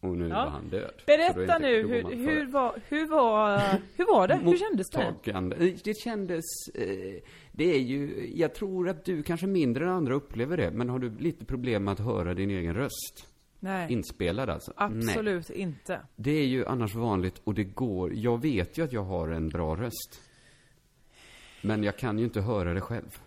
Och 0.00 0.16
nu 0.16 0.28
Ja. 0.28 0.34
var 0.44 0.50
han 0.50 0.68
död. 0.68 1.02
Berätta 1.06 1.42
inte- 1.42 1.58
nu, 1.58 1.88
hur, 1.88 2.02
hur, 2.16 2.46
var, 2.46 2.80
hur, 2.88 3.06
var, 3.08 3.60
hur 3.96 4.06
var 4.14 4.28
det? 4.28 4.36
Hur 4.36 4.56
kändes 4.56 4.90
det? 4.90 5.30
Eh, 5.30 5.74
Det 5.84 5.94
kändes... 6.04 6.44
Eh, 6.74 7.22
det 7.52 7.64
är 7.74 7.80
ju... 7.80 8.30
Jag 8.34 8.54
tror 8.54 8.88
att 8.88 9.04
du 9.04 9.22
kanske 9.22 9.46
mindre 9.46 9.84
än 9.84 9.90
andra 9.90 10.14
upplever 10.14 10.56
det, 10.56 10.70
men 10.70 10.88
har 10.88 10.98
du 10.98 11.10
lite 11.18 11.44
problem 11.44 11.84
med 11.84 11.92
att 11.92 12.00
höra 12.00 12.34
din 12.34 12.50
egen 12.50 12.74
röst? 12.74 13.26
Nej, 13.60 13.92
Inspelad 13.92 14.50
alltså? 14.50 14.72
Nej. 14.78 14.86
absolut 14.98 15.50
inte. 15.50 16.00
Det 16.16 16.30
är 16.30 16.46
ju 16.46 16.66
annars 16.66 16.94
vanligt 16.94 17.40
och 17.44 17.54
det 17.54 17.64
går. 17.64 18.14
Jag 18.14 18.42
vet 18.42 18.78
ju 18.78 18.82
att 18.84 18.92
jag 18.92 19.02
har 19.04 19.28
en 19.28 19.48
bra 19.48 19.76
röst. 19.76 20.20
Men 21.62 21.82
jag 21.82 21.98
kan 21.98 22.18
ju 22.18 22.24
inte 22.24 22.40
höra 22.40 22.74
det 22.74 22.80
själv. 22.80 23.20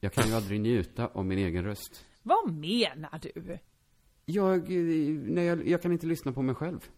Jag 0.00 0.12
kan 0.12 0.28
ju 0.28 0.34
aldrig 0.34 0.60
njuta 0.60 1.06
av 1.06 1.24
min 1.26 1.38
egen 1.38 1.64
röst. 1.64 2.06
Vad 2.22 2.52
menar 2.52 3.20
du? 3.22 3.58
Jag, 4.24 4.56
eh, 4.56 5.18
nej, 5.24 5.44
jag, 5.44 5.68
jag 5.68 5.82
kan 5.82 5.92
inte 5.92 6.06
lyssna 6.06 6.32
på 6.32 6.42
mig 6.42 6.54
själv. 6.54 6.88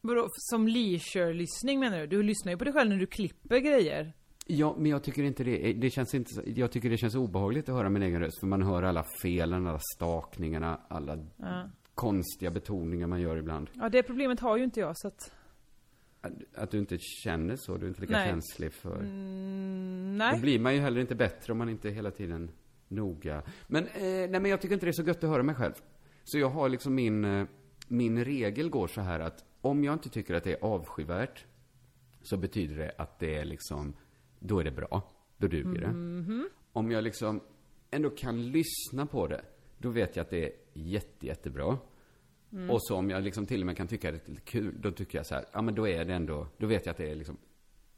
Vadå, 0.00 0.28
som 0.32 0.68
leisure-lyssning 0.68 1.80
menar 1.80 1.98
du? 1.98 2.06
Du 2.06 2.22
lyssnar 2.22 2.52
ju 2.52 2.58
på 2.58 2.64
dig 2.64 2.72
själv 2.72 2.90
när 2.90 2.96
du 2.96 3.06
klipper 3.06 3.58
grejer. 3.58 4.12
Ja, 4.46 4.74
men 4.78 4.90
jag 4.90 5.02
tycker 5.02 5.22
inte 5.22 5.44
det. 5.44 5.72
Det 5.72 5.90
känns 5.90 6.14
inte, 6.14 6.50
jag 6.50 6.72
tycker 6.72 6.90
det 6.90 6.96
känns 6.96 7.14
obehagligt 7.14 7.68
att 7.68 7.74
höra 7.74 7.88
min 7.88 8.02
egen 8.02 8.20
röst. 8.20 8.40
För 8.40 8.46
man 8.46 8.62
hör 8.62 8.82
alla 8.82 9.04
felen, 9.22 9.66
alla 9.66 9.80
stakningarna, 9.96 10.80
alla 10.88 11.18
konstiga 11.94 12.50
betoningar 12.50 13.06
man 13.06 13.20
gör 13.20 13.36
ibland. 13.36 13.70
Ja, 13.74 13.88
det 13.88 14.02
problemet 14.02 14.40
har 14.40 14.56
ju 14.56 14.64
inte 14.64 14.80
jag 14.80 14.98
så 14.98 15.08
att... 15.08 15.32
Att, 16.54 16.70
du 16.70 16.78
inte 16.78 16.98
känner 16.98 17.56
så, 17.56 17.76
du 17.76 17.84
är 17.84 17.88
inte 17.88 18.00
lika 18.00 18.12
Nej. 18.12 18.28
känslig 18.28 18.72
för... 18.72 18.96
Mm, 19.00 20.18
Då 20.18 20.24
nej. 20.24 20.40
blir 20.40 20.58
man 20.58 20.74
ju 20.74 20.80
heller 20.80 21.00
inte 21.00 21.14
bättre 21.14 21.52
om 21.52 21.58
man 21.58 21.68
inte 21.68 21.90
hela 21.90 22.10
tiden 22.10 22.50
noga. 22.88 23.42
Men, 23.66 23.86
eh, 23.86 23.90
nej 24.02 24.28
men 24.28 24.44
jag 24.44 24.60
tycker 24.60 24.74
inte 24.74 24.86
det 24.86 24.90
är 24.90 24.92
så 24.92 25.02
gött 25.02 25.24
att 25.24 25.30
höra 25.30 25.42
mig 25.42 25.54
själv. 25.54 25.72
Så 26.24 26.38
jag 26.38 26.48
har 26.50 26.68
liksom 26.68 26.94
min, 26.94 27.24
eh, 27.24 27.46
min 27.88 28.24
regel 28.24 28.70
går 28.70 28.86
så 28.86 29.00
här 29.00 29.20
att 29.20 29.44
om 29.60 29.84
jag 29.84 29.94
inte 29.94 30.08
tycker 30.08 30.34
att 30.34 30.44
det 30.44 30.52
är 30.52 30.64
avskyvärt 30.64 31.44
så 32.22 32.36
betyder 32.36 32.76
det 32.76 32.92
att 32.98 33.18
det 33.18 33.34
är 33.34 33.44
liksom, 33.44 33.96
då 34.38 34.58
är 34.58 34.64
det 34.64 34.70
bra. 34.70 35.12
Då 35.36 35.46
duger 35.46 35.80
det. 35.80 35.94
Om 36.72 36.90
jag 36.90 37.04
liksom 37.04 37.40
ändå 37.90 38.10
kan 38.10 38.50
lyssna 38.50 39.06
på 39.06 39.26
det, 39.26 39.40
då 39.78 39.90
vet 39.90 40.16
jag 40.16 40.24
att 40.24 40.30
det 40.30 40.44
är 40.44 40.52
jätte, 40.72 41.26
jättebra. 41.26 41.78
Och 42.70 42.82
så 42.82 42.96
om 42.96 43.10
jag 43.10 43.22
liksom 43.22 43.46
till 43.46 43.60
och 43.60 43.66
med 43.66 43.76
kan 43.76 43.88
tycka 43.88 44.10
det 44.12 44.26
är 44.26 44.30
lite 44.30 44.40
kul, 44.40 44.74
då 44.80 44.90
tycker 44.90 45.18
jag 45.18 45.26
så 45.26 45.34
här, 45.34 45.44
ja 45.52 45.62
men 45.62 45.74
då 45.74 45.88
är 45.88 46.04
det 46.04 46.14
ändå, 46.14 46.46
då 46.58 46.66
vet 46.66 46.86
jag 46.86 46.90
att 46.90 46.96
det 46.96 47.10
är 47.10 47.14
liksom 47.14 47.36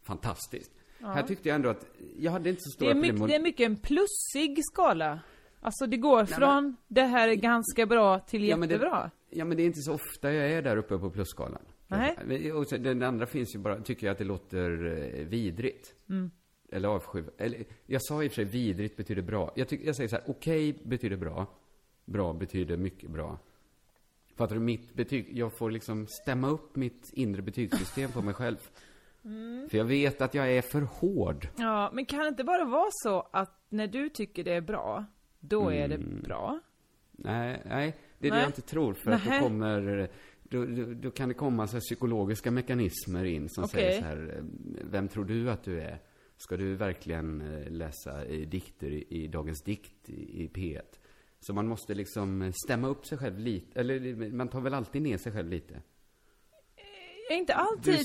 fantastiskt. 0.02 0.70
Här 1.00 1.22
tyckte 1.22 1.48
jag 1.48 1.56
ändå 1.56 1.68
att, 1.68 1.86
jag 2.18 2.32
hade 2.32 2.50
inte 2.50 2.60
så 2.62 2.68
Det 2.68 2.72
stora 2.72 2.90
är, 2.90 2.94
problem 2.94 3.14
mycket, 3.14 3.20
med- 3.20 3.28
det 3.28 3.34
är 3.34 3.40
mycket 3.42 3.66
en 3.66 3.76
plussig 3.76 4.64
skala. 4.64 5.20
Alltså 5.60 5.86
det 5.86 5.96
går 5.96 6.24
från 6.24 6.76
det 6.88 7.02
här 7.02 7.28
är 7.28 7.34
ganska 7.34 7.86
bra 7.86 8.18
till 8.18 8.48
Ja, 8.48 8.56
men 8.56 8.68
det- 8.68 8.74
jättebra. 8.74 9.10
Ja, 9.30 9.44
men 9.44 9.56
det 9.56 9.62
är 9.62 9.66
inte 9.66 9.80
så 9.82 9.92
ofta 9.94 10.32
jag 10.32 10.50
är 10.50 10.62
där 10.62 10.76
uppe 10.76 10.98
på 10.98 11.10
plusskalan. 11.10 11.62
Nej. 11.88 12.52
Och 12.52 12.68
så, 12.68 12.76
den 12.76 13.02
andra 13.02 13.26
finns 13.26 13.54
ju 13.54 13.58
bara, 13.58 13.80
tycker 13.80 14.06
jag 14.06 14.12
att 14.12 14.18
det 14.18 14.24
låter 14.24 14.86
eh, 15.20 15.26
vidrigt. 15.26 15.94
Mm. 16.08 16.30
Eller 16.72 16.88
avsky. 16.88 17.22
Eller, 17.38 17.64
jag 17.86 18.02
sa 18.04 18.22
i 18.22 18.28
och 18.28 18.32
för 18.32 18.34
sig 18.34 18.44
vidrigt 18.44 18.96
betyder 18.96 19.22
bra. 19.22 19.52
Jag, 19.56 19.68
tycker, 19.68 19.86
jag 19.86 19.96
säger 19.96 20.08
så 20.08 20.16
här, 20.16 20.24
okej 20.28 20.78
betyder 20.84 21.16
bra. 21.16 21.46
Bra 22.04 22.32
betyder 22.32 22.76
mycket 22.76 23.10
bra. 23.10 23.38
Fattar 24.42 24.54
du? 24.54 24.60
Mitt 24.60 24.94
betyg, 24.94 25.38
jag 25.38 25.58
får 25.58 25.70
liksom 25.70 26.06
stämma 26.06 26.48
upp 26.48 26.76
mitt 26.76 27.10
inre 27.12 27.42
betygssystem 27.42 28.10
på 28.12 28.22
mig 28.22 28.34
själv. 28.34 28.56
Mm. 29.24 29.68
För 29.68 29.78
jag 29.78 29.84
vet 29.84 30.20
att 30.20 30.34
jag 30.34 30.52
är 30.52 30.62
för 30.62 30.80
hård. 30.80 31.48
Ja, 31.56 31.90
men 31.94 32.06
kan 32.06 32.18
det 32.20 32.28
inte 32.28 32.44
bara 32.44 32.64
vara 32.64 32.88
så 32.92 33.28
att 33.32 33.66
när 33.68 33.86
du 33.86 34.08
tycker 34.08 34.44
det 34.44 34.52
är 34.54 34.60
bra, 34.60 35.04
då 35.40 35.72
är 35.72 35.88
det 35.88 35.94
Mm. 35.94 36.22
bra? 36.22 36.60
Nej, 37.12 37.62
nej, 37.66 37.96
det 38.18 38.26
är 38.26 38.30
det 38.30 38.36
Nej. 38.36 38.40
jag 38.40 38.48
inte 38.48 38.62
tror. 38.62 38.94
För 38.94 39.10
att 39.10 39.24
då 39.24 39.30
kommer, 39.30 40.08
då, 40.42 40.64
då, 40.64 40.94
då 40.94 41.10
kan 41.10 41.28
det 41.28 41.34
komma 41.34 41.66
så 41.66 41.72
här 41.76 41.80
psykologiska 41.80 42.50
mekanismer 42.50 43.24
in 43.24 43.48
som 43.48 43.64
Okej. 43.64 43.80
säger 43.80 44.00
så 44.00 44.06
här, 44.06 44.34
eh, 44.36 44.44
vem 44.90 45.08
tror 45.08 45.24
du 45.24 45.50
att 45.50 45.64
du 45.64 45.80
är? 45.80 45.98
Ska 46.36 46.56
du 46.56 46.74
verkligen 46.74 47.40
eh, 47.40 47.70
läsa 47.70 48.26
i 48.26 48.44
dikter 48.44 48.90
i, 48.90 49.06
i 49.08 49.26
Dagens 49.26 49.62
Dikt 49.62 50.10
i, 50.10 50.42
i 50.44 50.48
P1? 50.48 50.80
Så 51.46 51.54
man 51.54 51.68
måste 51.68 51.94
liksom 51.94 52.42
eh, 52.42 52.52
stämma 52.64 52.88
upp 52.88 53.06
sig 53.06 53.18
själv 53.18 53.38
lite, 53.38 53.80
eller 53.80 54.30
man 54.30 54.48
tar 54.48 54.60
väl 54.60 54.74
alltid 54.74 55.02
ner 55.02 55.18
sig 55.18 55.32
själv 55.32 55.48
lite? 55.50 55.74
Eh, 57.30 57.36
Inte 57.38 57.54
alltid. 57.54 57.94
Du- 57.94 58.04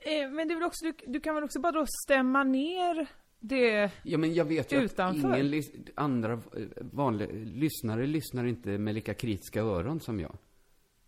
Eh, 0.00 0.30
Men 0.30 0.48
det 0.48 0.54
är 0.54 0.56
väl 0.56 0.64
också, 0.66 0.84
du, 0.84 0.92
du 1.12 1.20
kan 1.20 1.34
väl 1.34 1.44
också 1.44 1.60
bara 1.60 1.72
då 1.72 1.84
stämma 2.04 2.44
ner 2.44 3.06
det. 3.40 3.90
Ja, 4.02 4.18
men 4.18 4.34
jag 4.34 4.44
vet 4.44 4.72
ju 4.72 4.76
Utanför. 4.80 5.30
att 5.32 5.38
ingen 5.38 5.62
andra 5.94 6.32
eh, 6.32 6.40
vanliga 6.80 7.28
lyssnare 7.32 8.06
lyssnar 8.06 8.44
inte 8.46 8.78
med 8.78 8.94
lika 8.94 9.14
kritiska 9.14 9.60
öron 9.62 10.00
som 10.00 10.20
jag. 10.20 10.36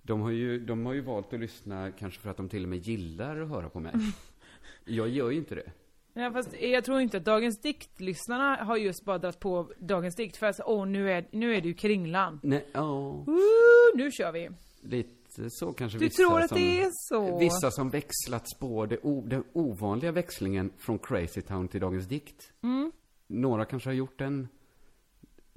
De 0.02 0.20
har, 0.20 0.30
ju, 0.30 0.58
de 0.60 0.86
har 0.86 0.92
ju 0.92 1.00
valt 1.00 1.32
att 1.32 1.40
lyssna 1.40 1.92
kanske 1.92 2.20
för 2.20 2.30
att 2.30 2.36
de 2.36 2.48
till 2.48 2.62
och 2.62 2.68
med 2.68 2.78
gillar 2.78 3.40
att 3.40 3.48
höra 3.48 3.68
på 3.68 3.80
mig. 3.80 3.92
Jag 4.84 5.08
gör 5.08 5.30
ju 5.30 5.36
inte 5.38 5.54
det. 5.54 5.72
Ja, 6.12 6.32
fast 6.32 6.60
jag 6.60 6.84
tror 6.84 7.00
inte 7.00 7.16
att 7.16 7.24
Dagens 7.24 7.60
Dikt-lyssnarna 7.60 8.64
har 8.64 8.76
just 8.76 9.04
bara 9.04 9.18
dragit 9.18 9.40
på 9.40 9.72
Dagens 9.78 10.16
Dikt 10.16 10.36
för 10.36 10.46
att 10.46 10.60
åh 10.66 10.86
nu 10.86 11.10
är, 11.10 11.28
nu 11.32 11.56
är 11.56 11.60
det 11.60 11.68
ju 11.68 11.74
Kringlan. 11.74 12.40
Nej, 12.42 12.66
ja, 12.72 12.88
Woo, 13.26 13.96
nu 13.96 14.10
kör 14.10 14.32
vi. 14.32 14.50
lite 14.82 15.50
så 15.50 15.72
kanske 15.72 15.98
Du 15.98 16.04
vissa 16.04 16.22
tror 16.22 16.40
att 16.40 16.48
som, 16.48 16.58
det 16.58 16.82
är 16.82 16.88
så? 16.92 17.38
Vissa 17.38 17.70
som 17.70 17.90
växlat 17.90 18.50
spår, 18.56 18.86
det 18.86 18.98
o, 19.02 19.24
den 19.26 19.44
ovanliga 19.52 20.12
växlingen 20.12 20.72
från 20.78 20.98
Crazy 20.98 21.42
Town 21.42 21.68
till 21.68 21.80
Dagens 21.80 22.06
Dikt. 22.06 22.52
Mm. 22.62 22.92
Några 23.26 23.64
kanske 23.64 23.88
har 23.88 23.94
gjort 23.94 24.18
den, 24.18 24.48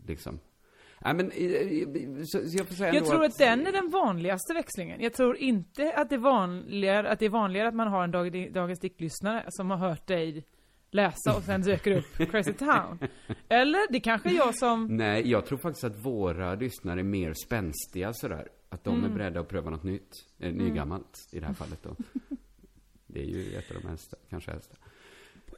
liksom. 0.08 0.40
Nej 1.06 1.14
men, 1.14 1.32
eh, 1.32 1.46
eh, 1.46 2.24
så, 2.24 2.50
så 2.50 2.58
jag 2.58 2.68
får 2.68 2.76
säga 2.76 2.94
Jag 2.94 3.06
tror 3.06 3.26
att 3.26 3.38
den 3.38 3.68
är 3.68 3.72
den 3.72 3.90
vanligaste 3.90 4.54
växlingen. 4.54 5.02
Jag 5.02 5.14
tror 5.14 5.38
inte 5.38 5.94
att 5.94 6.10
det 6.10 6.16
är 6.16 6.20
vanligare 6.20 7.10
att, 7.10 7.20
det 7.20 7.26
är 7.26 7.30
vanligare 7.30 7.68
att 7.68 7.76
man 7.76 7.88
har 7.88 8.04
en 8.04 8.12
Dag, 8.12 8.54
Dagens 8.54 8.80
Dikt-lyssnare 8.80 9.46
som 9.50 9.72
har 9.72 9.78
hört 9.78 10.08
dig 10.08 10.46
läsa 10.94 11.36
och 11.38 11.44
sen 11.44 11.64
söker 11.64 11.92
upp 11.98 12.18
Crazy 12.32 12.54
Town. 12.54 13.00
Eller, 13.50 13.92
det 13.92 14.00
kanske 14.00 14.30
är 14.30 14.34
jag 14.34 14.56
som... 14.58 14.88
Nej, 14.98 15.30
jag 15.32 15.46
tror 15.46 15.58
faktiskt 15.58 15.84
att 15.84 16.06
våra 16.06 16.56
lyssnare 16.56 17.00
är 17.00 17.04
mer 17.04 17.34
spänstiga 17.46 18.14
sådär. 18.14 18.48
Att 18.70 18.84
de 18.84 18.98
Mm. 18.98 19.12
är 19.12 19.16
beredda 19.18 19.40
att 19.40 19.48
pröva 19.50 19.70
något 19.70 19.84
nytt. 19.84 20.12
Eh, 20.40 20.54
nygammalt 20.54 21.18
i 21.32 21.40
det 21.40 21.46
här 21.46 21.54
fallet 21.54 21.80
då. 21.84 21.96
Det 23.08 23.20
är 23.22 23.26
ju 23.26 23.56
ett 23.58 23.72
av 23.76 23.82
de 23.82 23.88
äldsta, 23.90 24.18
kanske 24.30 24.52
äldsta. 24.52 24.76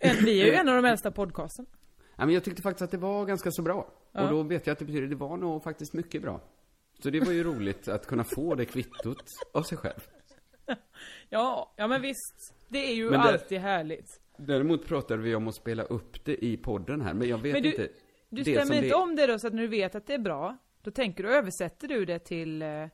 Vi 0.01 0.41
är 0.41 0.45
ju 0.45 0.51
en 0.53 0.69
av 0.69 0.75
de 0.75 0.85
äldsta 0.85 1.11
podcasten. 1.11 1.65
Nej, 2.15 2.25
men 2.27 2.33
jag 2.33 2.43
tyckte 2.43 2.61
faktiskt 2.61 2.81
att 2.81 2.91
det 2.91 2.97
var 2.97 3.25
ganska 3.25 3.51
så 3.51 3.61
bra. 3.61 3.87
Ja. 4.11 4.23
Och 4.23 4.29
då 4.29 4.43
vet 4.43 4.67
jag 4.67 4.71
att 4.73 4.79
det 4.79 4.85
betyder, 4.85 5.07
det 5.07 5.15
var 5.15 5.37
nog 5.37 5.63
faktiskt 5.63 5.93
mycket 5.93 6.21
bra. 6.21 6.41
Så 7.03 7.09
det 7.09 7.19
var 7.19 7.31
ju 7.31 7.43
roligt 7.43 7.87
att 7.87 8.07
kunna 8.07 8.23
få 8.23 8.55
det 8.55 8.65
kvittot 8.65 9.23
av 9.53 9.63
sig 9.63 9.77
själv. 9.77 9.99
Ja, 11.29 11.73
ja 11.75 11.87
men 11.87 12.01
visst. 12.01 12.53
Det 12.67 12.77
är 12.91 12.93
ju 12.95 13.03
Men 13.09 13.19
det- 13.19 13.25
alltid 13.27 13.59
härligt. 13.59 14.21
Däremot 14.37 14.85
pratade 14.87 15.21
vi 15.21 15.35
om 15.35 15.47
att 15.47 15.55
spela 15.55 15.83
upp 15.83 16.25
det 16.25 16.45
i 16.45 16.57
podden 16.57 17.01
här, 17.01 17.13
men 17.13 17.27
jag 17.27 17.37
vet 17.37 17.53
Men 17.53 17.63
du- 17.63 17.69
inte. 17.69 17.87
Du 18.29 18.43
det 18.43 18.51
stämmer 18.61 18.75
inte 18.75 18.87
det- 18.87 18.93
om 18.95 19.15
det 19.15 19.27
då 19.27 19.39
så 19.39 19.47
att 19.47 19.53
när 19.53 19.61
du 19.61 19.67
vet 19.67 19.95
att 19.95 20.07
det 20.07 20.13
är 20.13 20.19
bra, 20.19 20.57
då 20.81 20.91
tänker 20.91 21.23
du, 21.23 21.29
översätter 21.35 21.87
du 21.87 22.05
det 22.05 22.19
till, 22.19 22.61
eh, 22.61 22.87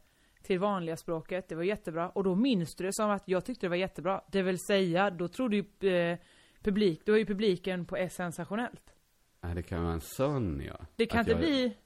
till 0.44 0.60
vanliga 0.60 0.98
språket, 0.98 1.48
det 1.50 1.56
var 1.56 1.64
jättebra, 1.64 2.10
och 2.10 2.24
då 2.24 2.36
minns 2.36 2.76
du 2.76 2.84
det 2.86 2.94
som 2.94 3.10
att 3.10 3.24
jag 3.28 3.46
tyckte 3.46 3.66
det 3.66 3.70
var 3.70 3.76
jättebra. 3.76 4.22
Det 4.32 4.42
vill 4.42 4.58
säga, 4.68 5.10
då 5.10 5.28
trodde 5.28 5.56
ju 5.56 5.90
eh, 5.94 6.18
publik, 6.64 7.02
då 7.06 7.14
är 7.14 7.18
ju 7.18 7.26
publiken 7.26 7.86
på 7.86 7.96
ett 7.98 8.14
sensationellt. 8.14 8.94
Ja, 9.42 9.48
det 9.56 9.62
kan 9.64 9.84
vara 9.84 9.94
en 9.94 10.02
sån, 10.02 10.62
ja. 10.68 10.78
Det 10.96 11.06
kan 11.06 11.20
Att 11.20 11.28
inte 11.28 11.32
jag- 11.42 11.52
bli, 11.52 11.78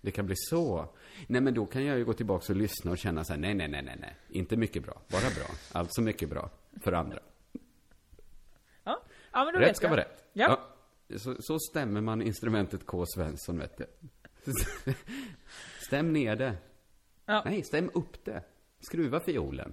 Det 0.00 0.10
kan 0.10 0.26
bli 0.26 0.34
så. 0.36 0.94
Nej, 1.26 1.40
men 1.40 1.54
då 1.54 1.66
kan 1.66 1.84
jag 1.84 1.98
ju 1.98 2.04
gå 2.04 2.12
tillbaka 2.12 2.52
och 2.52 2.56
lyssna 2.58 2.90
och 2.90 2.98
känna 2.98 3.24
så 3.24 3.32
här, 3.32 3.40
nej, 3.40 3.54
nej, 3.54 3.68
nej, 3.68 3.82
nej, 3.82 3.96
nej. 4.00 4.16
Inte 4.28 4.56
mycket 4.56 4.82
bra, 4.82 5.02
bara 5.10 5.20
bra. 5.20 5.54
Alltså 5.72 6.02
mycket 6.02 6.28
bra 6.30 6.50
för 6.82 6.92
andra. 6.92 7.18
Ja, 9.34 9.40
ja 9.40 9.44
men 9.44 9.54
då 9.54 9.60
Rätt 9.60 9.68
vet 9.68 9.76
ska 9.76 9.86
jag. 9.86 9.90
vara 9.90 10.00
rätt. 10.00 10.24
Ja. 10.32 10.60
Så, 11.16 11.42
så 11.42 11.58
stämmer 11.58 12.00
man 12.00 12.22
instrumentet 12.22 12.86
K. 12.86 13.04
Svensson, 13.06 13.58
vet 13.58 13.78
du. 13.78 13.86
Stäm 15.86 16.12
ner 16.12 16.36
det. 16.36 16.56
Ja. 17.26 17.42
Nej, 17.44 17.62
stäm 17.62 17.90
upp 17.94 18.24
det. 18.24 18.42
Skruva 18.80 19.20
fiolen. 19.20 19.72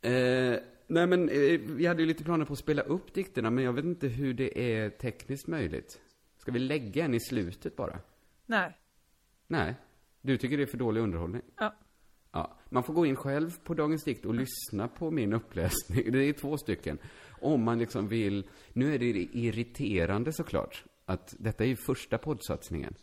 Eh, 0.00 0.56
nej, 0.86 1.06
men 1.06 1.28
eh, 1.28 1.60
vi 1.60 1.86
hade 1.86 2.02
ju 2.02 2.08
lite 2.08 2.24
planer 2.24 2.44
på 2.44 2.52
att 2.52 2.58
spela 2.58 2.82
upp 2.82 3.14
dikterna, 3.14 3.50
men 3.50 3.64
jag 3.64 3.72
vet 3.72 3.84
inte 3.84 4.08
hur 4.08 4.34
det 4.34 4.58
är 4.74 4.90
tekniskt 4.90 5.46
möjligt. 5.46 6.00
Ska 6.38 6.52
vi 6.52 6.58
lägga 6.58 7.04
en 7.04 7.14
i 7.14 7.20
slutet 7.20 7.76
bara? 7.76 7.98
Nej. 8.46 8.76
Nej. 9.46 9.74
Du 10.20 10.36
tycker 10.36 10.56
det 10.56 10.62
är 10.62 10.66
för 10.66 10.78
dålig 10.78 11.00
underhållning? 11.00 11.42
Ja. 11.56 11.74
Man 12.68 12.82
får 12.82 12.94
gå 12.94 13.06
in 13.06 13.16
själv 13.16 13.50
på 13.64 13.74
Dagens 13.74 14.04
Dikt 14.04 14.24
och 14.24 14.34
lyssna 14.34 14.88
på 14.88 15.10
min 15.10 15.32
uppläsning. 15.32 16.12
Det 16.12 16.24
är 16.28 16.32
två 16.32 16.58
stycken. 16.58 16.98
Om 17.40 17.62
man 17.64 17.78
liksom 17.78 18.08
vill... 18.08 18.48
Nu 18.72 18.94
är 18.94 18.98
det 18.98 19.06
irriterande 19.32 20.32
såklart, 20.32 20.84
att 21.04 21.34
detta 21.38 21.64
är 21.64 21.68
ju 21.68 21.76
första 21.76 22.18
poddsatsningen. 22.18 22.94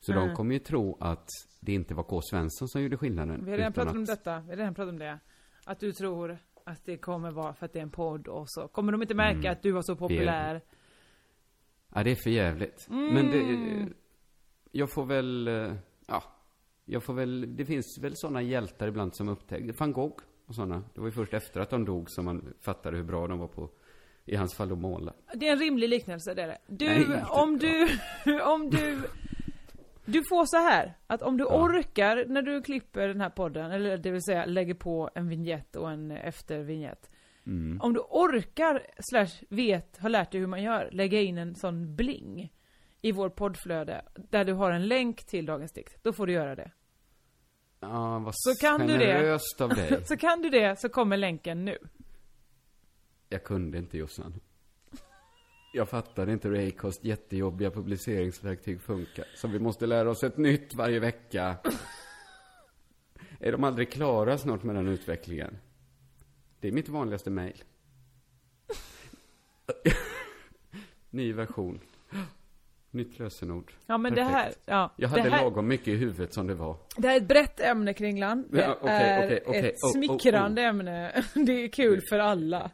Så 0.00 0.12
de 0.12 0.34
kommer 0.34 0.52
ju 0.54 0.58
tro 0.58 0.96
att 1.00 1.28
det 1.60 1.72
inte 1.72 1.94
var 1.94 2.02
K. 2.02 2.20
Svensson 2.22 2.68
som 2.68 2.82
gjorde 2.82 2.96
skillnaden. 2.96 3.44
Vi 3.44 3.50
har 3.50 3.58
redan 3.58 3.72
pratat 3.72 3.94
om 3.94 4.02
att- 4.02 4.06
detta, 4.06 4.40
vi 4.40 4.50
har 4.50 4.56
redan 4.56 4.74
pratat 4.74 4.92
om 4.92 4.98
det. 4.98 5.18
Att 5.64 5.80
du 5.80 5.92
tror 5.92 6.38
att 6.64 6.84
det 6.84 6.96
kommer 6.96 7.30
vara 7.30 7.54
för 7.54 7.66
att 7.66 7.72
det 7.72 7.78
är 7.78 7.82
en 7.82 7.90
podd 7.90 8.28
och 8.28 8.44
så 8.50 8.68
kommer 8.68 8.92
de 8.92 9.02
inte 9.02 9.14
märka 9.14 9.38
Mm. 9.38 9.52
att 9.52 9.62
du 9.62 9.72
var 9.72 9.82
så 9.82 9.96
populär. 9.96 10.60
Ja, 11.94 12.02
det 12.04 12.10
är 12.10 12.14
för 12.14 12.30
jävligt. 12.30 12.86
Mm. 12.90 13.14
Men 13.14 13.26
det... 13.30 13.86
Jag 14.72 14.90
får 14.92 15.06
väl... 15.06 15.48
eh, 15.48 15.72
Ja. 16.06 16.22
Jag 16.92 17.02
får 17.02 17.14
väl... 17.14 17.56
Det 17.56 17.64
finns 17.64 17.98
väl 18.02 18.16
sådana 18.16 18.42
hjältar 18.42 18.88
ibland 18.88 19.14
som 19.14 19.28
upptäcker... 19.28 19.74
Van 19.78 19.92
Gogh 19.92 20.22
och 20.46 20.54
sådana. 20.54 20.84
Det 20.94 21.00
var 21.00 21.06
ju 21.06 21.12
först 21.12 21.34
efter 21.34 21.60
att 21.60 21.70
de 21.70 21.84
dog 21.84 22.10
som 22.10 22.24
man 22.24 22.54
fattade 22.60 22.96
hur 22.96 23.04
bra 23.04 23.26
de 23.26 23.38
var 23.38 23.48
på... 23.48 23.70
I 24.24 24.36
hans 24.36 24.54
fall 24.54 24.72
att 24.72 24.78
måla. 24.78 25.12
Det 25.34 25.48
är 25.48 25.52
en 25.52 25.58
rimlig 25.58 25.88
liknelse, 25.88 26.34
det 26.34 26.42
är 26.42 26.46
det. 26.46 26.58
Du, 26.66 26.86
Nej, 26.88 27.24
om 27.28 27.58
du, 27.58 27.88
om 28.42 28.70
du, 28.70 29.02
du 30.04 30.22
får 30.28 30.44
så 30.46 30.56
här, 30.56 30.94
att 31.06 31.22
om 31.22 31.36
du 31.36 31.44
Ja. 31.44 31.64
orkar 31.64 32.24
när 32.26 32.42
du 32.42 32.62
klipper 32.62 33.08
den 33.08 33.20
här 33.20 33.30
podden, 33.30 33.70
eller 33.70 33.98
det 33.98 34.10
vill 34.10 34.22
säga 34.22 34.44
lägger 34.44 34.74
på 34.74 35.10
en 35.14 35.28
vignett 35.28 35.76
och 35.76 35.90
en 35.90 36.10
eftervignett. 36.10 37.10
Mm. 37.46 37.80
Om 37.80 37.92
du 37.92 38.00
orkar, 38.00 38.86
slash 39.10 39.44
vet, 39.48 39.98
har 39.98 40.08
lärt 40.08 40.32
dig 40.32 40.40
hur 40.40 40.48
man 40.48 40.62
gör, 40.62 40.88
lägga 40.92 41.20
in 41.20 41.38
en 41.38 41.54
sån 41.54 41.96
bling 41.96 42.52
i 43.02 43.12
vår 43.12 43.28
poddflöde, 43.28 44.02
där 44.30 44.44
du 44.44 44.52
har 44.52 44.70
en 44.70 44.88
länk 44.88 45.24
till 45.26 45.46
Dagens 45.46 45.72
Dikt, 45.72 46.04
då 46.04 46.12
får 46.12 46.26
du 46.26 46.32
göra 46.32 46.54
det. 46.54 46.70
Ja, 47.80 48.18
vad 48.18 48.34
Så 48.36 48.54
kan 48.60 48.86
du 48.86 48.98
det. 48.98 49.40
av 49.60 49.68
dig. 49.68 50.04
Så 50.04 50.16
kan 50.16 50.42
du 50.42 50.50
det, 50.50 50.80
så 50.80 50.88
kommer 50.88 51.16
länken 51.16 51.64
nu. 51.64 51.78
Jag 53.28 53.44
kunde 53.44 53.78
inte 53.78 53.98
Jossan. 53.98 54.40
Jag 55.72 55.88
fattade 55.88 56.32
inte 56.32 56.48
hur 56.48 56.68
Acast 56.68 57.04
jättejobbiga 57.04 57.70
publiceringsverktyg 57.70 58.80
funkar. 58.80 59.24
Så 59.36 59.48
vi 59.48 59.58
måste 59.58 59.86
lära 59.86 60.10
oss 60.10 60.22
ett 60.24 60.36
nytt 60.36 60.74
varje 60.74 61.00
vecka. 61.00 61.56
Är 63.40 63.52
de 63.52 63.64
aldrig 63.64 63.92
klara 63.92 64.38
snart 64.38 64.62
med 64.62 64.74
den 64.74 64.88
utvecklingen? 64.88 65.58
Det 66.60 66.68
är 66.68 66.72
mitt 66.72 66.88
vanligaste 66.88 67.30
mejl. 67.30 67.62
Ny 71.10 71.32
version. 71.32 71.80
Nytt 72.92 73.18
lösenord. 73.18 73.72
Ja 73.86 73.98
men 73.98 74.14
det 74.14 74.22
här, 74.22 74.44
Perfekt. 74.44 74.62
ja. 74.66 74.92
Jag 74.96 75.08
hade 75.08 75.30
här, 75.30 75.42
lagom 75.42 75.68
mycket 75.68 75.88
i 75.88 75.96
huvudet 75.96 76.34
som 76.34 76.46
det 76.46 76.54
var. 76.54 76.76
Det 76.96 77.08
här 77.08 77.14
är 77.16 77.20
ett 77.20 77.28
brett 77.28 77.60
ämne 77.60 77.94
Kringlan. 77.94 78.46
Det 78.50 78.60
Ja, 78.60 78.76
okej, 78.80 78.94
är 78.94 79.24
okej, 79.26 79.42
okej. 79.46 79.60
ett 79.68 79.74
Oh, 79.84 79.88
oh, 79.88 79.92
smickrande 79.92 80.62
ämne. 80.62 81.24
Det 81.34 81.52
är 81.64 81.68
kul 81.68 82.00
för 82.10 82.18
alla. 82.18 82.70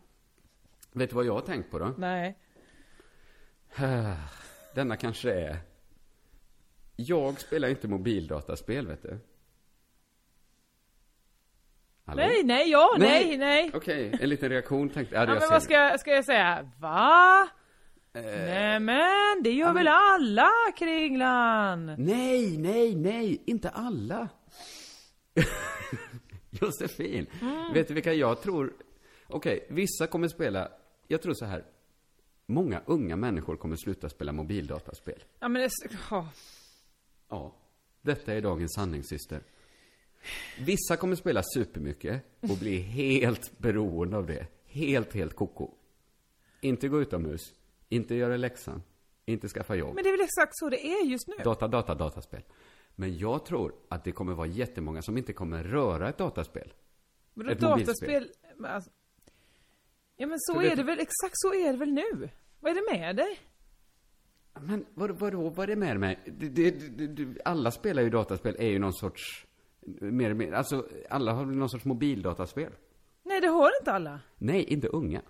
Vet 0.93 1.11
du 1.11 1.17
vad 1.17 1.25
jag 1.27 1.33
har 1.33 1.41
tänkt 1.41 1.71
på 1.71 1.79
då? 1.79 1.95
Nej. 1.99 2.39
Denna 4.75 4.97
kanske 4.97 5.33
är... 5.33 5.57
Jag 6.97 7.41
spelar 7.41 7.69
inte 7.69 7.89
mobildataspel, 7.89 8.87
vet 8.87 9.03
du. 9.03 9.19
Hallå? 12.05 12.23
Nej, 12.23 12.43
nej, 12.45 12.71
ja, 12.71 12.97
nej, 12.99 13.25
Nej. 13.29 13.37
nej. 13.39 13.71
Okej, 13.75 14.19
en 14.21 14.29
liten 14.29 14.49
reaktion 14.49 14.89
tänkte 14.91 15.15
ja, 15.15 15.21
Ja, 15.21 15.27
jag 15.27 15.33
men 15.35 15.41
ser 15.41 15.51
vad 15.51 15.63
ska, 15.63 15.75
jag- 15.75 16.01
ska 16.01 16.11
jag 16.11 16.25
säga? 16.25 16.71
Va? 16.81 17.49
Eh, 18.17 18.23
Nej 18.47 18.81
men, 18.81 19.43
det 19.43 19.51
gör 19.53 19.73
väl 19.75 19.89
alla 19.89 20.51
Kringlan? 20.79 21.87
Nej, 21.99 22.59
nej, 22.59 22.95
nej, 22.95 23.43
inte 23.47 23.69
alla. 23.71 24.29
Josefin, 26.51 27.27
Mm. 27.43 27.73
vet 27.73 27.89
du 27.89 27.95
vilka 27.95 28.13
jag 28.13 28.43
tror... 28.43 28.73
Okej, 29.27 29.67
vissa 29.71 30.07
kommer 30.07 30.29
spela... 30.29 30.69
Jag 31.09 31.23
tror 31.23 31.35
så 31.35 31.45
här. 31.45 31.65
Många 32.47 32.83
unga 32.87 33.17
människor 33.17 33.57
kommer 33.57 33.77
sluta 33.77 34.09
spela 34.09 34.33
mobildataspel. 34.33 35.25
Ja 35.41 35.49
men 35.49 35.63
det, 35.63 35.71
ja. 36.11 36.29
Ja, 37.29 37.55
detta 38.03 38.33
är 38.35 38.41
dagens 38.41 38.75
sanningssyster. 38.75 39.41
Vissa 40.61 40.97
kommer 40.97 41.17
spela 41.17 41.43
supermycket 41.43 42.23
och 42.41 42.59
bli 42.59 42.79
helt 42.81 43.59
beroende 43.59 44.17
av 44.17 44.27
det. 44.27 44.47
Helt, 44.67 45.15
helt 45.15 45.35
koko. 45.37 45.71
Inte 46.61 46.89
gå 46.89 47.01
utomhus, 47.03 47.53
inte 47.89 48.15
göra 48.15 48.37
läxan, 48.37 48.83
inte 49.27 49.49
skaffa 49.49 49.75
jobb. 49.75 49.95
Men 49.95 50.05
det 50.05 50.11
är 50.11 50.13
väl 50.13 50.21
exakt 50.25 50.53
så 50.57 50.69
det 50.71 50.87
är 50.87 51.05
just 51.07 51.29
nu? 51.29 51.35
Data, 51.45 51.69
data, 51.69 51.95
dataspel. 51.95 52.43
Men 52.95 53.19
jag 53.19 53.47
tror 53.47 53.75
att 53.89 54.05
det 54.05 54.13
kommer 54.13 54.35
vara 54.35 54.47
jättemånga 54.47 55.03
som 55.03 55.19
inte 55.19 55.33
kommer 55.33 55.65
röra 55.65 56.09
ett 56.09 56.19
dataspel. 56.19 56.73
Men 57.35 57.49
ett 57.49 57.61
dataspel, 57.61 58.31
men 58.57 58.71
alltså, 58.71 58.91
Ja 60.17 60.27
men 60.27 60.39
så 60.41 60.53
Så 60.55 60.61
är 60.61 60.71
det 60.71 60.75
du- 60.77 60.83
väl, 60.83 61.01
exakt 61.01 61.33
så 61.35 61.55
är 61.55 61.73
det 61.73 61.79
väl 61.79 61.93
nu? 61.93 62.29
Vad 62.61 62.71
är 62.71 62.75
det 62.75 62.99
med 62.99 63.17
dig? 63.17 63.39
Men 64.61 64.87
vad, 64.95 65.11
vadå, 65.11 65.49
vad 65.51 65.63
är 65.63 65.67
det 65.67 65.77
med 65.77 66.01
mig? 66.01 66.19
Det, 66.27 66.49
det, 66.49 66.71
det, 66.71 67.07
det, 67.07 67.41
alla 67.45 67.71
spelar 67.71 68.03
ju 68.03 68.11
dataspel, 68.11 68.57
är 68.59 68.69
ju 68.69 68.79
någon 68.79 68.93
sorts... 68.95 69.47
Mer, 70.01 70.35
mindre- 70.35 70.57
alltså, 70.59 70.89
alla 71.11 71.33
har 71.33 71.45
någon 71.45 71.69
sorts 71.69 71.85
mobildataspel. 71.85 72.73
Nej 73.23 73.41
det 73.41 73.47
har 73.49 73.71
inte 73.81 73.93
alla. 73.93 74.21
Nej, 74.39 74.65
inte 74.65 74.89
unga. 74.89 75.23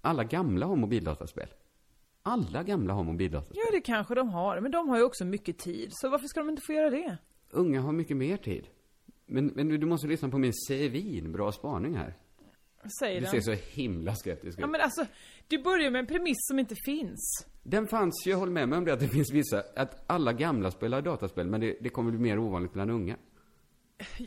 Alla 0.00 0.24
gamla 0.24 0.66
har 0.66 0.76
mobildataspel. 0.76 1.48
Alla 2.22 2.62
gamla 2.62 2.94
har 2.94 3.04
mobildataspel. 3.04 3.56
Ja 3.66 3.72
det 3.72 3.80
kanske 3.80 4.14
de 4.14 4.28
har, 4.28 4.60
men 4.60 4.70
de 4.72 4.88
har 4.88 4.96
ju 4.98 5.02
också 5.04 5.24
mycket 5.24 5.58
tid, 5.58 5.88
så 5.92 6.08
varför 6.08 6.26
ska 6.26 6.40
de 6.40 6.50
inte 6.50 6.62
få 6.66 6.72
göra 6.72 6.90
det? 6.90 7.18
Unga 7.50 7.80
har 7.80 7.92
mycket 7.92 8.16
mer 8.16 8.36
tid. 8.36 8.66
Men, 9.26 9.46
men 9.46 9.68
du 9.68 9.86
måste 9.86 10.06
lyssna 10.06 10.28
på 10.28 10.38
min 10.38 10.52
Sevin, 10.68 11.32
bra 11.32 11.52
spaning 11.52 11.96
här. 11.96 12.14
Säg 13.00 13.14
Du 13.14 13.20
den. 13.20 13.30
ser 13.30 13.40
så 13.40 13.52
himla 13.52 14.14
skeptisk 14.14 14.58
ut. 14.58 14.62
Ja 14.62 14.66
men 14.66 14.80
alltså, 14.80 15.06
du 15.48 15.62
börjar 15.62 15.90
med 15.90 15.98
en 15.98 16.06
premiss 16.06 16.36
som 16.38 16.58
inte 16.58 16.74
finns. 16.84 17.46
Den 17.62 17.86
fanns 17.86 18.22
ju, 18.26 18.30
jag 18.30 18.38
håller 18.38 18.52
med 18.52 18.68
mig 18.68 18.78
om 18.78 18.84
det, 18.84 18.92
att 18.92 19.00
det 19.00 19.08
finns 19.08 19.32
vissa, 19.32 19.62
att 19.76 20.04
alla 20.10 20.32
gamla 20.32 20.70
spelar 20.70 21.02
dataspel, 21.02 21.46
men 21.46 21.60
det, 21.60 21.76
det 21.80 21.88
kommer 21.88 22.10
bli 22.10 22.20
mer 22.20 22.38
ovanligt 22.38 22.72
bland 22.72 22.90
unga. 22.90 23.16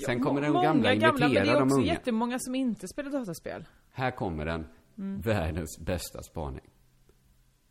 Sen 0.05 0.19
kommer 0.23 0.41
de 0.41 0.49
många 0.49 0.63
gamla 0.63 0.93
imitera 0.93 1.11
men 1.11 1.31
det 1.31 1.39
är 1.39 1.53
de 1.59 1.63
också 1.63 1.75
unga. 1.77 1.85
jättemånga 1.93 2.39
som 2.39 2.55
inte 2.55 2.87
spelar 2.87 3.11
dataspel. 3.11 3.65
Här 3.91 4.11
kommer 4.11 4.45
den, 4.45 4.65
Mm. 4.97 5.21
världens 5.21 5.79
bästa 5.79 6.21
spaning. 6.23 6.61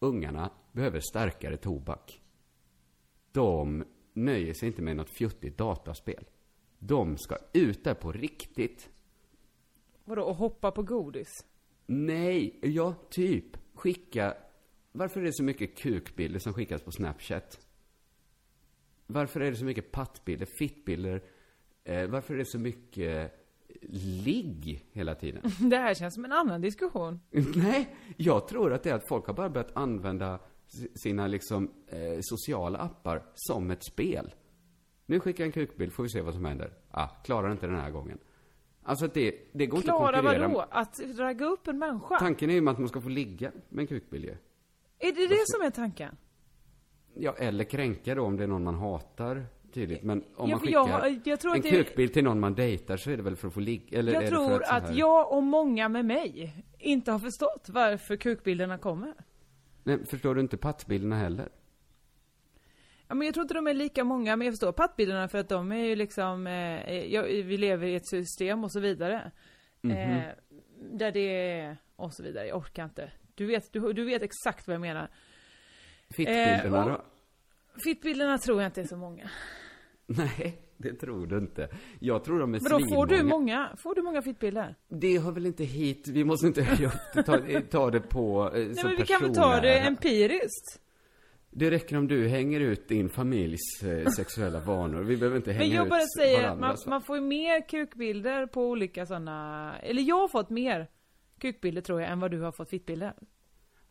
Ungarna 0.03 0.51
behöver 0.73 1.01
starkare 1.01 1.57
tobak. 1.57 2.21
De 3.33 3.85
nöjer 4.13 4.55
sig 4.55 4.69
inte 4.69 4.83
med 4.83 4.97
något 4.97 5.11
fjuttigt 5.11 5.59
dataspel. 5.59 6.25
De 6.79 7.17
ska 7.17 7.37
ut 7.53 7.85
där 7.85 7.95
på 7.95 8.13
riktigt. 8.13 8.91
Vadå, 10.05 10.23
och 10.23 10.37
hoppa 10.37 10.71
på 10.71 10.83
godis? 10.83 11.47
Nej, 11.87 12.59
ja, 12.63 12.95
typ. 13.11 13.57
Skicka... 13.75 14.37
Varför 14.93 15.21
är 15.21 15.25
det 15.25 15.33
så 15.33 15.45
mycket 15.45 15.79
kukbilder 15.79 16.39
som 16.39 16.55
skickas 16.55 16.83
på 16.83 16.93
Snapchat? 16.93 17.67
Varför 19.07 19.41
är 19.41 19.51
det 19.51 19.57
så 19.57 19.65
mycket 19.65 19.93
pattbilder, 19.93 20.47
fittbilder? 20.47 21.23
Eh, 21.85 22.07
varför 22.07 22.35
är 22.35 22.39
det 22.39 22.47
så 22.47 22.59
mycket 22.59 23.42
ligg 24.25 24.87
hela 24.93 25.15
tiden? 25.15 25.43
Det 25.71 25.77
här 25.77 25.95
känns 25.95 26.15
som 26.15 26.25
en 26.25 26.33
annan 26.33 26.61
diskussion. 26.61 27.21
Nej, 27.57 27.97
jag 28.17 28.49
tror 28.49 28.73
att 28.73 28.83
det 28.83 28.91
är 28.91 28.95
att 28.95 29.09
folk 29.09 29.27
har 29.27 29.35
bara 29.35 29.51
börjat 29.51 29.77
använda 29.77 30.39
sina 31.03 31.27
liksom 31.27 31.71
eh, 31.87 32.19
sociala 32.21 32.79
appar 32.79 33.23
som 33.35 33.71
ett 33.71 33.85
spel. 33.85 34.35
Nu 35.07 35.21
skickar 35.21 35.45
jag 35.45 35.47
en 35.47 35.53
kukbild, 35.53 35.93
får 35.93 36.03
vi 36.03 36.09
se 36.09 36.21
vad 36.21 36.35
som 36.35 36.45
händer. 36.45 36.73
Ah, 36.91 37.09
klarar 37.09 37.53
inte 37.53 37.67
den 37.67 37.77
här 37.81 37.91
gången. 37.91 38.19
Alltså 38.83 39.07
det, 39.07 39.35
det 39.53 39.67
går 39.67 39.79
inte 39.79 39.87
Klara 39.87 40.09
att 40.09 40.25
konkurrera. 40.25 40.49
vadå? 40.49 40.67
Att 40.71 41.01
ragga 41.19 41.47
upp 41.47 41.69
en 41.69 41.79
människa? 41.79 42.19
Tanken 42.19 42.51
är 42.51 42.55
ju 42.55 42.69
att 42.69 42.79
man 42.79 42.89
ska 42.89 43.01
få 43.01 43.09
ligga 43.09 43.53
med 43.69 43.83
en 43.83 43.87
kukbild 43.87 44.25
ju. 44.25 44.37
Är 44.99 45.13
det 45.13 45.27
det 45.27 45.45
som 45.47 45.63
är 45.67 45.71
tanken? 45.71 46.17
Ja, 47.15 47.35
eller 47.39 47.65
kränka 47.65 48.15
då 48.15 48.23
om 48.23 48.37
det 48.37 48.43
är 48.43 48.49
någon 48.49 48.65
man 48.65 48.75
hatar. 48.75 49.47
Tydligt. 49.73 50.03
Men 50.03 50.25
om 50.37 50.51
man 50.51 50.61
skickar 50.61 50.89
jag- 50.89 51.21
jag 51.25 51.41
tror 51.41 51.55
en 51.55 51.63
kukbild 51.63 52.13
till 52.13 52.25
någon 52.25 52.41
man 52.41 52.55
dejtar 52.55 52.97
så 52.97 53.11
är 53.11 53.17
det 53.17 53.23
väl 53.23 53.37
för 53.37 53.49
att 53.49 53.55
få 53.55 53.61
ligga? 53.61 53.99
Eller 53.99 54.13
Jag 54.13 54.27
tror 54.29 54.63
att, 54.63 54.83
att 54.91 54.97
jag 54.97 55.33
och 55.33 55.43
många 55.43 55.89
med 55.89 56.05
mig 56.05 56.55
inte 56.79 57.13
har 57.13 57.19
förstått 57.19 57.67
varför 57.69 58.17
kukbilderna 58.17 58.79
kommer. 58.79 59.15
Nej, 59.85 60.07
förstår 60.07 60.35
du 60.35 60.41
inte 60.41 60.57
pattbilderna 60.57 61.17
heller? 61.17 61.49
Ja, 63.09 63.15
men 63.15 63.27
jag 63.27 63.35
tror 63.35 63.45
inte 63.45 63.55
de 63.55 63.67
är 63.67 63.75
lika 63.75 64.05
många, 64.05 64.37
men 64.37 64.45
jag 64.47 64.53
förstår 64.55 64.73
pattbilderna 64.73 65.29
för 65.29 65.39
att 65.39 65.49
de 65.49 65.73
är 65.73 65.85
ju 65.85 65.97
liksom, 65.97 66.47
eh, 66.47 67.05
ja, 67.15 67.23
vi 67.23 67.57
lever 67.59 67.87
i 67.87 67.95
ett 67.95 68.09
system 68.09 68.65
och 68.65 68.73
så 68.73 68.81
vidare. 68.81 69.31
Mhm. 69.81 69.97
Eh, 69.97 70.23
där 70.93 71.13
det 71.13 71.51
är, 71.61 71.77
och 71.97 72.15
så 72.15 72.23
vidare, 72.23 72.47
jag 72.47 72.57
orkar 72.59 72.85
inte. 72.85 73.13
Du 73.35 73.47
vet, 73.47 73.73
du, 73.73 73.93
du 73.93 74.05
vet 74.05 74.23
exakt 74.23 74.67
vad 74.67 74.75
jag 74.75 74.81
menar. 74.81 75.09
Fittbilderna 76.11 76.79
Eh, 76.81 76.87
då? 76.87 77.05
Fittbilderna 77.85 78.39
tror 78.39 78.63
jag 78.63 78.69
inte 78.69 78.81
är 78.81 78.85
så 78.87 78.97
många. 78.97 79.31
Nej, 80.17 80.59
det 80.77 80.93
tror 80.95 81.27
du 81.27 81.39
inte. 81.39 81.69
Jag 82.01 82.25
tror 82.25 82.41
de 82.41 82.55
är 82.55 82.61
Men 82.61 82.71
då 82.71 82.95
får 82.95 83.07
du 83.07 83.17
svinmånga. 83.17 83.39
många, 83.39 83.77
får 83.77 83.95
du 83.95 84.03
många 84.03 84.23
fittbilder? 84.23 84.77
Det 84.89 85.19
hör 85.19 85.33
väl 85.33 85.47
inte 85.47 85.65
hit, 85.65 86.09
vi 86.09 86.25
måste 86.25 86.47
inte 86.47 86.63
höja 86.63 86.89
upp 86.89 87.15
det, 87.15 87.23
ta, 87.23 87.39
ta 87.71 87.91
det 87.91 88.01
på 88.01 88.51
eh, 88.55 88.67
Nej 88.67 88.75
som 88.75 88.89
men 88.89 88.97
vi 88.97 89.07
kan 89.07 89.23
väl 89.23 89.35
ta 89.35 89.61
det 89.61 89.79
empiriskt? 89.79 90.81
Det 91.55 91.71
räcker 91.71 91.97
om 91.97 92.09
du 92.09 92.29
hänger 92.29 92.61
ut 92.61 92.89
din 92.89 93.09
familjs 93.09 93.83
eh, 93.83 94.07
sexuella 94.07 94.61
vanor. 94.61 95.03
Vi 95.03 95.17
behöver 95.17 95.37
inte 95.37 95.51
Men 95.51 95.59
hänga 95.59 95.75
jag 95.75 95.85
ut 95.87 95.91
bara 95.91 96.07
säger 96.19 96.49
att 96.49 96.59
man, 96.59 96.77
man 96.87 97.03
får 97.03 97.17
ju 97.17 97.23
mer 97.23 97.69
kukbilder 97.69 98.47
på 98.47 98.69
olika 98.69 99.07
sådana, 99.07 99.75
eller 99.83 100.03
jag 100.03 100.19
har 100.19 100.29
fått 100.29 100.51
mer 100.51 100.91
kukbilder 101.39 101.83
tror 101.83 102.01
jag 102.01 102.11
än 102.11 102.21
vad 102.21 102.31
du 102.31 102.41
har 102.41 102.53
fått 102.53 102.71
fittbilder. 102.71 103.15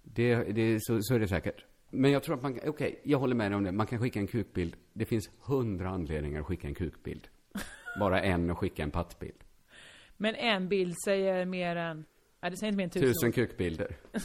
Det, 0.04 0.36
det, 0.36 0.78
så, 0.82 0.98
så 1.02 1.16
är 1.16 1.20
det 1.20 1.28
säkert. 1.28 1.66
Men 1.92 2.12
jag 2.12 2.24
tror 2.24 2.36
att 2.36 2.42
man 2.42 2.60
okej, 2.66 3.02
jag 3.04 3.20
håller 3.20 3.36
med 3.36 3.52
dig 3.52 3.56
om 3.56 3.64
det. 3.64 3.72
Man 3.72 3.88
kan 3.88 4.00
skicka 4.00 4.20
en 4.20 4.28
kukbild. 4.28 4.76
Det 4.94 5.06
finns 5.06 5.30
hundra 5.40 5.90
anledningar 5.90 6.40
att 6.40 6.46
skicka 6.46 6.68
en 6.68 6.76
kukbild. 6.76 7.28
Bara 8.00 8.22
en 8.22 8.50
att 8.50 8.58
skicka 8.58 8.84
en 8.84 8.92
pattbild. 8.92 9.44
Men 10.18 10.36
en 10.36 10.70
bild 10.70 10.96
säger 11.06 11.46
mer 11.46 11.76
än, 11.76 12.06
nej 12.42 12.52
det 12.52 12.58
säger 12.58 12.72
inte 12.72 12.78
mer 12.78 12.84
än 12.84 12.90
tusen, 12.90 13.08
Tusen 13.08 13.32
kukbilder. 13.32 13.96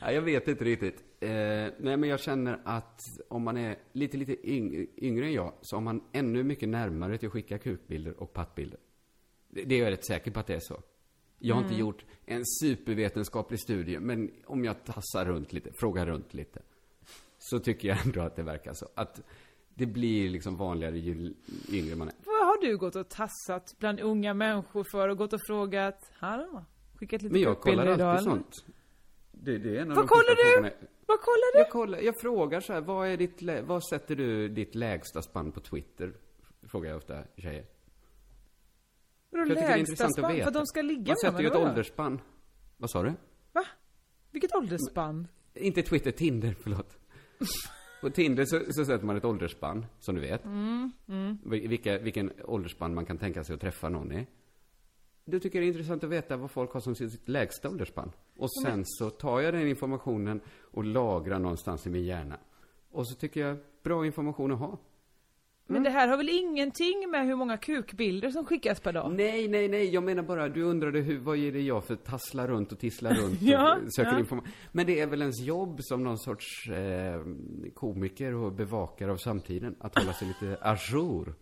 ja, 0.00 0.12
jag 0.12 0.22
vet 0.22 0.48
inte 0.48 0.64
riktigt. 0.64 1.04
Eh, 1.20 1.30
nej, 1.78 1.96
men 1.96 2.02
jag 2.02 2.20
känner 2.20 2.60
att 2.64 3.00
om 3.28 3.42
man 3.42 3.56
är 3.56 3.76
lite, 3.92 4.16
lite 4.16 4.50
yng, 4.50 4.86
yngre 4.96 5.26
än 5.26 5.32
jag, 5.32 5.52
så 5.60 5.76
har 5.76 5.80
man 5.80 6.04
ännu 6.12 6.42
mycket 6.42 6.68
närmare 6.68 7.18
till 7.18 7.26
att 7.26 7.32
skicka 7.32 7.58
kukbilder 7.58 8.20
och 8.20 8.32
pattbilder. 8.32 8.80
Det, 9.48 9.64
det 9.64 9.74
är 9.74 9.84
jag 9.84 9.90
rätt 9.90 10.06
säker 10.06 10.30
på 10.30 10.40
att 10.40 10.46
det 10.46 10.54
är 10.54 10.60
så. 10.60 10.82
Jag 11.38 11.54
har 11.54 11.62
inte 11.62 11.74
gjort 11.74 12.04
en 12.26 12.42
supervetenskaplig 12.46 13.60
studie, 13.60 13.98
men 14.00 14.30
om 14.46 14.64
jag 14.64 14.84
tassar 14.84 15.24
runt 15.24 15.52
lite, 15.52 15.70
frågar 15.80 16.06
runt 16.06 16.34
lite, 16.34 16.62
så 17.38 17.58
tycker 17.58 17.88
jag 17.88 18.06
ändå 18.06 18.20
att 18.20 18.36
det 18.36 18.42
verkar 18.42 18.72
så. 18.74 18.88
Att 18.94 19.22
det 19.74 19.86
blir 19.86 20.30
liksom 20.30 20.56
vanligare 20.56 20.98
ju 20.98 21.34
yngre 21.72 21.96
man 21.96 22.08
är. 22.08 22.14
Vad 22.24 22.46
har 22.46 22.60
du 22.60 22.76
gått 22.78 22.96
och 22.96 23.08
tassat 23.08 23.74
bland 23.78 24.00
unga 24.00 24.34
människor 24.34 24.84
för 24.92 25.08
och 25.08 25.16
gått 25.18 25.32
och 25.32 25.40
frågat, 25.46 26.10
hallå? 26.14 26.64
Skickat 26.94 27.22
lite 27.22 27.32
Men 27.32 27.42
jag 27.42 27.60
kollar 27.60 27.82
idag 27.94 28.00
alltid 28.00 28.26
eller? 28.28 28.36
sånt. 28.36 28.64
Det, 29.32 29.58
det 29.58 29.76
är 29.76 29.80
en 29.82 29.90
av 29.90 29.96
Vad 29.96 30.08
kollar 30.08 30.36
du? 30.36 30.52
frågorna. 30.52 30.70
Vad 31.06 31.20
kollar 31.20 31.52
du? 31.52 31.58
Jag, 31.58 31.70
kollar, 31.70 31.98
jag 31.98 32.20
frågar 32.20 32.60
så 32.60 32.72
här, 32.72 32.80
vad 32.80 33.08
är 33.08 33.16
ditt, 33.16 33.42
vad 33.66 33.84
sätter 33.84 34.16
du 34.16 34.48
ditt 34.48 34.74
lägsta 34.74 35.22
spann 35.22 35.52
på 35.52 35.60
Twitter? 35.60 36.12
Frågar 36.62 36.88
jag 36.90 36.96
ofta 36.96 37.22
tjejer. 37.36 37.64
Vadå 39.30 39.44
tycker 39.44 39.54
det 39.54 39.60
är 39.60 39.68
lägsta 39.68 39.78
intressant 39.78 40.10
att 40.10 40.16
spann? 40.18 40.32
veta. 40.32 40.44
För 40.44 40.48
att 40.48 40.54
de 40.54 40.66
ska 40.66 40.82
ligga 40.82 41.10
Man 41.10 41.16
sätter 41.16 41.40
ju 41.40 41.46
ett 41.46 41.56
åldersspann. 41.56 42.20
Vad 42.76 42.90
sa 42.90 43.02
du? 43.02 43.12
Va? 43.52 43.64
Vilket 44.30 44.54
åldersspann? 44.54 45.28
Inte 45.54 45.82
Twitter, 45.82 46.10
Tinder, 46.10 46.56
förlåt. 46.62 46.98
På 48.00 48.10
Tinder 48.10 48.44
så, 48.44 48.60
så 48.72 48.84
sätter 48.84 49.06
man 49.06 49.16
ett 49.16 49.24
åldersspann, 49.24 49.86
som 50.00 50.14
du 50.14 50.20
vet. 50.20 50.44
Mm, 50.44 50.92
Vil- 51.44 51.68
Vilka, 51.68 51.98
vilken 51.98 52.32
åldersspann 52.44 52.94
man 52.94 53.06
kan 53.06 53.18
tänka 53.18 53.44
sig 53.44 53.54
att 53.54 53.60
träffa 53.60 53.88
någon 53.88 54.12
i. 54.12 54.26
Du 55.24 55.40
tycker 55.40 55.60
det 55.60 55.66
är 55.66 55.68
intressant 55.68 56.04
att 56.04 56.10
veta 56.10 56.36
vad 56.36 56.50
folk 56.50 56.72
har 56.72 56.80
som 56.80 56.94
sitt 56.94 57.28
lägsta 57.28 57.68
åldersspann. 57.68 58.12
Och 58.36 58.48
sen 58.64 58.82
så 58.84 59.10
tar 59.10 59.40
jag 59.40 59.54
den 59.54 59.68
informationen 59.68 60.40
och 60.60 60.84
lagrar 60.84 61.38
någonstans 61.38 61.86
i 61.86 61.90
min 61.90 62.04
hjärna. 62.04 62.38
Och 62.90 63.08
så 63.08 63.14
tycker 63.14 63.40
jag, 63.40 63.56
bra 63.82 64.06
information 64.06 64.52
att 64.52 64.58
ha. 64.58 64.78
Men 65.70 65.82
det 65.82 65.90
här 65.90 66.08
har 66.08 66.16
väl 66.16 66.28
ingenting 66.28 67.10
med 67.10 67.26
hur 67.26 67.36
många 67.36 67.56
kukbilder 67.56 68.30
som 68.30 68.44
skickas 68.44 68.80
per 68.80 68.92
dag? 68.92 69.12
Nej, 69.12 69.48
nej, 69.48 69.68
nej, 69.68 69.88
jag 69.94 70.02
menar 70.02 70.22
bara, 70.22 70.48
du 70.48 70.62
undrade 70.62 71.00
hur, 71.00 71.18
vad 71.18 71.38
är 71.38 71.52
det 71.52 71.60
jag 71.60 71.84
för 71.84 71.96
tassla 71.96 72.46
runt 72.48 72.72
och 72.72 72.78
tissla 72.78 73.14
runt 73.14 73.38
Ja, 73.42 73.76
och 73.86 73.92
söker 73.94 74.12
ja. 74.12 74.18
information. 74.18 74.50
Men 74.72 74.86
det 74.86 75.00
är 75.00 75.06
väl 75.06 75.20
ens 75.22 75.40
jobb 75.40 75.82
som 75.82 76.02
någon 76.04 76.18
sorts 76.18 76.68
eh, 76.68 77.22
komiker 77.74 78.34
och 78.34 78.52
bevakare 78.52 79.12
av 79.12 79.16
samtiden, 79.16 79.76
att 79.80 79.98
hålla 79.98 80.12
sig 80.12 80.28
lite 80.28 80.58
ajour. 80.62 81.34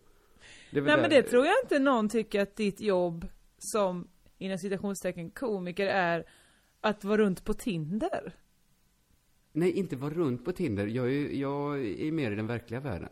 Nej 0.70 0.82
men 0.82 0.84
där- 1.02 1.08
det 1.08 1.22
tror 1.22 1.46
jag 1.46 1.54
inte 1.64 1.78
någon 1.78 2.08
tycker 2.08 2.40
att 2.40 2.56
ditt 2.56 2.80
jobb 2.80 3.26
som, 3.58 4.08
inom 4.38 4.58
citationstecken, 4.58 5.30
komiker 5.30 5.86
är 5.86 6.24
att 6.80 7.04
vara 7.04 7.16
runt 7.18 7.44
på 7.44 7.54
Tinder. 7.54 8.32
Nej, 9.52 9.72
inte 9.72 9.96
vara 9.96 10.14
runt 10.14 10.44
på 10.44 10.52
Tinder. 10.52 10.86
Jag 10.86 11.12
är, 11.12 11.28
jag 11.28 11.86
är 11.86 12.12
mer 12.12 12.32
i 12.32 12.34
den 12.34 12.46
verkliga 12.46 12.80
världen. 12.80 13.08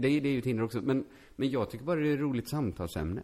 Det 0.00 0.08
är, 0.08 0.20
det 0.20 0.28
är 0.28 0.32
ju 0.32 0.40
Tinder 0.40 0.64
också, 0.64 0.82
men, 0.82 1.06
men 1.36 1.50
jag 1.50 1.70
tycker 1.70 1.84
bara 1.84 2.00
det 2.00 2.08
är 2.08 2.14
ett 2.14 2.20
roligt 2.20 2.48
samtalsämne. 2.48 3.22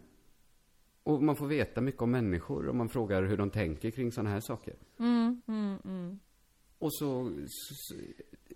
Och 1.03 1.23
man 1.23 1.35
får 1.35 1.47
veta 1.47 1.81
mycket 1.81 2.01
om 2.01 2.11
människor 2.11 2.67
och 2.67 2.75
man 2.75 2.89
frågar 2.89 3.23
hur 3.23 3.37
de 3.37 3.49
tänker 3.49 3.91
kring 3.91 4.11
sådana 4.11 4.29
här 4.29 4.39
saker. 4.39 4.75
Mm, 4.99 5.41
mm, 5.47 5.77
mm. 5.85 6.19
Och 6.79 6.93
så, 6.93 7.31
så, 7.47 7.73
så 7.75 7.95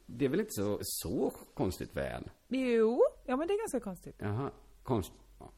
det 0.06 0.26
är 0.26 0.30
väl 0.30 0.40
inte 0.40 0.54
så, 0.54 0.80
så 0.82 1.34
konstigt 1.54 1.96
väl? 1.96 2.30
Jo, 2.48 3.04
ja 3.26 3.36
men 3.36 3.48
det 3.48 3.54
är 3.54 3.60
ganska 3.60 3.80
konstigt. 3.80 4.16
Jaha, 4.18 4.52
konst... 4.84 5.12
Ja. 5.40 5.52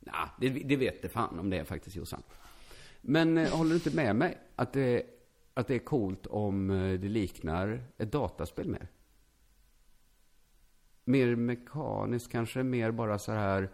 Nah, 0.00 0.28
det, 0.40 0.48
det 0.48 0.76
vet 0.76 1.02
det 1.02 1.08
fan 1.08 1.38
om 1.38 1.50
det 1.50 1.58
är 1.58 1.64
faktiskt, 1.64 1.96
Jossan. 1.96 2.22
Men 3.00 3.38
eh, 3.38 3.56
håller 3.56 3.70
du 3.70 3.76
inte 3.76 3.96
med 3.96 4.16
mig 4.16 4.38
att 4.56 4.72
det, 4.72 5.06
att 5.54 5.66
det 5.66 5.74
är 5.74 5.78
coolt 5.78 6.26
om 6.26 6.70
eh, 6.70 7.00
det 7.00 7.08
liknar 7.08 7.84
ett 7.98 8.12
dataspel 8.12 8.68
mer? 8.68 8.88
Mer 11.04 11.36
mekaniskt 11.36 12.32
kanske, 12.32 12.62
mer 12.62 12.90
bara 12.90 13.18
så 13.18 13.32
här... 13.32 13.70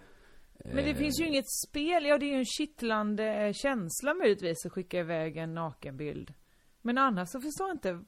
Men 0.64 0.84
det 0.84 0.94
finns 0.94 1.20
ju 1.20 1.26
inget 1.26 1.50
spel, 1.68 2.06
ja 2.06 2.18
det 2.18 2.26
är 2.26 2.30
ju 2.30 2.38
en 2.38 2.44
kittlande 2.44 3.46
eh, 3.46 3.52
känsla 3.52 4.14
möjligtvis 4.14 4.66
att 4.66 4.72
skicka 4.72 5.00
iväg 5.00 5.36
en 5.36 5.54
nakenbild. 5.54 6.34
Men 6.82 6.98
annars 6.98 7.28
så 7.28 7.40
förstår 7.40 7.68
jag 7.68 7.74
inte, 7.74 8.04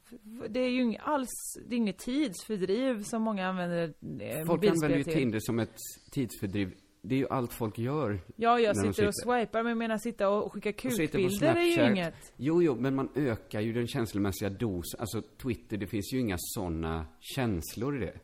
det 0.48 0.60
är 0.60 0.68
ju 0.68 0.82
inget 0.82 1.02
alls, 1.02 1.28
det 1.68 1.74
är 1.74 1.76
inget 1.76 1.98
tidsfördriv 1.98 3.02
som 3.02 3.22
många 3.22 3.48
använder 3.48 3.94
eh, 4.20 4.46
Folk 4.46 4.64
använder 4.64 4.98
ju 4.98 5.04
till. 5.04 5.12
Tinder 5.12 5.38
som 5.40 5.58
ett 5.58 5.76
tidsfördriv. 6.12 6.74
Det 7.02 7.14
är 7.14 7.18
ju 7.18 7.28
allt 7.30 7.52
folk 7.52 7.78
gör. 7.78 8.20
Ja, 8.36 8.60
jag 8.60 8.74
de 8.74 8.80
sitter 8.80 9.08
och 9.08 9.14
sitter. 9.14 9.38
swipar, 9.38 9.62
men 9.62 9.70
jag 9.70 9.78
menar 9.78 9.98
sitta 9.98 10.28
och 10.28 10.52
skicka 10.52 10.72
sitter 10.72 11.08
kukbilder 11.08 11.56
är 11.56 11.84
ju 11.84 11.92
inget. 11.92 12.32
Jo, 12.36 12.62
jo, 12.62 12.74
men 12.74 12.94
man 12.94 13.08
ökar 13.14 13.60
ju 13.60 13.72
den 13.72 13.86
känslomässiga 13.86 14.50
dosen. 14.50 15.00
Alltså, 15.00 15.22
Twitter, 15.42 15.76
det 15.76 15.86
finns 15.86 16.14
ju 16.14 16.20
inga 16.20 16.36
sådana 16.38 17.06
känslor 17.20 18.02
i 18.02 18.06
det. 18.06 18.18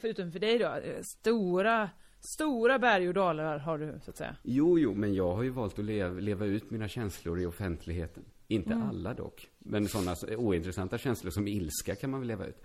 Förutom 0.00 0.32
för 0.32 0.38
dig 0.38 0.58
då, 0.58 0.64
eh, 0.64 1.00
stora, 1.20 1.90
stora 2.36 2.78
berg 2.78 3.08
och 3.08 3.14
dalar 3.14 3.58
har 3.58 3.78
du 3.78 4.00
så 4.04 4.10
att 4.10 4.16
säga. 4.16 4.36
Jo, 4.42 4.78
jo, 4.78 4.94
men 4.94 5.14
jag 5.14 5.34
har 5.34 5.42
ju 5.42 5.50
valt 5.50 5.78
att 5.78 5.84
leva, 5.84 6.20
leva 6.20 6.44
ut 6.46 6.70
mina 6.70 6.88
känslor 6.88 7.40
i 7.40 7.46
offentligheten. 7.46 8.24
Inte 8.48 8.72
Mm. 8.72 8.88
alla 8.88 9.14
dock. 9.14 9.48
Men 9.58 9.88
sådana 9.88 10.16
ointressanta 10.36 10.98
känslor 10.98 11.30
som 11.30 11.48
ilska 11.48 11.94
kan 11.94 12.10
man 12.10 12.20
väl 12.20 12.28
leva 12.28 12.46
ut. 12.46 12.62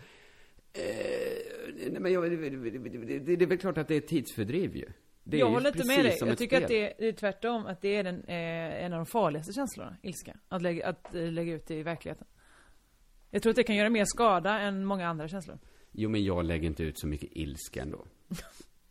Eh, 0.73 0.81
nej, 1.91 1.99
men 1.99 2.13
jag, 2.13 2.31
det, 2.31 2.49
det, 2.49 3.19
det, 3.19 3.35
det 3.35 3.45
är 3.45 3.47
väl 3.47 3.57
klart 3.57 3.77
att 3.77 3.87
det 3.87 3.95
är 3.95 4.01
tidsfördriv 4.01 4.75
ju. 4.75 4.85
Det 5.23 5.37
jag 5.37 5.49
håller 5.49 5.67
inte 5.75 5.87
med 5.87 6.05
dig. 6.05 6.17
Jag 6.21 6.37
tycker 6.37 6.57
att 6.57 6.63
spel. 6.63 6.77
det 6.79 6.91
är, 6.91 6.93
det 6.97 7.07
är 7.07 7.11
tvärtom, 7.11 7.65
att 7.65 7.81
det 7.81 7.95
är 7.95 8.03
den, 8.03 8.23
eh, 8.23 8.85
en 8.85 8.93
av 8.93 8.99
de 8.99 9.05
farligaste 9.05 9.53
känslorna, 9.53 9.97
ilska. 10.01 10.37
Att 10.47 10.61
lägga, 10.61 10.87
att 10.87 11.15
eh, 11.15 11.31
lägga 11.31 11.53
ut 11.53 11.67
det 11.67 11.75
i 11.75 11.83
verkligheten. 11.83 12.27
Jag 13.31 13.41
tror 13.41 13.49
att 13.49 13.55
det 13.55 13.63
kan 13.63 13.75
göra 13.75 13.89
mer 13.89 14.05
skada 14.05 14.59
än 14.59 14.85
många 14.85 15.07
andra 15.07 15.27
känslor. 15.27 15.59
Jo, 15.91 16.09
men 16.09 16.23
jag 16.23 16.45
lägger 16.45 16.67
inte 16.67 16.83
ut 16.83 16.99
så 16.99 17.07
mycket 17.07 17.29
ilska 17.31 17.81
ändå. 17.81 18.05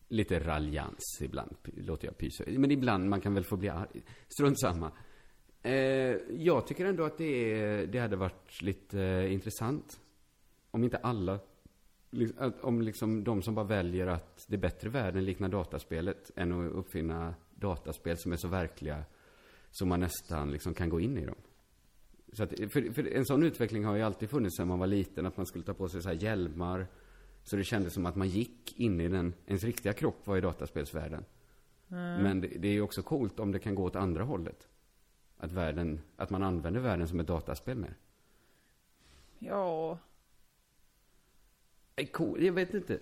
Lite 0.08 0.38
raljans 0.38 1.18
ibland, 1.22 1.56
låter 1.76 2.06
jag 2.06 2.18
pysa. 2.18 2.44
Men 2.46 2.70
ibland, 2.70 3.08
man 3.08 3.20
kan 3.20 3.34
väl 3.34 3.44
få 3.44 3.56
bli 3.56 3.68
arg. 3.68 4.02
Strunt 4.28 4.60
samma. 4.60 4.92
Eh, 5.62 5.72
jag 6.30 6.66
tycker 6.66 6.84
ändå 6.84 7.04
att 7.04 7.18
det, 7.18 7.52
är- 7.62 7.86
det 7.86 7.98
hade 7.98 8.16
varit 8.16 8.62
lite 8.62 9.00
eh, 9.02 9.32
intressant. 9.32 10.00
Om 10.70 10.84
inte 10.84 10.96
alla, 10.96 11.38
om 12.60 12.82
liksom 12.82 13.24
de 13.24 13.42
som 13.42 13.54
bara 13.54 13.66
väljer 13.66 14.06
att 14.06 14.44
det 14.48 14.54
är 14.56 14.60
bättre 14.60 14.88
världen 14.88 15.24
liknar 15.24 15.48
dataspelet 15.48 16.30
än 16.36 16.52
att 16.52 16.72
uppfinna 16.72 17.34
dataspel 17.54 18.18
som 18.18 18.32
är 18.32 18.36
så 18.36 18.48
verkliga 18.48 19.04
så 19.70 19.86
man 19.86 20.00
nästan 20.00 20.50
liksom 20.52 20.74
kan 20.74 20.88
gå 20.88 21.00
in 21.00 21.18
i 21.18 21.24
dem. 21.26 21.36
Så 22.32 22.42
att, 22.42 22.50
för, 22.50 22.92
för 22.92 23.12
en 23.12 23.24
sån 23.24 23.42
utveckling 23.42 23.84
har 23.84 23.96
ju 23.96 24.02
alltid 24.02 24.30
funnits 24.30 24.56
sedan 24.56 24.68
man 24.68 24.78
var 24.78 24.86
liten, 24.86 25.26
att 25.26 25.36
man 25.36 25.46
skulle 25.46 25.64
ta 25.64 25.74
på 25.74 25.88
sig 25.88 26.02
så 26.02 26.08
här 26.08 26.16
hjälmar 26.16 26.86
Så 27.44 27.56
det 27.56 27.64
kändes 27.64 27.94
som 27.94 28.06
att 28.06 28.16
man 28.16 28.28
gick 28.28 28.80
in 28.80 29.00
i 29.00 29.08
den, 29.08 29.34
ens 29.46 29.64
riktiga 29.64 29.92
kropp 29.92 30.26
var 30.26 30.36
i 30.36 30.40
dataspelsvärlden. 30.40 31.24
Men 31.88 32.40
det, 32.40 32.48
det 32.48 32.68
är 32.68 32.72
ju 32.72 32.82
också 32.82 33.02
coolt 33.02 33.40
om 33.40 33.52
det 33.52 33.58
kan 33.58 33.74
gå 33.74 33.84
åt 33.84 33.96
andra 33.96 34.24
hållet. 34.24 34.68
Att 35.38 35.52
världen, 35.52 36.00
att 36.16 36.30
man 36.30 36.42
använder 36.42 36.80
världen 36.80 37.08
som 37.08 37.20
ett 37.20 37.26
dataspel 37.26 37.76
mer. 37.76 37.94
Ja. 39.38 39.98
Cool, 42.12 42.42
jag 42.44 42.52
vet 42.52 42.74
inte. 42.74 42.98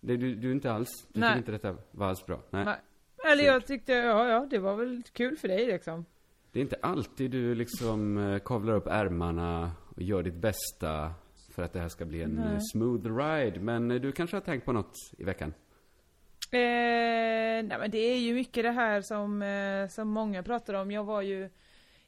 Det, 0.00 0.16
du, 0.16 0.34
du 0.34 0.52
inte 0.52 0.72
alls, 0.72 1.06
du 1.08 1.20
Nej. 1.20 1.28
tycker 1.28 1.38
inte 1.38 1.52
detta 1.52 1.82
var 1.90 2.06
alls 2.06 2.26
bra? 2.26 2.40
Nej. 2.50 2.64
Nej. 2.64 2.78
Eller 3.32 3.44
jag 3.44 3.66
tyckte, 3.66 3.92
ja, 3.92 4.28
ja, 4.28 4.46
det 4.50 4.58
var 4.58 4.76
väl 4.76 5.02
kul 5.12 5.36
för 5.36 5.48
dig 5.48 5.66
liksom. 5.66 6.04
Det 6.52 6.58
är 6.58 6.62
inte 6.62 6.78
alltid 6.82 7.30
du 7.30 7.54
liksom 7.54 8.18
eh, 8.18 8.38
kavlar 8.38 8.74
upp 8.74 8.86
ärmarna 8.86 9.72
och 9.96 10.02
gör 10.02 10.22
ditt 10.22 10.34
bästa 10.34 11.14
för 11.54 11.62
att 11.62 11.72
det 11.72 11.80
här 11.80 11.88
ska 11.88 12.04
bli 12.04 12.22
en 12.22 12.38
eh, 12.38 12.58
smooth 12.72 13.16
ride. 13.16 13.60
Men 13.60 13.90
eh, 13.90 14.00
du 14.00 14.12
kanske 14.12 14.36
har 14.36 14.40
tänkt 14.40 14.64
på 14.64 14.72
något 14.72 14.94
i 15.18 15.24
veckan? 15.24 15.54
Eh, 16.52 16.58
nej 17.62 17.76
men 17.78 17.90
det 17.90 17.98
är 17.98 18.18
ju 18.18 18.34
mycket 18.34 18.64
det 18.64 18.70
här 18.70 19.00
som, 19.00 19.42
eh, 19.42 19.88
som 19.88 20.08
många 20.08 20.42
pratar 20.42 20.74
om. 20.74 20.90
Jag 20.90 21.04
var 21.04 21.22
ju 21.22 21.50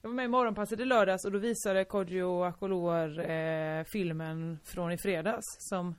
jag 0.01 0.09
var 0.09 0.15
med 0.15 0.25
i 0.25 0.29
Morgonpasset 0.29 0.81
i 0.81 0.85
lördags 0.85 1.25
och 1.25 1.33
då 1.33 1.39
visade 1.39 1.85
Kodjo 1.85 2.43
Akolor 2.43 3.31
eh, 3.31 3.85
filmen 3.93 4.59
från 4.65 4.93
i 4.93 4.99
fredags 4.99 5.45
som, 5.59 5.95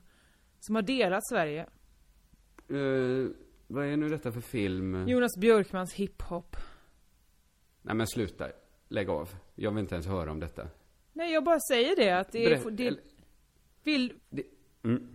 som 0.60 0.74
har 0.74 0.82
delat 0.82 1.28
Sverige. 1.28 1.66
Vad 3.66 3.86
är 3.86 3.96
nu 3.96 4.08
detta 4.08 4.32
för 4.32 4.40
film? 4.40 5.08
Jonas 5.08 5.36
Björkmans 5.40 5.94
hiphop. 5.94 6.56
Nej 7.86 7.94
men 7.96 8.06
sluta. 8.06 8.48
Lägg 8.88 9.10
av. 9.10 9.28
Jag 9.54 9.70
vill 9.70 9.80
inte 9.80 9.94
ens 9.94 10.06
höra 10.06 10.30
om 10.30 10.40
detta. 10.40 10.68
Nej 11.12 11.32
jag 11.32 11.44
bara 11.44 11.60
säger 11.60 11.96
det 11.96 12.10
att 12.10 12.32
det 12.32 12.44
är... 12.44 12.56
Berä- 12.56 12.70
Det, 12.70 12.86
eller- 12.86 13.00
vill, 13.84 14.12
det, 14.30 14.42
mm. 14.84 15.08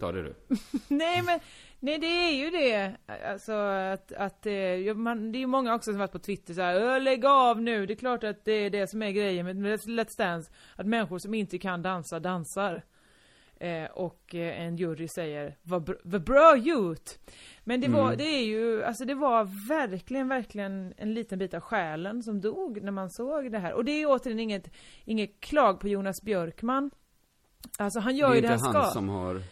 Ta 0.00 0.12
det 0.12 0.22
du. 0.22 0.34
nej 0.88 1.22
men, 1.22 1.40
nej 1.80 1.98
det 1.98 2.06
är 2.06 2.32
ju 2.36 2.50
det. 2.50 2.96
Alltså 3.30 3.52
att, 3.52 4.12
att 4.12 4.46
eh, 4.46 4.94
man, 4.94 5.32
det 5.32 5.38
är 5.38 5.40
ju 5.40 5.46
många 5.46 5.74
också 5.74 5.90
som 5.90 5.98
varit 5.98 6.12
på 6.12 6.18
Twitter 6.18 6.54
så 6.54 6.60
här, 6.60 6.74
"Ö, 6.74 6.98
lägg 6.98 7.24
av 7.24 7.62
nu. 7.62 7.86
Det 7.86 7.92
är 7.92 7.96
klart 7.96 8.24
att 8.24 8.44
det 8.44 8.52
är 8.52 8.70
det 8.70 8.86
som 8.86 9.02
är 9.02 9.10
grejen 9.10 9.46
med 9.46 9.56
Let's 9.80 10.18
Dance. 10.18 10.52
Att 10.76 10.86
människor 10.86 11.18
som 11.18 11.34
inte 11.34 11.58
kan 11.58 11.82
dansa, 11.82 12.20
dansar. 12.20 12.82
Eh, 13.60 13.84
och 13.84 14.34
eh, 14.34 14.60
en 14.62 14.76
jury 14.76 15.08
säger, 15.08 15.56
vad 15.62 15.88
br- 15.88 16.00
vad 16.04 16.24
bra 16.24 16.56
gjort! 16.56 17.10
Men 17.64 17.80
det 17.80 17.88
var, 17.88 18.04
Mm. 18.06 18.18
det 18.18 18.24
är 18.24 18.44
ju, 18.46 18.84
alltså 18.84 19.04
det 19.04 19.14
var 19.14 19.68
verkligen, 19.68 20.28
verkligen 20.28 20.94
en 20.96 21.14
liten 21.14 21.38
bit 21.38 21.54
av 21.54 21.60
själen 21.60 22.22
som 22.22 22.40
dog 22.40 22.82
när 22.82 22.92
man 22.92 23.10
såg 23.10 23.52
det 23.52 23.58
här. 23.58 23.72
Och 23.72 23.84
det 23.84 23.92
är 23.92 23.98
ju 23.98 24.06
återigen 24.06 24.40
inget, 24.40 24.70
inget 25.04 25.40
klag 25.40 25.80
på 25.80 25.88
Jonas 25.88 26.22
Björkman. 26.22 26.90
Alltså 27.78 28.00
han 28.00 28.16
gör 28.16 28.28
det 28.28 28.32
är 28.32 28.36
ju 28.36 28.40
det 28.48 28.52
inte 28.54 28.64
han 28.64 28.72
ska. 28.72 28.92
som 28.92 29.08
har... 29.08 29.42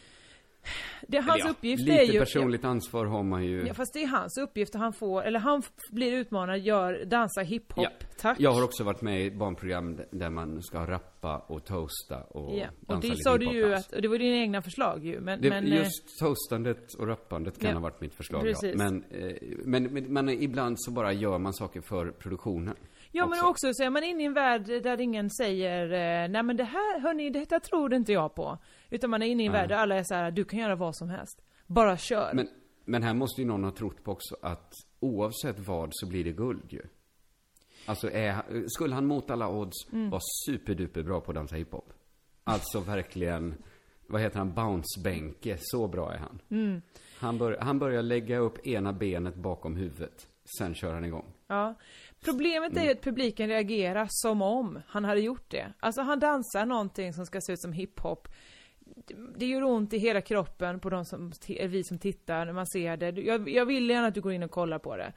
Det, 1.09 1.19
hans 1.19 1.41
ja, 1.45 1.51
uppgift 1.51 1.83
lite 1.83 2.01
är 2.03 2.13
ju... 2.13 2.19
personligt 2.19 2.65
ansvar 2.65 3.07
har 3.07 3.23
man 3.23 3.45
ju. 3.45 3.67
Ja, 3.67 3.75
fast 3.75 3.93
det 3.95 4.03
är 4.03 4.07
hans 4.07 4.39
uppgift 4.39 4.75
och 4.75 4.81
han 4.81 4.93
får, 4.93 5.23
eller 5.23 5.39
han 5.39 5.63
blir 5.91 6.13
utmanad, 6.13 6.59
gör, 6.61 7.05
dansa 7.05 7.41
hiphop. 7.41 7.85
Ja. 7.85 7.91
Tack. 8.21 8.41
Jag 8.41 8.53
har 8.53 8.65
också 8.65 8.85
varit 8.85 9.03
med 9.03 9.27
i 9.27 9.31
barnprogram 9.31 10.01
där 10.11 10.31
man 10.31 10.63
ska 10.63 10.87
rappa 10.87 11.39
och 11.39 11.65
toasta 11.65 12.23
och 12.23 12.59
Ja, 12.59 12.67
och 12.87 12.87
dansa 12.87 13.01
det 13.01 13.09
lite 13.09 13.23
sa 13.23 13.39
du 13.39 13.53
ju 13.53 13.75
att, 13.75 13.93
och 13.93 14.03
det 14.03 14.09
var 14.09 14.19
dina 14.19 14.37
egna 14.37 14.63
förslag 14.63 15.05
ju, 15.05 15.21
men, 15.21 15.41
Det, 15.41 15.49
men 15.49 15.73
eh, 15.73 15.79
just 15.79 16.19
toastandet 16.19 16.95
och 16.95 17.07
rappandet 17.07 17.59
kan 17.61 17.71
Ja, 17.71 17.77
ha 17.77 17.83
varit 17.83 18.01
mitt 18.01 18.15
förslag, 18.15 18.43
precis. 18.43 18.75
ja. 18.79 18.85
Men, 18.85 19.05
eh, 19.11 19.37
men, 19.65 19.83
men, 19.83 20.13
men 20.13 20.29
ibland 20.29 20.77
så 20.79 20.91
bara 20.91 21.13
gör 21.13 21.39
man 21.39 21.53
saker 21.53 21.81
för 21.81 22.11
produktionen. 22.11 22.77
Ja 23.17 23.27
men 23.27 23.45
också 23.45 23.75
så 23.75 23.83
är 23.83 23.91
man 23.91 24.05
inne 24.05 24.23
i 24.23 24.27
en 24.27 24.35
värld 24.35 24.67
där 24.67 25.01
ingen 25.01 25.31
säger 25.31 25.85
eh, 25.85 26.29
Nej 26.29 26.43
men 26.43 26.57
det 26.57 26.65
här, 26.65 27.01
hörni, 27.01 27.31
detta 27.31 27.61
tror 27.61 27.95
inte 27.95 28.13
jag 28.13 28.35
på. 28.35 28.59
Utan 28.91 29.11
man 29.11 29.23
är 29.23 29.27
inne 29.27 29.43
i 29.43 29.47
en 29.47 29.53
Nej. 29.53 29.61
värld 29.61 29.69
där 29.69 29.77
alla 29.77 29.97
är 29.97 30.03
så 30.05 30.15
här, 30.15 30.31
du 30.31 30.45
kan 30.45 30.59
göra 30.59 30.75
vad 30.77 30.97
som 30.97 31.09
helst. 31.09 31.43
Bara 31.67 31.97
kör. 31.97 32.31
Men, 32.35 32.49
men 32.85 33.03
här 33.03 33.15
måste 33.15 33.41
ju 33.41 33.47
någon 33.47 33.65
ha 33.65 33.71
trott 33.71 34.05
på 34.05 34.13
också 34.13 34.37
att 34.43 34.73
oavsett 35.01 35.59
vad 35.59 35.89
så 35.93 36.07
blir 36.09 36.25
det 36.25 36.33
guld 36.33 36.73
ju. 36.73 36.83
Alltså, 37.87 38.11
är, 38.11 38.37
skulle 38.69 38.95
han 38.95 39.07
mot 39.07 39.31
alla 39.31 39.49
odds 39.49 39.93
Mm. 39.93 40.11
vara 40.11 40.21
superduper 40.47 41.03
bra 41.03 41.21
på 41.21 41.31
att 41.31 41.35
dansa 41.35 41.57
hiphop? 41.57 41.93
Alltså 42.45 42.81
verkligen, 42.81 43.55
vad 44.07 44.21
heter 44.21 44.39
han, 44.39 44.55
bounce-bänke, 44.55 45.57
så 45.61 45.89
bra 45.89 46.13
är 46.13 46.19
han. 46.19 46.39
Mm. 46.51 46.83
Han, 47.19 47.39
bör, 47.39 47.59
han 47.61 47.79
börjar 47.79 48.03
lägga 48.03 48.39
upp 48.39 48.67
ena 48.67 48.93
benet 48.93 49.35
bakom 49.35 49.77
huvudet, 49.77 50.27
sen 50.59 50.75
kör 50.75 50.95
han 50.95 51.05
igång. 51.05 51.33
Ja. 51.47 51.75
Problemet 52.25 52.77
är 52.77 52.83
ju 52.85 52.91
att 52.91 53.01
publiken 53.03 53.49
reagerar 53.49 54.07
som 54.11 54.43
om 54.43 54.83
han 54.87 55.05
hade 55.05 55.21
gjort 55.21 55.51
det. 55.51 55.73
Alltså 55.81 56.03
han 56.03 56.19
dansar 56.21 56.67
någonting 56.67 57.13
som 57.13 57.27
ska 57.27 57.41
se 57.41 57.53
ut 57.53 57.61
som 57.61 57.73
hiphop. 57.73 58.29
Det- 59.37 59.47
gör 59.47 59.63
ont 59.63 59.93
i 59.93 59.99
hela 59.99 60.21
kroppen 60.21 60.81
på 60.81 60.91
de 60.91 61.05
som, 61.05 61.33
vi 61.49 61.85
som 61.85 61.99
tittar 61.99 62.45
när 62.47 62.53
man 62.53 62.67
ser 62.67 62.97
det. 62.97 63.11
Jag, 63.11 63.49
jag 63.49 63.67
vill 63.67 63.91
gärna 63.91 64.07
att 64.07 64.15
du 64.15 64.21
går 64.21 64.33
in 64.33 64.43
och 64.43 64.51
kollar 64.51 64.79
på 64.79 64.97
det. 64.97 65.13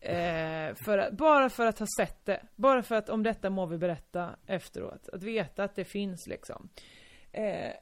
Eh, 0.00 0.74
för 0.84 0.98
att, 0.98 1.12
bara 1.12 1.48
för 1.50 1.66
att 1.66 1.78
ha 1.78 1.86
sett 1.98 2.26
det. 2.26 2.42
Bara 2.56 2.82
för 2.82 2.94
att 2.94 3.08
om 3.08 3.22
detta 3.22 3.50
må 3.50 3.66
vi 3.66 3.78
berätta 3.78 4.30
efteråt. 4.46 5.08
Att 5.12 5.22
veta 5.22 5.64
att 5.64 5.74
det 5.74 5.84
finns 5.84 6.26
liksom. 6.26 6.68
Eh, 7.32 7.72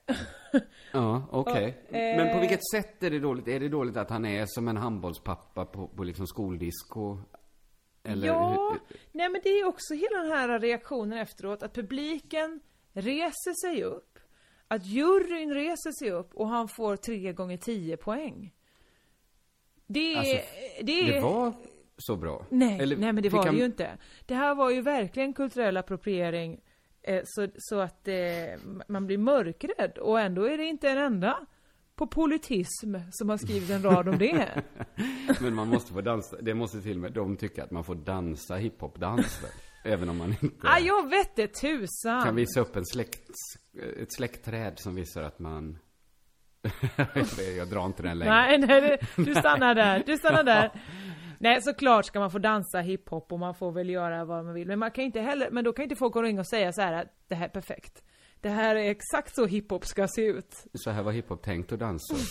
Ja, 0.92 1.28
okej. 1.30 1.76
Ja, 1.90 1.98
eh, 1.98 2.16
Men 2.16 2.34
på 2.34 2.40
vilket 2.40 2.60
sätt 2.74 3.02
är 3.02 3.10
det 3.10 3.18
dåligt? 3.18 3.48
Är 3.48 3.60
det 3.60 3.68
dåligt 3.68 3.96
att 3.96 4.10
han 4.10 4.24
är 4.24 4.44
som 4.48 4.68
en 4.68 4.76
handbollspappa 4.76 5.64
på, 5.64 5.88
på 5.88 6.04
liksom 6.04 6.26
skoldisco? 6.26 7.18
Eller 8.12 8.26
ja, 8.26 8.76
nej 9.12 9.28
men 9.28 9.40
det 9.44 9.48
är 9.60 9.64
också 9.66 9.94
hela 9.94 10.18
den 10.22 10.30
här 10.32 10.58
reaktionen 10.58 11.18
efteråt, 11.18 11.62
att 11.62 11.74
publiken 11.74 12.60
reser 12.92 13.66
sig 13.68 13.82
upp, 13.84 14.18
att 14.68 14.86
juryn 14.86 15.54
reser 15.54 15.90
sig 15.98 16.10
upp 16.10 16.34
och 16.34 16.48
han 16.48 16.68
får 16.68 16.96
tre 16.96 17.32
gånger 17.32 17.56
tio 17.56 17.96
poäng. 17.96 18.54
Det 19.86 20.14
är, 20.14 20.18
Alltså, 20.18 20.36
det 20.82 21.00
är... 21.00 21.12
Det 21.14 21.20
var 21.20 21.52
så 21.98 22.16
bra? 22.16 22.46
Nej, 22.50 22.80
Eller 22.80 22.96
nej 22.96 23.12
men 23.12 23.22
det 23.22 23.28
var 23.28 23.44
han- 23.44 23.54
det 23.54 23.58
ju 23.60 23.66
inte. 23.66 23.98
Det 24.26 24.34
här 24.34 24.54
var 24.54 24.70
ju 24.70 24.80
verkligen 24.80 25.32
kulturell 25.34 25.76
appropriering, 25.76 26.60
eh, 27.02 27.22
så, 27.24 27.48
så 27.56 27.80
att 27.80 28.08
eh, 28.08 28.14
man 28.88 29.06
blir 29.06 29.18
mörkrädd, 29.18 29.98
och 29.98 30.20
ändå 30.20 30.44
är 30.44 30.58
det 30.58 30.64
inte 30.64 30.88
en 30.90 30.98
enda 30.98 31.46
på 32.00 32.06
politism 32.06 32.94
som 33.10 33.28
har 33.28 33.36
skrivit 33.36 33.70
en 33.70 33.82
rad 33.82 34.08
om 34.08 34.18
det. 34.18 34.62
Men 35.40 35.54
man 35.54 35.68
måste 35.68 35.92
få 35.92 36.00
dansa, 36.00 36.36
det 36.40 36.54
måste 36.54 36.82
till 36.82 36.96
och 36.96 37.02
med 37.02 37.12
de 37.12 37.36
tycka 37.36 37.64
att 37.64 37.70
man 37.70 37.84
får 37.84 37.94
dansa 37.94 38.54
hiphop-dans? 38.56 39.44
Även 39.84 40.08
om 40.08 40.18
man 40.18 40.34
inte 40.42 40.68
ah, 40.68 40.78
jag 40.78 41.10
vet 41.10 41.36
det 41.36 41.46
tusan! 41.46 42.24
kan 42.24 42.36
visa 42.36 42.60
upp 42.60 42.76
en 42.76 42.86
släkt, 42.86 43.30
ett 44.02 44.12
släktträd 44.12 44.78
som 44.78 44.94
visar 44.94 45.22
att 45.22 45.38
man... 45.38 45.78
jag 47.58 47.68
drar 47.68 47.86
inte 47.86 48.02
den 48.02 48.18
längre. 48.18 48.34
Nej, 48.34 48.58
nej, 48.58 48.98
du 49.16 49.34
stannar 49.34 49.74
där, 49.74 50.02
du 50.06 50.16
stannar 50.16 50.44
där. 50.44 50.70
Nej, 51.38 51.62
såklart 51.62 52.04
ska 52.04 52.20
man 52.20 52.30
få 52.30 52.38
dansa 52.38 52.80
hiphop 52.80 53.32
och 53.32 53.38
man 53.38 53.54
får 53.54 53.72
väl 53.72 53.90
göra 53.90 54.24
vad 54.24 54.44
man 54.44 54.54
vill. 54.54 54.66
Men 54.66 54.78
man 54.78 54.90
kan 54.90 55.04
inte 55.04 55.20
heller, 55.20 55.50
men 55.50 55.64
då 55.64 55.72
kan 55.72 55.82
inte 55.82 55.96
folk 55.96 56.14
gå 56.14 56.26
in 56.26 56.38
och 56.38 56.46
säga 56.46 56.72
så 56.72 56.80
här 56.82 56.92
att 56.92 57.08
det 57.28 57.34
här 57.34 57.44
är 57.44 57.48
perfekt. 57.48 58.02
Det 58.40 58.48
här 58.48 58.76
är 58.76 58.90
exakt 58.90 59.34
så 59.34 59.46
hiphop 59.46 59.84
ska 59.86 60.08
se 60.08 60.26
ut. 60.26 60.64
Så 60.74 60.90
här 60.90 61.02
var 61.02 61.12
hiphop 61.12 61.42
tänkt 61.42 61.72
att 61.72 61.78
dansa. 61.78 62.14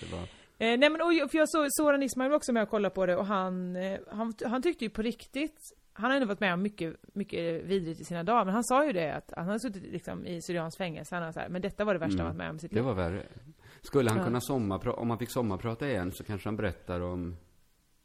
Det 0.00 0.12
var... 0.12 0.20
Eh, 0.60 0.78
nej 0.78 0.90
men 0.90 1.00
och, 1.00 1.30
för 1.30 1.38
jag 1.38 1.48
såg 1.50 1.66
Soran 1.70 2.02
Ismail 2.02 2.32
också 2.32 2.52
med 2.52 2.62
och 2.62 2.68
kollade 2.68 2.94
på 2.94 3.06
det 3.06 3.16
och 3.16 3.26
han, 3.26 3.76
eh, 3.76 3.98
han, 4.10 4.34
han 4.46 4.62
tyckte 4.62 4.84
ju 4.84 4.90
på 4.90 5.02
riktigt 5.02 5.58
han 5.92 6.10
har 6.10 6.16
ändå 6.16 6.28
varit 6.28 6.40
med 6.40 6.54
om 6.54 6.62
mycket, 6.62 6.96
mycket 7.14 7.64
vidrigt 7.64 8.00
i 8.00 8.04
sina 8.04 8.22
dagar, 8.22 8.44
men 8.44 8.54
han 8.54 8.64
sa 8.64 8.86
ju 8.86 8.92
det 8.92 9.10
att 9.14 9.32
han 9.36 9.48
har 9.48 9.58
suttit 9.58 9.82
liksom 9.92 10.26
i 10.26 10.42
Syrians 10.42 10.76
fängelse, 10.76 11.14
han 11.14 11.24
har 11.24 11.32
så 11.32 11.40
här, 11.40 11.48
men 11.48 11.62
detta 11.62 11.84
var 11.84 11.94
det 11.94 12.00
värsta 12.00 12.18
han 12.22 12.26
varit 12.26 12.36
med 12.36 12.50
om 12.50 12.56
i 12.56 12.58
sitt 12.58 12.72
Mm. 12.72 12.84
Det 12.84 12.90
liv. 12.90 12.96
var 12.96 13.10
värre. 13.10 13.26
Skulle 13.82 14.10
han 14.10 14.18
Ja. 14.18 14.24
kunna 14.24 14.40
sommarprata, 14.40 15.00
om 15.00 15.10
han 15.10 15.18
fick 15.18 15.30
sommarprata 15.30 15.88
igen 15.88 16.12
så 16.12 16.24
kanske 16.24 16.48
han 16.48 16.56
berättar 16.56 17.00
om, 17.00 17.36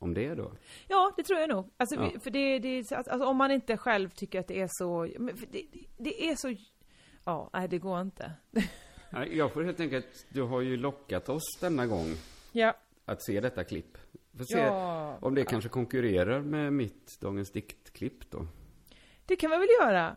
om 0.03 0.13
det 0.13 0.35
då? 0.35 0.51
Ja, 0.87 1.13
det 1.17 1.23
tror 1.23 1.39
jag 1.39 1.49
nog. 1.49 1.69
Alltså, 1.77 1.95
Ja. 1.95 2.19
för 2.19 2.29
det, 2.31 2.59
det 2.59 2.67
är 2.79 2.83
så- 2.83 2.95
alltså, 2.95 3.25
om 3.25 3.37
man 3.37 3.51
inte 3.51 3.77
själv 3.77 4.09
tycker 4.09 4.39
att 4.39 4.47
det 4.47 4.61
är 4.61 4.69
så, 4.71 5.03
det, 5.51 5.65
det- 5.97 6.29
är 6.29 6.35
så, 6.35 6.55
ja, 7.25 7.49
nej 7.53 7.67
det 7.67 7.77
går 7.77 8.01
inte. 8.01 8.31
Jag 9.31 9.53
får 9.53 9.63
helt 9.63 9.79
enkelt, 9.79 10.25
du 10.29 10.41
har 10.41 10.61
ju 10.61 10.77
lockat 10.77 11.29
oss 11.29 11.43
denna 11.61 11.87
gång 11.87 12.07
Ja. 12.51 12.73
att 13.05 13.23
se 13.23 13.39
detta 13.41 13.63
klipp. 13.63 13.97
Får 14.37 14.43
se 14.43 14.59
Ja. 14.59 15.17
om 15.21 15.35
det 15.35 15.45
kanske 15.45 15.69
konkurrerar 15.69 16.41
med 16.41 16.73
mitt 16.73 17.19
Dagens 17.21 17.51
Dikt-klipp 17.51 18.31
då. 18.31 18.47
Det 19.25 19.35
kan 19.35 19.49
man 19.49 19.59
väl 19.59 19.69
göra? 19.81 20.15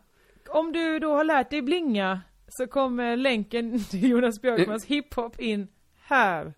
Om 0.49 0.71
du 0.71 0.99
då 0.99 1.13
har 1.13 1.23
lärt 1.23 1.49
dig 1.49 1.61
blinga 1.61 2.21
så 2.47 2.67
kommer 2.67 3.17
länken 3.17 3.83
till 3.83 4.09
Jonas 4.09 4.41
Björkmans 4.41 4.85
hiphop 4.85 5.39
in 5.39 5.67
här. 6.01 6.53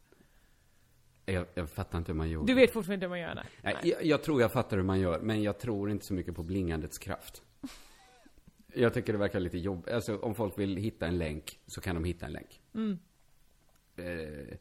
Jag, 1.33 1.45
jag 1.53 1.69
fattar 1.69 1.97
inte 1.97 2.11
hur 2.11 2.17
man 2.17 2.29
gjorde. 2.29 2.47
Du 2.47 2.53
vet 2.53 2.73
fortfarande 2.73 2.93
inte 2.93 3.05
hur 3.05 3.09
man 3.09 3.19
gör 3.19 3.35
det? 3.35 3.43
Nej, 3.63 3.75
jag, 3.83 4.05
jag 4.05 4.23
tror 4.23 4.41
jag 4.41 4.51
fattar 4.51 4.77
hur 4.77 4.83
man 4.83 4.99
gör, 4.99 5.19
men 5.19 5.43
jag 5.43 5.57
tror 5.59 5.91
inte 5.91 6.05
så 6.05 6.13
mycket 6.13 6.35
på 6.35 6.43
blingandets 6.43 6.97
kraft. 6.97 7.41
Jag 8.73 8.93
tycker 8.93 9.13
det 9.13 9.19
verkar 9.19 9.39
lite 9.39 9.57
jobbigt. 9.57 9.93
Alltså, 9.93 10.17
om 10.17 10.35
folk 10.35 10.59
vill 10.59 10.77
hitta 10.77 11.07
en 11.07 11.17
länk, 11.17 11.59
så 11.67 11.81
kan 11.81 11.95
de 11.95 12.03
hitta 12.03 12.25
en 12.25 12.31
länk. 12.31 12.61
Mm. 12.75 12.99
Eh, 13.95 14.57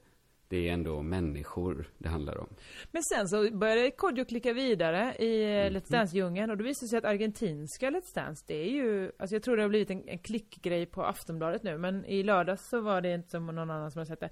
Det 0.51 0.69
är 0.69 0.73
ändå 0.73 1.03
människor 1.03 1.87
det 1.99 2.09
handlar 2.09 2.39
om. 2.39 2.49
Men 2.91 3.03
sen 3.03 3.29
så 3.29 3.51
började 3.51 3.91
Kodjo 3.91 4.25
klicka 4.25 4.53
vidare 4.53 5.15
i 5.19 5.45
Mm. 5.45 5.67
mm. 5.67 5.73
Let's 5.83 5.91
Dance-djungeln 5.93 6.51
och 6.51 6.57
då 6.57 6.65
visade 6.65 6.85
det 6.87 6.89
sig 6.91 6.99
att 6.99 7.05
argentinska 7.05 7.91
Let's 7.91 8.15
Dance, 8.15 8.45
det 8.47 8.55
är 8.55 8.71
ju, 8.71 9.13
alltså 9.19 9.35
jag 9.35 9.43
tror 9.43 9.57
det 9.57 9.63
har 9.63 9.69
blivit 9.69 9.91
en, 9.91 10.09
en 10.09 10.19
klickgrej 10.19 10.87
på 10.87 11.03
Aftonbladet 11.05 11.63
nu, 11.63 11.79
men 11.79 12.05
i 12.05 12.23
lördags 12.23 12.69
så 12.69 12.81
var 12.81 13.01
det 13.01 13.15
inte 13.15 13.29
som 13.31 13.47
någon 13.47 13.59
annan 13.71 13.91
som 13.91 13.99
har 13.99 14.07
sett 14.07 14.21
det. 14.21 14.31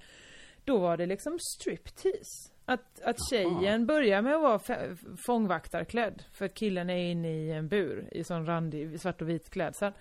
Då 0.67 0.77
var 0.77 0.97
det 0.97 1.05
liksom 1.05 1.37
striptease. 1.39 2.51
Att, 2.65 3.01
att 3.01 3.15
tjejen 3.29 3.85
börjar 3.85 4.21
med 4.21 4.35
att 4.35 4.41
vara 4.41 4.95
fångvaktarklädd, 5.25 6.23
för 6.33 6.47
killen 6.47 6.89
är 6.89 7.11
inne 7.11 7.29
i 7.29 7.51
en 7.51 7.67
bur 7.67 8.09
i 8.11 8.23
sån 8.23 8.45
randig 8.45 9.01
svart 9.01 9.21
och 9.21 9.29
vit 9.29 9.49
klädsel. 9.49 9.91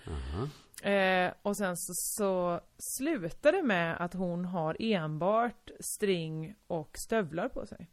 Eh, 0.83 1.33
och 1.43 1.57
sen 1.57 1.77
så, 1.77 1.93
så 1.95 2.61
slutar 2.99 3.53
det 3.53 3.63
med 3.63 3.97
att 4.01 4.15
hon 4.15 4.45
har 4.45 4.77
enbart 4.81 5.71
string 5.81 6.55
och 6.67 6.91
stövlar 7.07 7.49
på 7.49 7.67
sig. 7.67 7.91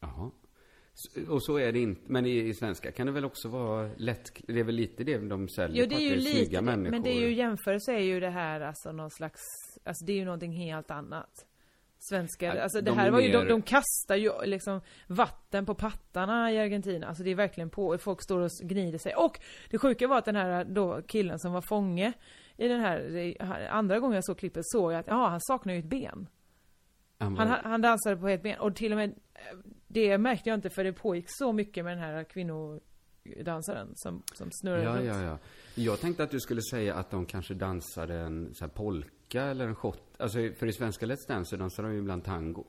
Jaha. 0.00 0.30
Och 1.28 1.42
så 1.42 1.58
är 1.58 1.72
det 1.72 1.78
inte, 1.78 2.02
men 2.06 2.26
i, 2.26 2.48
i 2.48 2.54
svenska 2.54 2.92
kan 2.92 3.06
det 3.06 3.12
väl 3.12 3.24
också 3.24 3.48
vara 3.48 3.90
lätt, 3.96 4.32
det 4.46 4.60
är 4.60 4.64
väl 4.64 4.74
lite 4.74 5.04
det 5.04 5.18
de 5.18 5.48
säljer 5.48 5.82
Jo 5.82 5.88
det 5.88 5.94
är 5.94 6.12
att 6.12 6.12
ju 6.12 6.16
lite, 6.16 6.60
människor. 6.60 6.90
men 6.90 7.02
det 7.02 7.10
är 7.10 7.20
ju 7.20 7.34
jämförelse 7.34 7.92
är 7.92 8.00
ju 8.00 8.20
det 8.20 8.30
här 8.30 8.60
alltså 8.60 8.92
någon 8.92 9.10
slags, 9.10 9.40
alltså 9.84 10.04
det 10.04 10.12
är 10.12 10.16
ju 10.16 10.24
någonting 10.24 10.52
helt 10.52 10.90
annat. 10.90 11.46
Svenskar, 12.02 12.56
alltså 12.56 12.80
det 12.80 12.90
de 12.90 12.98
här 12.98 13.06
är 13.06 13.10
var 13.10 13.20
ju, 13.20 13.32
de, 13.32 13.48
de 13.48 13.62
kastar 13.62 14.16
ju 14.16 14.32
liksom 14.44 14.80
vatten 15.06 15.66
på 15.66 15.74
pattarna 15.74 16.52
i 16.52 16.58
Argentina, 16.58 17.06
alltså 17.06 17.22
det 17.22 17.30
är 17.30 17.34
verkligen 17.34 17.70
på, 17.70 17.98
folk 17.98 18.22
står 18.22 18.40
och 18.40 18.50
gnider 18.62 18.98
sig. 18.98 19.14
Och 19.14 19.40
det 19.70 19.78
sjuka 19.78 20.08
var 20.08 20.18
att 20.18 20.24
den 20.24 20.36
här 20.36 20.64
då 20.64 21.02
killen 21.02 21.38
som 21.38 21.52
var 21.52 21.60
fånge 21.60 22.12
i 22.56 22.68
den 22.68 22.80
här, 22.80 23.68
andra 23.70 23.98
gången 23.98 24.14
jag 24.14 24.24
såg 24.24 24.38
klippet 24.38 24.62
såg 24.66 24.92
jag 24.92 24.98
att, 25.00 25.06
ja 25.06 25.28
han 25.28 25.40
saknar 25.40 25.72
ju 25.72 25.78
ett 25.78 25.84
ben. 25.84 26.28
Han, 27.18 27.48
han 27.48 27.80
dansade 27.80 28.16
på 28.16 28.28
ett 28.28 28.42
ben 28.42 28.58
och 28.58 28.76
till 28.76 28.92
och 28.92 28.98
med 28.98 29.10
eh, 29.10 29.58
Det 29.88 30.18
märkte 30.18 30.48
jag 30.48 30.56
inte 30.56 30.70
för 30.70 30.84
det 30.84 30.92
pågick 30.92 31.24
så 31.28 31.52
mycket 31.52 31.84
med 31.84 31.92
den 31.96 32.04
här 32.04 32.24
kvinnodansaren 32.24 33.88
som, 33.94 34.22
som 34.34 34.48
snurrade 34.52 34.84
ja, 34.84 34.96
runt. 34.96 35.06
ja, 35.06 35.22
ja. 35.22 35.38
Jag 35.74 36.00
tänkte 36.00 36.22
att 36.22 36.30
du 36.30 36.40
skulle 36.40 36.62
säga 36.62 36.94
att 36.94 37.10
de 37.10 37.26
kanske 37.26 37.54
dansade 37.54 38.14
en 38.14 38.54
så 38.54 38.64
här 38.64 38.72
polka 38.72 39.19
eller 39.38 39.66
en 39.68 39.74
shot. 39.74 40.02
Alltså, 40.18 40.38
för 40.38 40.66
i 40.66 40.72
svenska 40.72 41.06
Let's 41.06 41.28
Dance 41.28 41.50
så 41.50 41.56
dansar 41.56 41.82
de 41.82 41.92
ju 41.92 41.98
ibland 41.98 42.24
tango. 42.24 42.64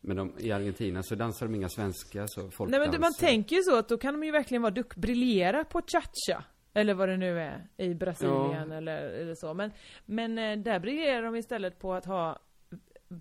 Men 0.00 0.16
de, 0.16 0.32
i 0.38 0.52
Argentina 0.52 1.02
så 1.02 1.14
dansar 1.14 1.46
de 1.46 1.54
inga 1.54 1.68
svenska, 1.68 2.24
så 2.28 2.40
folkdanser. 2.40 2.70
Nej 2.70 2.80
men 2.80 2.90
det, 2.90 2.98
man 2.98 3.14
tänker 3.14 3.56
ju 3.56 3.62
så 3.62 3.76
att 3.78 3.88
då 3.88 3.98
kan 3.98 4.14
de 4.14 4.26
ju 4.26 4.32
verkligen 4.32 4.62
vara 4.62 4.74
duck, 4.74 4.96
briljera 4.96 5.64
på 5.64 5.80
cha-cha. 5.80 6.44
Eller 6.74 6.94
vad 6.94 7.08
det 7.08 7.16
nu 7.16 7.40
är 7.40 7.68
i 7.76 7.94
Brasilien 7.94 8.70
Ja. 8.70 8.76
eller, 8.76 8.98
eller 8.98 9.34
så. 9.34 9.54
Men, 9.54 9.72
men 10.06 10.38
eh, 10.38 10.58
där 10.58 10.78
briljerar 10.78 11.22
de 11.22 11.36
istället 11.36 11.78
på 11.78 11.94
att 11.94 12.04
ha 12.04 12.38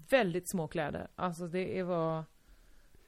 väldigt 0.10 0.50
små 0.52 0.68
kläder. 0.68 1.08
Alltså 1.16 1.48
det 1.48 1.80
är 1.80 1.84
vad... 1.84 2.24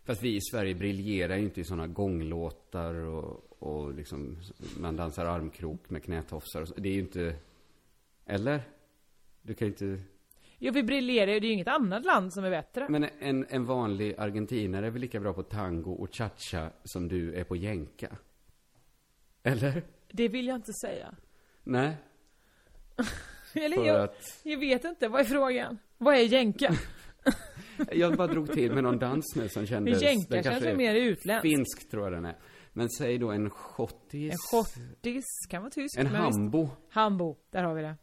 Fast 0.06 0.24
vi 0.24 0.36
i 0.36 0.42
Sverige 0.42 0.76
briljerar 0.76 1.36
ju 1.36 1.44
inte 1.44 1.62
i 1.62 1.64
sådana 1.64 1.88
gånglåtar 1.88 2.94
och, 2.94 3.46
och 3.60 3.94
liksom, 3.94 4.38
man 4.80 4.96
dansar 4.96 5.26
armkrok 5.26 5.90
med 5.90 6.04
knätofsar 6.04 6.62
och 6.62 6.68
så. 6.68 6.74
Det 6.78 6.90
är 6.90 6.94
ju 6.94 7.00
inte, 7.00 7.36
eller? 8.26 8.62
Du 9.44 9.54
kan 9.54 9.68
ju 9.68 9.72
inte, 9.72 10.04
Jo 10.66 10.72
vi 10.72 10.84
briljerar 10.84 11.32
ju, 11.32 11.40
det 11.40 11.46
är 11.46 11.48
ju 11.48 11.54
inget 11.54 11.68
annat 11.68 12.06
land 12.06 12.34
som 12.34 12.46
är 12.46 12.50
bättre. 12.50 12.90
men 12.90 13.10
en, 13.20 13.46
en 13.50 13.66
vanlig 13.66 14.16
argentinare 14.18 14.88
är 14.88 14.92
väl 14.92 15.02
lika 15.02 15.20
bra 15.20 15.34
på 15.34 15.44
tango 15.44 15.92
och 15.92 16.16
cha-cha 16.16 16.72
som 16.84 17.08
du 17.08 17.34
är 17.34 17.44
på 17.44 17.56
jänka? 17.56 18.18
Eller? 19.44 19.84
Det 20.12 20.28
vill 20.28 20.48
jag 20.48 20.56
inte 20.56 20.74
säga. 20.74 21.16
Nej? 21.64 21.98
Eller 23.54 23.76
För 23.76 23.86
jag, 23.86 24.02
att, 24.02 24.42
jag 24.44 24.58
vet 24.58 24.84
inte, 24.84 25.08
vad 25.08 25.22
är 25.22 25.26
frågan? 25.26 25.78
Vad 25.98 26.16
är 26.16 26.20
jänka? 26.20 26.74
jag 27.92 28.18
bara 28.18 28.28
drog 28.28 28.52
till 28.52 28.74
med 28.74 28.84
någon 28.84 29.00
dans 29.00 29.36
nu 29.36 29.50
som 29.50 29.66
kändes... 29.66 30.02
Jänka 30.02 30.28
den 30.30 30.44
känns 30.44 30.64
är 30.64 30.76
mer 30.76 30.96
utländskt? 30.96 31.42
Finsk 31.42 31.92
tror 31.92 32.04
jag 32.04 32.14
den 32.14 32.26
är. 32.26 32.38
Men 32.74 32.90
säg 32.90 33.18
då 33.18 33.32
en 33.32 33.50
schottis... 33.50 34.32
En 34.32 34.38
schottis, 34.38 35.26
kan 35.50 35.62
vara 35.62 35.72
tysk. 35.72 35.98
En 35.98 36.12
men 36.12 36.26
visst. 36.26 36.38
hambo. 36.38 36.70
Hambo, 36.90 37.38
där 37.50 37.64
har 37.64 37.74
vi 37.74 37.82
det. 37.82 37.96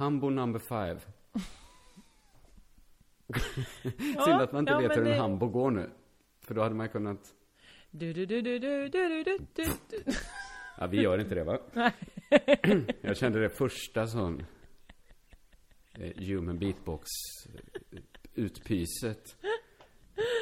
Hambo 0.00 0.30
number 0.30 0.58
five. 0.58 1.00
ja, 4.16 4.24
Synd 4.24 4.40
att 4.40 4.52
man 4.52 4.60
inte 4.60 4.72
ja, 4.72 4.78
vet 4.78 4.96
hur 4.96 5.04
det... 5.04 5.12
en 5.14 5.20
hambo 5.20 5.48
går 5.48 5.70
nu. 5.70 5.90
För 6.40 6.54
då 6.54 6.62
hade 6.62 6.74
man 6.74 6.88
kunnat... 6.88 7.34
Du, 7.90 8.12
du, 8.12 8.26
du, 8.26 8.42
du, 8.42 8.58
du, 8.58 8.88
du, 8.88 9.24
du, 9.24 9.38
du. 9.54 9.66
Ja, 10.78 10.86
vi 10.86 11.02
gör 11.02 11.18
inte 11.20 11.34
det 11.34 11.44
va? 11.44 11.58
Jag 13.00 13.16
kände 13.16 13.40
det 13.40 13.50
första 13.50 14.06
sån 14.06 14.46
eh, 15.94 16.12
human 16.16 16.58
beatbox 16.58 17.08
utpyset. 18.34 19.36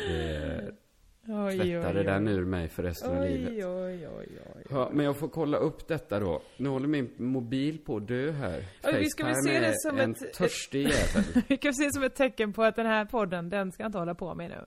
Eh, 0.09 0.65
Oj, 1.31 1.57
tvättade 1.59 1.99
oj, 1.99 2.05
den 2.05 2.29
oj. 2.29 2.33
ur 2.35 2.45
mig 2.45 2.69
för 2.69 2.83
resten 2.83 3.17
av 3.17 3.23
Oj, 3.23 3.29
livet. 3.31 3.53
oj, 3.67 4.09
oj, 4.19 4.29
oj. 4.57 4.65
Ja, 4.71 4.91
men 4.93 5.05
jag 5.07 5.17
får 5.17 5.29
kolla 5.29 5.57
upp 5.59 5.89
detta 5.89 6.21
då. 6.21 6.43
Nu 6.57 6.69
håller 6.69 6.89
min 6.89 7.11
mobil 7.17 7.79
på 7.79 7.97
att 7.97 8.09
dö 8.09 8.31
här. 8.31 8.63
Ja, 8.83 8.91
vi 8.99 9.07
ska 9.11 9.25
väl 9.25 9.35
se 9.47 9.61
det 9.61 9.73
som 9.77 9.99
en 9.99 10.11
ett- 10.11 10.33
törstig 10.35 10.83
jävel. 10.89 11.43
Vi 11.49 11.57
kan 11.57 11.75
se 11.75 11.85
det 11.85 11.93
som 11.93 12.03
ett 12.03 12.15
tecken 12.15 12.53
på 12.53 12.63
att 12.63 12.77
den 12.77 12.87
här 12.87 13.05
podden, 13.05 13.49
den 13.51 13.73
ska 13.73 13.87
inte 13.87 13.99
hålla 13.99 14.15
på 14.15 14.35
med 14.35 14.51
nu. 14.51 14.65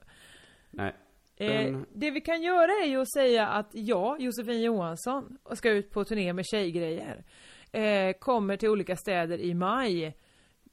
Nej. 0.70 0.94
Eh, 1.36 1.78
det 1.94 2.10
vi 2.10 2.20
kan 2.20 2.42
göra 2.42 2.72
är 2.84 2.88
ju 2.88 3.00
att 3.00 3.12
säga 3.12 3.46
att 3.46 3.68
jag, 3.72 4.20
Josefin 4.20 4.62
Johansson, 4.62 5.38
ska 5.52 5.70
ut 5.70 5.90
på 5.90 6.04
turné 6.04 6.32
med 6.32 6.44
tjejgrejer. 6.46 7.24
Eh, 7.72 8.12
kommer 8.12 8.56
till 8.56 8.68
olika 8.68 8.96
städer 8.96 9.38
i 9.40 9.54
maj. 9.54 10.16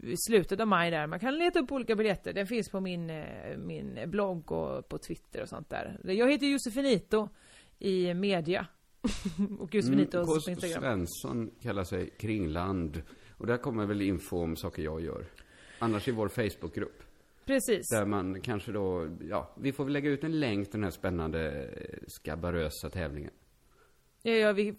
I 0.03 0.15
Slutet 0.17 0.59
av 0.59 0.67
maj 0.67 0.91
där. 0.91 1.07
Man 1.07 1.19
kan 1.19 1.37
leta 1.37 1.59
upp 1.59 1.71
olika 1.71 1.95
biljetter. 1.95 2.33
Den 2.33 2.47
finns 2.47 2.69
på 2.69 2.79
min, 2.79 3.09
eh, 3.09 3.57
min 3.57 3.99
blogg 4.05 4.51
och 4.51 4.89
på 4.89 4.97
Twitter 4.97 5.41
och 5.41 5.49
sånt 5.49 5.69
där. 5.69 5.99
Jag 6.03 6.31
heter 6.31 6.47
Josefinito 6.47 7.29
i 7.79 8.13
media. 8.13 8.67
och 9.59 9.75
Josefinito 9.75 10.17
Mm, 10.17 10.27
på. 10.27 10.51
Instagram. 10.51 10.81
Svensson 10.81 11.51
kallar 11.61 11.83
sig 11.83 12.09
Kringland. 12.09 13.01
Och 13.37 13.47
där 13.47 13.57
kommer 13.57 13.85
väl 13.85 14.01
info 14.01 14.37
om 14.43 14.55
saker 14.55 14.83
jag 14.83 15.01
gör. 15.01 15.25
Annars 15.79 16.07
i 16.07 16.11
vår 16.11 16.27
Facebookgrupp. 16.27 17.03
Precis. 17.45 17.89
Där 17.89 18.05
man 18.05 18.41
kanske 18.41 18.71
då, 18.71 19.17
ja, 19.29 19.55
vi 19.61 19.71
får 19.71 19.83
väl 19.83 19.93
lägga 19.93 20.09
ut 20.09 20.23
en 20.23 20.39
länk 20.39 20.65
till 20.65 20.79
den 20.79 20.83
här 20.83 20.91
spännande 20.91 21.63
eh, 21.63 21.99
skabarösa 22.07 22.89
tävlingen. 22.89 23.31
Ja, 24.21 24.31
ja 24.31 24.51
vi, 24.53 24.75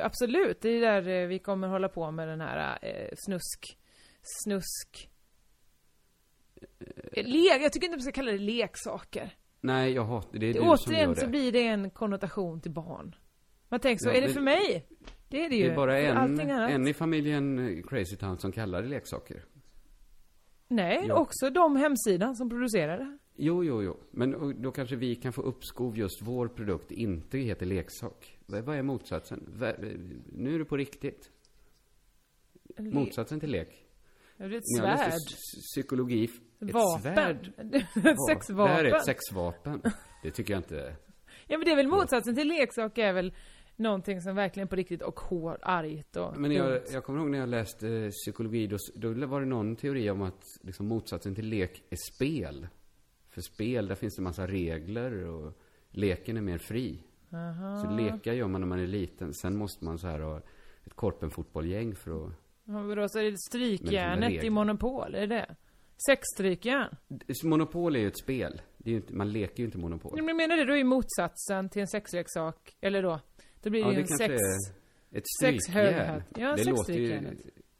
absolut. 0.00 0.60
Det 0.60 0.68
är 0.68 0.80
där 0.80 1.08
eh, 1.22 1.26
vi 1.28 1.38
kommer 1.38 1.68
hålla 1.68 1.88
på 1.88 2.10
med 2.10 2.28
den 2.28 2.40
här 2.40 2.78
eh, 2.82 3.08
snusk... 3.16 3.78
Snusk... 4.22 5.10
Eh, 7.12 7.24
Lek, 7.26 7.62
jag 7.62 7.72
tycker 7.72 7.86
inte 7.86 7.96
man 7.96 8.02
ska 8.02 8.12
kalla 8.12 8.32
det 8.32 8.38
leksaker. 8.38 9.34
Nej, 9.60 9.92
jag 9.92 10.04
hatar, 10.04 10.38
det 10.38 10.46
är 10.46 10.52
Det, 10.54 10.60
du 10.70 10.76
som 10.76 10.92
gör 10.94 11.06
det. 11.14 11.20
så 11.20 11.26
blir 11.28 11.52
det 11.52 11.66
en 11.66 11.90
konnotation 11.90 12.60
till 12.60 12.70
barn. 12.72 13.14
Man 13.68 13.80
tänker 13.80 14.02
så, 14.04 14.08
Ja, 14.08 14.12
är 14.14 14.20
det 14.20 14.26
men- 14.26 14.34
för 14.34 14.40
mig? 14.40 14.86
Det 15.28 15.44
är 15.44 15.50
det 15.50 15.56
ju. 15.56 15.64
det 15.66 15.72
är 15.72 15.76
bara 15.76 15.98
en, 16.00 16.40
en 16.40 16.86
i 16.88 16.94
familjen 16.94 17.58
eh, 17.58 17.82
Crazy 17.82 18.16
Town 18.16 18.38
som 18.38 18.52
kallar 18.52 18.82
det 18.82 18.88
leksaker. 18.88 19.44
Nej, 20.68 21.04
Ja. 21.08 21.14
också 21.14 21.50
de 21.50 21.76
hemsidan 21.76 22.36
som 22.36 22.50
producerar 22.50 22.98
det. 22.98 23.18
Jo, 23.36 23.64
jo, 23.64 23.82
jo. 23.82 24.00
Men 24.10 24.62
då 24.62 24.70
kanske 24.72 24.96
vi 24.96 25.14
kan 25.14 25.32
få 25.32 25.42
uppskov 25.42 25.98
just 25.98 26.22
vår 26.22 26.48
produkt 26.48 26.90
inte 26.90 27.38
heter 27.38 27.66
leksak. 27.66 28.38
Vad, 28.46 28.76
är 28.76 28.82
motsatsen? 28.82 29.48
Vä- 29.56 30.20
Nu 30.32 30.54
är 30.54 30.58
det 30.58 30.64
på 30.64 30.76
riktigt. 30.76 31.30
Motsatsen 32.78 33.40
till 33.40 33.50
lek. 33.50 33.86
Ja, 34.36 34.48
Det 34.48 34.54
är 34.54 34.58
ett 34.58 34.78
svärd. 34.78 35.12
psy- 35.12 35.60
psykologi. 35.72 36.24
Ett 36.24 36.72
Vapen. 36.72 37.02
svärd. 37.14 37.52
Ja, 37.56 37.62
Det 37.94 38.00
här 38.02 38.26
sexvapen. 38.28 38.76
är 38.76 38.84
ett 38.84 39.04
sexvapen. 39.04 39.82
Det 40.22 40.30
tycker 40.30 40.54
jag 40.54 40.58
inte. 40.58 40.96
Ja 41.46 41.58
men 41.58 41.64
det 41.64 41.70
är 41.72 41.76
väl 41.76 41.88
motsatsen 41.88 42.34
till 42.34 42.48
leksak 42.48 42.98
är 42.98 43.12
väl 43.12 43.34
någonting 43.76 44.20
som 44.20 44.36
verkligen 44.36 44.68
på 44.68 44.76
riktigt 44.76 45.02
och 45.02 45.20
hår, 45.20 45.58
argt 45.62 46.16
och 46.16 46.40
Men 46.40 46.52
jag, 46.52 46.80
jag 46.92 47.04
kommer 47.04 47.18
ihåg 47.20 47.30
när 47.30 47.38
jag 47.38 47.48
läste 47.48 47.88
eh, 47.88 48.08
psykologi, 48.10 48.66
då, 48.66 48.76
då 48.94 49.26
var 49.26 49.40
det 49.40 49.46
någon 49.46 49.76
teori 49.76 50.10
om 50.10 50.22
att 50.22 50.42
liksom, 50.62 50.86
motsatsen 50.86 51.34
till 51.34 51.46
lek 51.48 51.82
är 51.90 51.96
spel. 52.14 52.68
För 53.30 53.40
spel, 53.40 53.86
där 53.88 53.94
finns 53.94 54.16
det 54.16 54.22
massa 54.22 54.46
regler 54.46 55.24
och 55.24 55.52
leken 55.90 56.36
är 56.36 56.40
mer 56.40 56.58
fri. 56.58 57.02
Så 57.84 57.90
leka 57.90 58.34
gör 58.34 58.48
man 58.48 58.60
när 58.60 58.68
man 58.68 58.80
är 58.80 58.86
liten. 58.86 59.34
Sen 59.34 59.56
måste 59.56 59.84
man 59.84 59.98
så 59.98 60.06
här 60.06 60.20
ha 60.20 60.36
ett 60.84 60.94
korpenfotbollgäng 60.94 61.94
för 61.94 62.26
att... 62.26 62.32
Vadå, 62.64 63.08
så 63.08 63.18
är 63.18 63.30
det 63.30 63.38
strykjärnet 63.38 64.44
i 64.44 64.50
Monopol, 64.50 65.14
är 65.14 65.20
det 65.20 65.26
det? 65.26 65.56
Sexstrykjärn? 66.06 66.96
Monopol 67.44 67.96
är 67.96 68.00
ju 68.00 68.06
ett 68.06 68.18
spel. 68.18 68.60
Det 68.78 68.90
är 68.90 68.92
ju 68.92 68.96
inte, 68.96 69.14
man 69.14 69.32
leker 69.32 69.58
ju 69.58 69.64
inte 69.64 69.78
Monopol. 69.78 70.22
Men 70.22 70.36
menar 70.36 70.56
du 70.56 70.64
då 70.64 70.76
i 70.76 70.84
motsatsen 70.84 71.68
till 71.68 71.80
en 71.82 71.88
sexleksak? 71.88 72.76
Eller 72.80 73.02
då? 73.02 73.20
Då 73.62 73.70
blir 73.70 73.84
det 73.84 73.90
Ja, 73.92 73.98
ju 73.98 74.02
det 74.02 74.10
en 74.12 74.18
sex... 74.18 74.34
är 75.10 75.18
ett 75.18 75.24
strykjärn. 75.38 76.22
Ja, 76.36 76.56
det 76.56 76.64
låter 76.64 76.92
ju... 76.94 77.14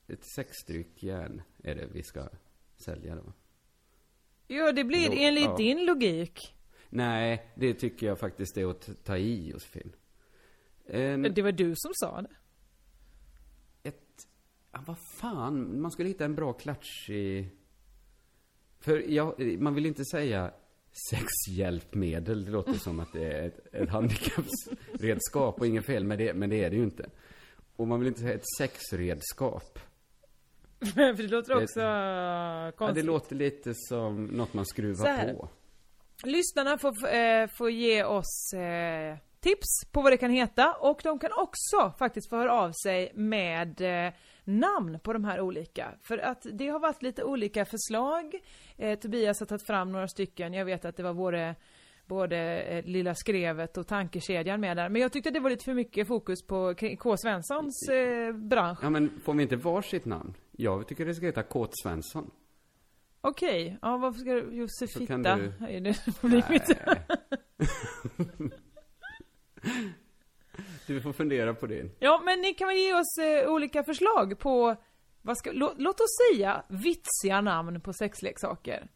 Ett 0.08 0.24
sexstrykjärn 0.36 1.42
är 1.64 1.74
det 1.74 1.86
vi 1.92 2.02
ska 2.02 2.28
sälja 2.84 3.14
då. 3.14 3.32
Ja, 4.46 4.72
det 4.72 4.84
blir 4.84 5.08
Då- 5.08 5.14
enligt 5.18 5.44
ja. 5.44 5.56
din 5.56 5.84
logik. 5.84 6.54
Nej, 6.90 7.52
det 7.56 7.74
tycker 7.74 8.06
jag 8.06 8.18
faktiskt 8.18 8.56
är 8.56 8.70
att 8.70 9.04
ta 9.04 9.16
i, 9.16 9.48
Josefin. 9.50 9.92
En, 10.86 11.22
Det 11.22 11.42
var 11.42 11.52
du 11.52 11.72
som 11.76 11.90
sa 11.94 12.22
det. 12.22 12.30
Ja, 14.72 14.78
vad 14.86 14.96
fan, 14.98 15.80
man 15.80 15.90
skulle 15.90 16.08
hitta 16.08 16.24
en 16.24 16.34
bra 16.34 16.52
klatschig 16.52 17.50
För 18.80 18.98
jag, 19.10 19.40
man 19.60 19.74
vill 19.74 19.86
inte 19.86 20.04
säga 20.04 20.52
sexhjälpmedel. 21.10 22.44
Det 22.44 22.50
låter 22.50 22.72
som 22.72 23.00
att 23.00 23.12
det 23.12 23.24
är 23.32 23.46
ett, 23.46 23.74
ett 23.74 23.90
handikappsredskap 23.90 25.60
och 25.60 25.66
inget 25.66 25.86
fel 25.86 26.04
med 26.04 26.18
det, 26.18 26.34
men 26.34 26.50
det 26.50 26.64
är 26.64 26.70
det 26.70 26.76
ju 26.76 26.82
inte. 26.82 27.10
Och 27.76 27.88
man 27.88 27.98
vill 28.00 28.08
inte 28.08 28.20
säga 28.20 28.34
ett 28.34 28.48
sexredskap. 28.58 29.78
För 30.94 31.12
det 31.22 31.22
låter 31.28 31.62
också 31.62 31.80
Ja, 31.80 32.72
konstigt. 32.76 32.96
det 32.96 33.02
låter 33.06 33.36
lite 33.36 33.72
som 33.74 34.24
något 34.24 34.54
man 34.54 34.66
skruvar 34.66 35.34
på. 35.34 35.48
Lyssnarna 36.24 36.78
får, 36.78 37.14
eh, 37.14 37.46
får 37.58 37.70
ge 37.70 38.04
oss 38.04 38.52
eh, 38.54 39.16
tips 39.42 39.84
på 39.92 40.02
vad 40.02 40.12
det 40.12 40.16
kan 40.16 40.30
heta 40.30 40.72
och 40.72 41.00
de 41.04 41.18
kan 41.18 41.30
också 41.36 41.92
faktiskt 41.98 42.30
få 42.30 42.36
höra 42.36 42.52
av 42.52 42.72
sig 42.72 43.12
med 43.14 43.80
eh, 44.06 44.12
namn 44.44 44.98
på 45.02 45.12
de 45.12 45.24
här 45.24 45.40
olika. 45.40 45.94
För 46.02 46.18
att 46.18 46.46
det 46.52 46.68
har 46.68 46.78
varit 46.80 47.02
lite 47.02 47.24
olika 47.24 47.64
förslag. 47.64 48.34
Eh, 48.76 48.98
Tobias 48.98 49.40
har 49.40 49.46
tagit 49.46 49.66
fram 49.66 49.92
några 49.92 50.08
stycken. 50.08 50.52
Jag 50.54 50.64
vet 50.64 50.84
att 50.84 50.96
det 50.96 51.02
var 51.02 51.14
både 51.14 51.54
både 52.06 52.36
eh, 52.62 52.84
Lilla 52.84 53.14
Skrevet 53.14 53.76
och 53.76 53.86
Tankekedjan 53.86 54.60
med 54.60 54.76
där. 54.76 54.88
Men 54.88 55.02
jag 55.02 55.12
tyckte 55.12 55.30
det 55.30 55.40
var 55.40 55.50
lite 55.50 55.64
för 55.64 55.74
mycket 55.74 56.08
fokus 56.08 56.46
på 56.46 56.74
K. 56.80 56.86
K. 56.98 57.16
Svenssons 57.16 57.88
eh, 57.88 58.32
bransch. 58.34 58.78
Ja, 58.82 58.90
men 58.90 59.20
får 59.24 59.34
vi 59.34 59.42
inte 59.42 59.56
varsitt 59.56 60.04
namn? 60.04 60.34
Jag 60.52 60.88
tycker 60.88 61.06
det 61.06 61.14
ska 61.14 61.26
heta 61.26 61.42
Kåt 61.42 61.70
Svensson. 61.82 62.30
Okej, 63.20 63.78
ja 63.82 63.96
varför 63.96 64.20
ska 64.20 64.32
du... 64.32 64.40
Så 64.42 64.52
Josefitta? 64.56 65.06
kan 65.06 65.22
du- 65.22 65.52
Nej, 65.60 65.80
det 65.80 65.94
får 65.94 66.28
bli 66.28 66.42
mitt. 66.50 66.70
Du 70.86 71.00
får 71.00 71.12
fundera 71.12 71.54
på 71.54 71.66
det. 71.66 71.90
Ja, 71.98 72.22
men 72.24 72.40
ni 72.40 72.54
kan 72.54 72.68
väl 72.68 72.76
ge 72.76 72.94
oss 72.94 73.18
eh, 73.18 73.50
olika 73.50 73.84
förslag 73.84 74.38
på, 74.38 74.76
vad 75.22 75.38
ska, 75.38 75.52
lå, 75.52 75.74
låt 75.76 76.00
oss 76.00 76.16
säga 76.32 76.64
vitsiga 76.68 77.40
namn 77.40 77.80
på 77.80 77.92
sexleksaker. 77.92 78.90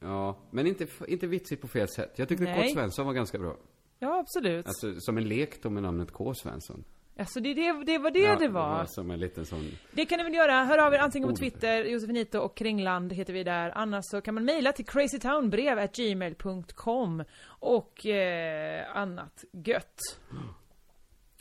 Ja, 0.00 0.38
men 0.50 0.66
inte, 0.66 0.86
inte 1.08 1.26
vitsigt 1.26 1.62
på 1.62 1.68
fel 1.68 1.88
sätt. 1.88 2.12
Jag 2.16 2.28
tycker 2.28 2.44
Nej. 2.44 2.62
Kåt 2.62 2.72
Svensson 2.72 3.06
var 3.06 3.12
ganska 3.12 3.38
bra. 3.38 3.56
Ja, 3.98 4.18
absolut. 4.18 4.66
Alltså, 4.66 5.00
som 5.00 5.18
en 5.18 5.28
lek 5.28 5.62
då 5.62 5.70
med 5.70 5.82
namnet 5.82 6.12
K. 6.12 6.34
Svensson. 6.34 6.84
Det, 7.18 7.54
det, 7.54 7.84
det 7.86 7.98
var 7.98 8.10
det 8.10 8.18
ja, 8.18 8.36
det 8.36 8.48
var. 8.48 8.84
som 8.84 9.10
en 9.10 9.20
liten 9.20 9.46
sån... 9.46 9.70
Det 9.92 10.06
kan 10.06 10.18
ni 10.18 10.24
väl 10.24 10.34
göra. 10.34 10.64
Hör 10.64 10.78
av 10.78 10.94
er 10.94 10.98
antingen 10.98 11.28
på. 11.28 11.36
Twitter, 11.36 11.84
Josefinito 11.84 12.38
och 12.38 12.56
Kringland 12.56 13.12
heter 13.12 13.32
vi 13.32 13.44
där. 13.44 13.72
Annars 13.74 14.04
så 14.06 14.20
kan 14.20 14.34
man 14.34 14.44
mejla 14.44 14.72
till 14.72 14.86
crazytownbrev.gmail.com 14.86 17.24
och 17.48 18.06
eh, 18.06 18.96
annat 18.96 19.44
gött. 19.52 20.00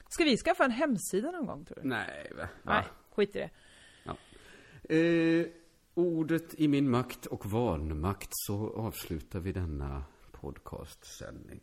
Ska 0.09 0.23
vi 0.23 0.37
skaffa 0.37 0.65
en 0.65 0.71
hemsida 0.71 1.31
någon 1.31 1.45
gång 1.45 1.65
tror 1.65 1.77
du? 1.81 1.87
Nej, 1.89 2.31
va? 2.37 2.47
Nej, 2.63 2.83
skit 3.15 3.35
i 3.35 3.39
det. 3.39 3.49
Eh, 4.89 5.45
ordet 5.93 6.59
i 6.59 6.67
min 6.67 6.89
makt 6.89 7.25
och 7.25 7.45
vanmakt 7.45 8.29
så 8.31 8.73
avslutar 8.75 9.39
vi 9.39 9.51
denna 9.51 10.03
podcastsändning. 10.31 11.61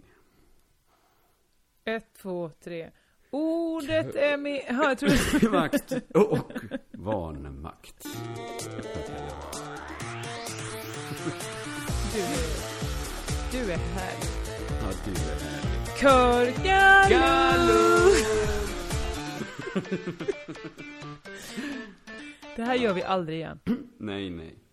Ett, 1.85 2.15
två, 2.23 2.51
tre. 2.65 2.91
Ordet 3.35 4.15
är 4.15 4.37
med... 4.37 4.63
Ja, 4.69 4.89
jag 4.89 4.99
tror... 4.99 5.51
makt 5.53 5.93
och 6.15 6.53
vanmakt. 6.93 8.07
Du. 12.13 12.21
Du 13.53 13.73
är 13.73 13.77
härlig. 13.77 14.31
Ja, 14.69 14.91
du 15.05 15.11
är 15.11 15.41
här. 15.41 15.65
Körgallo! 16.01 17.35
Det 22.57 22.63
här 22.63 22.75
gör 22.75 22.95
vi 22.95 23.03
aldrig 23.03 23.39
igen. 23.39 23.61
Nej, 23.99 24.31
nej. 24.31 24.64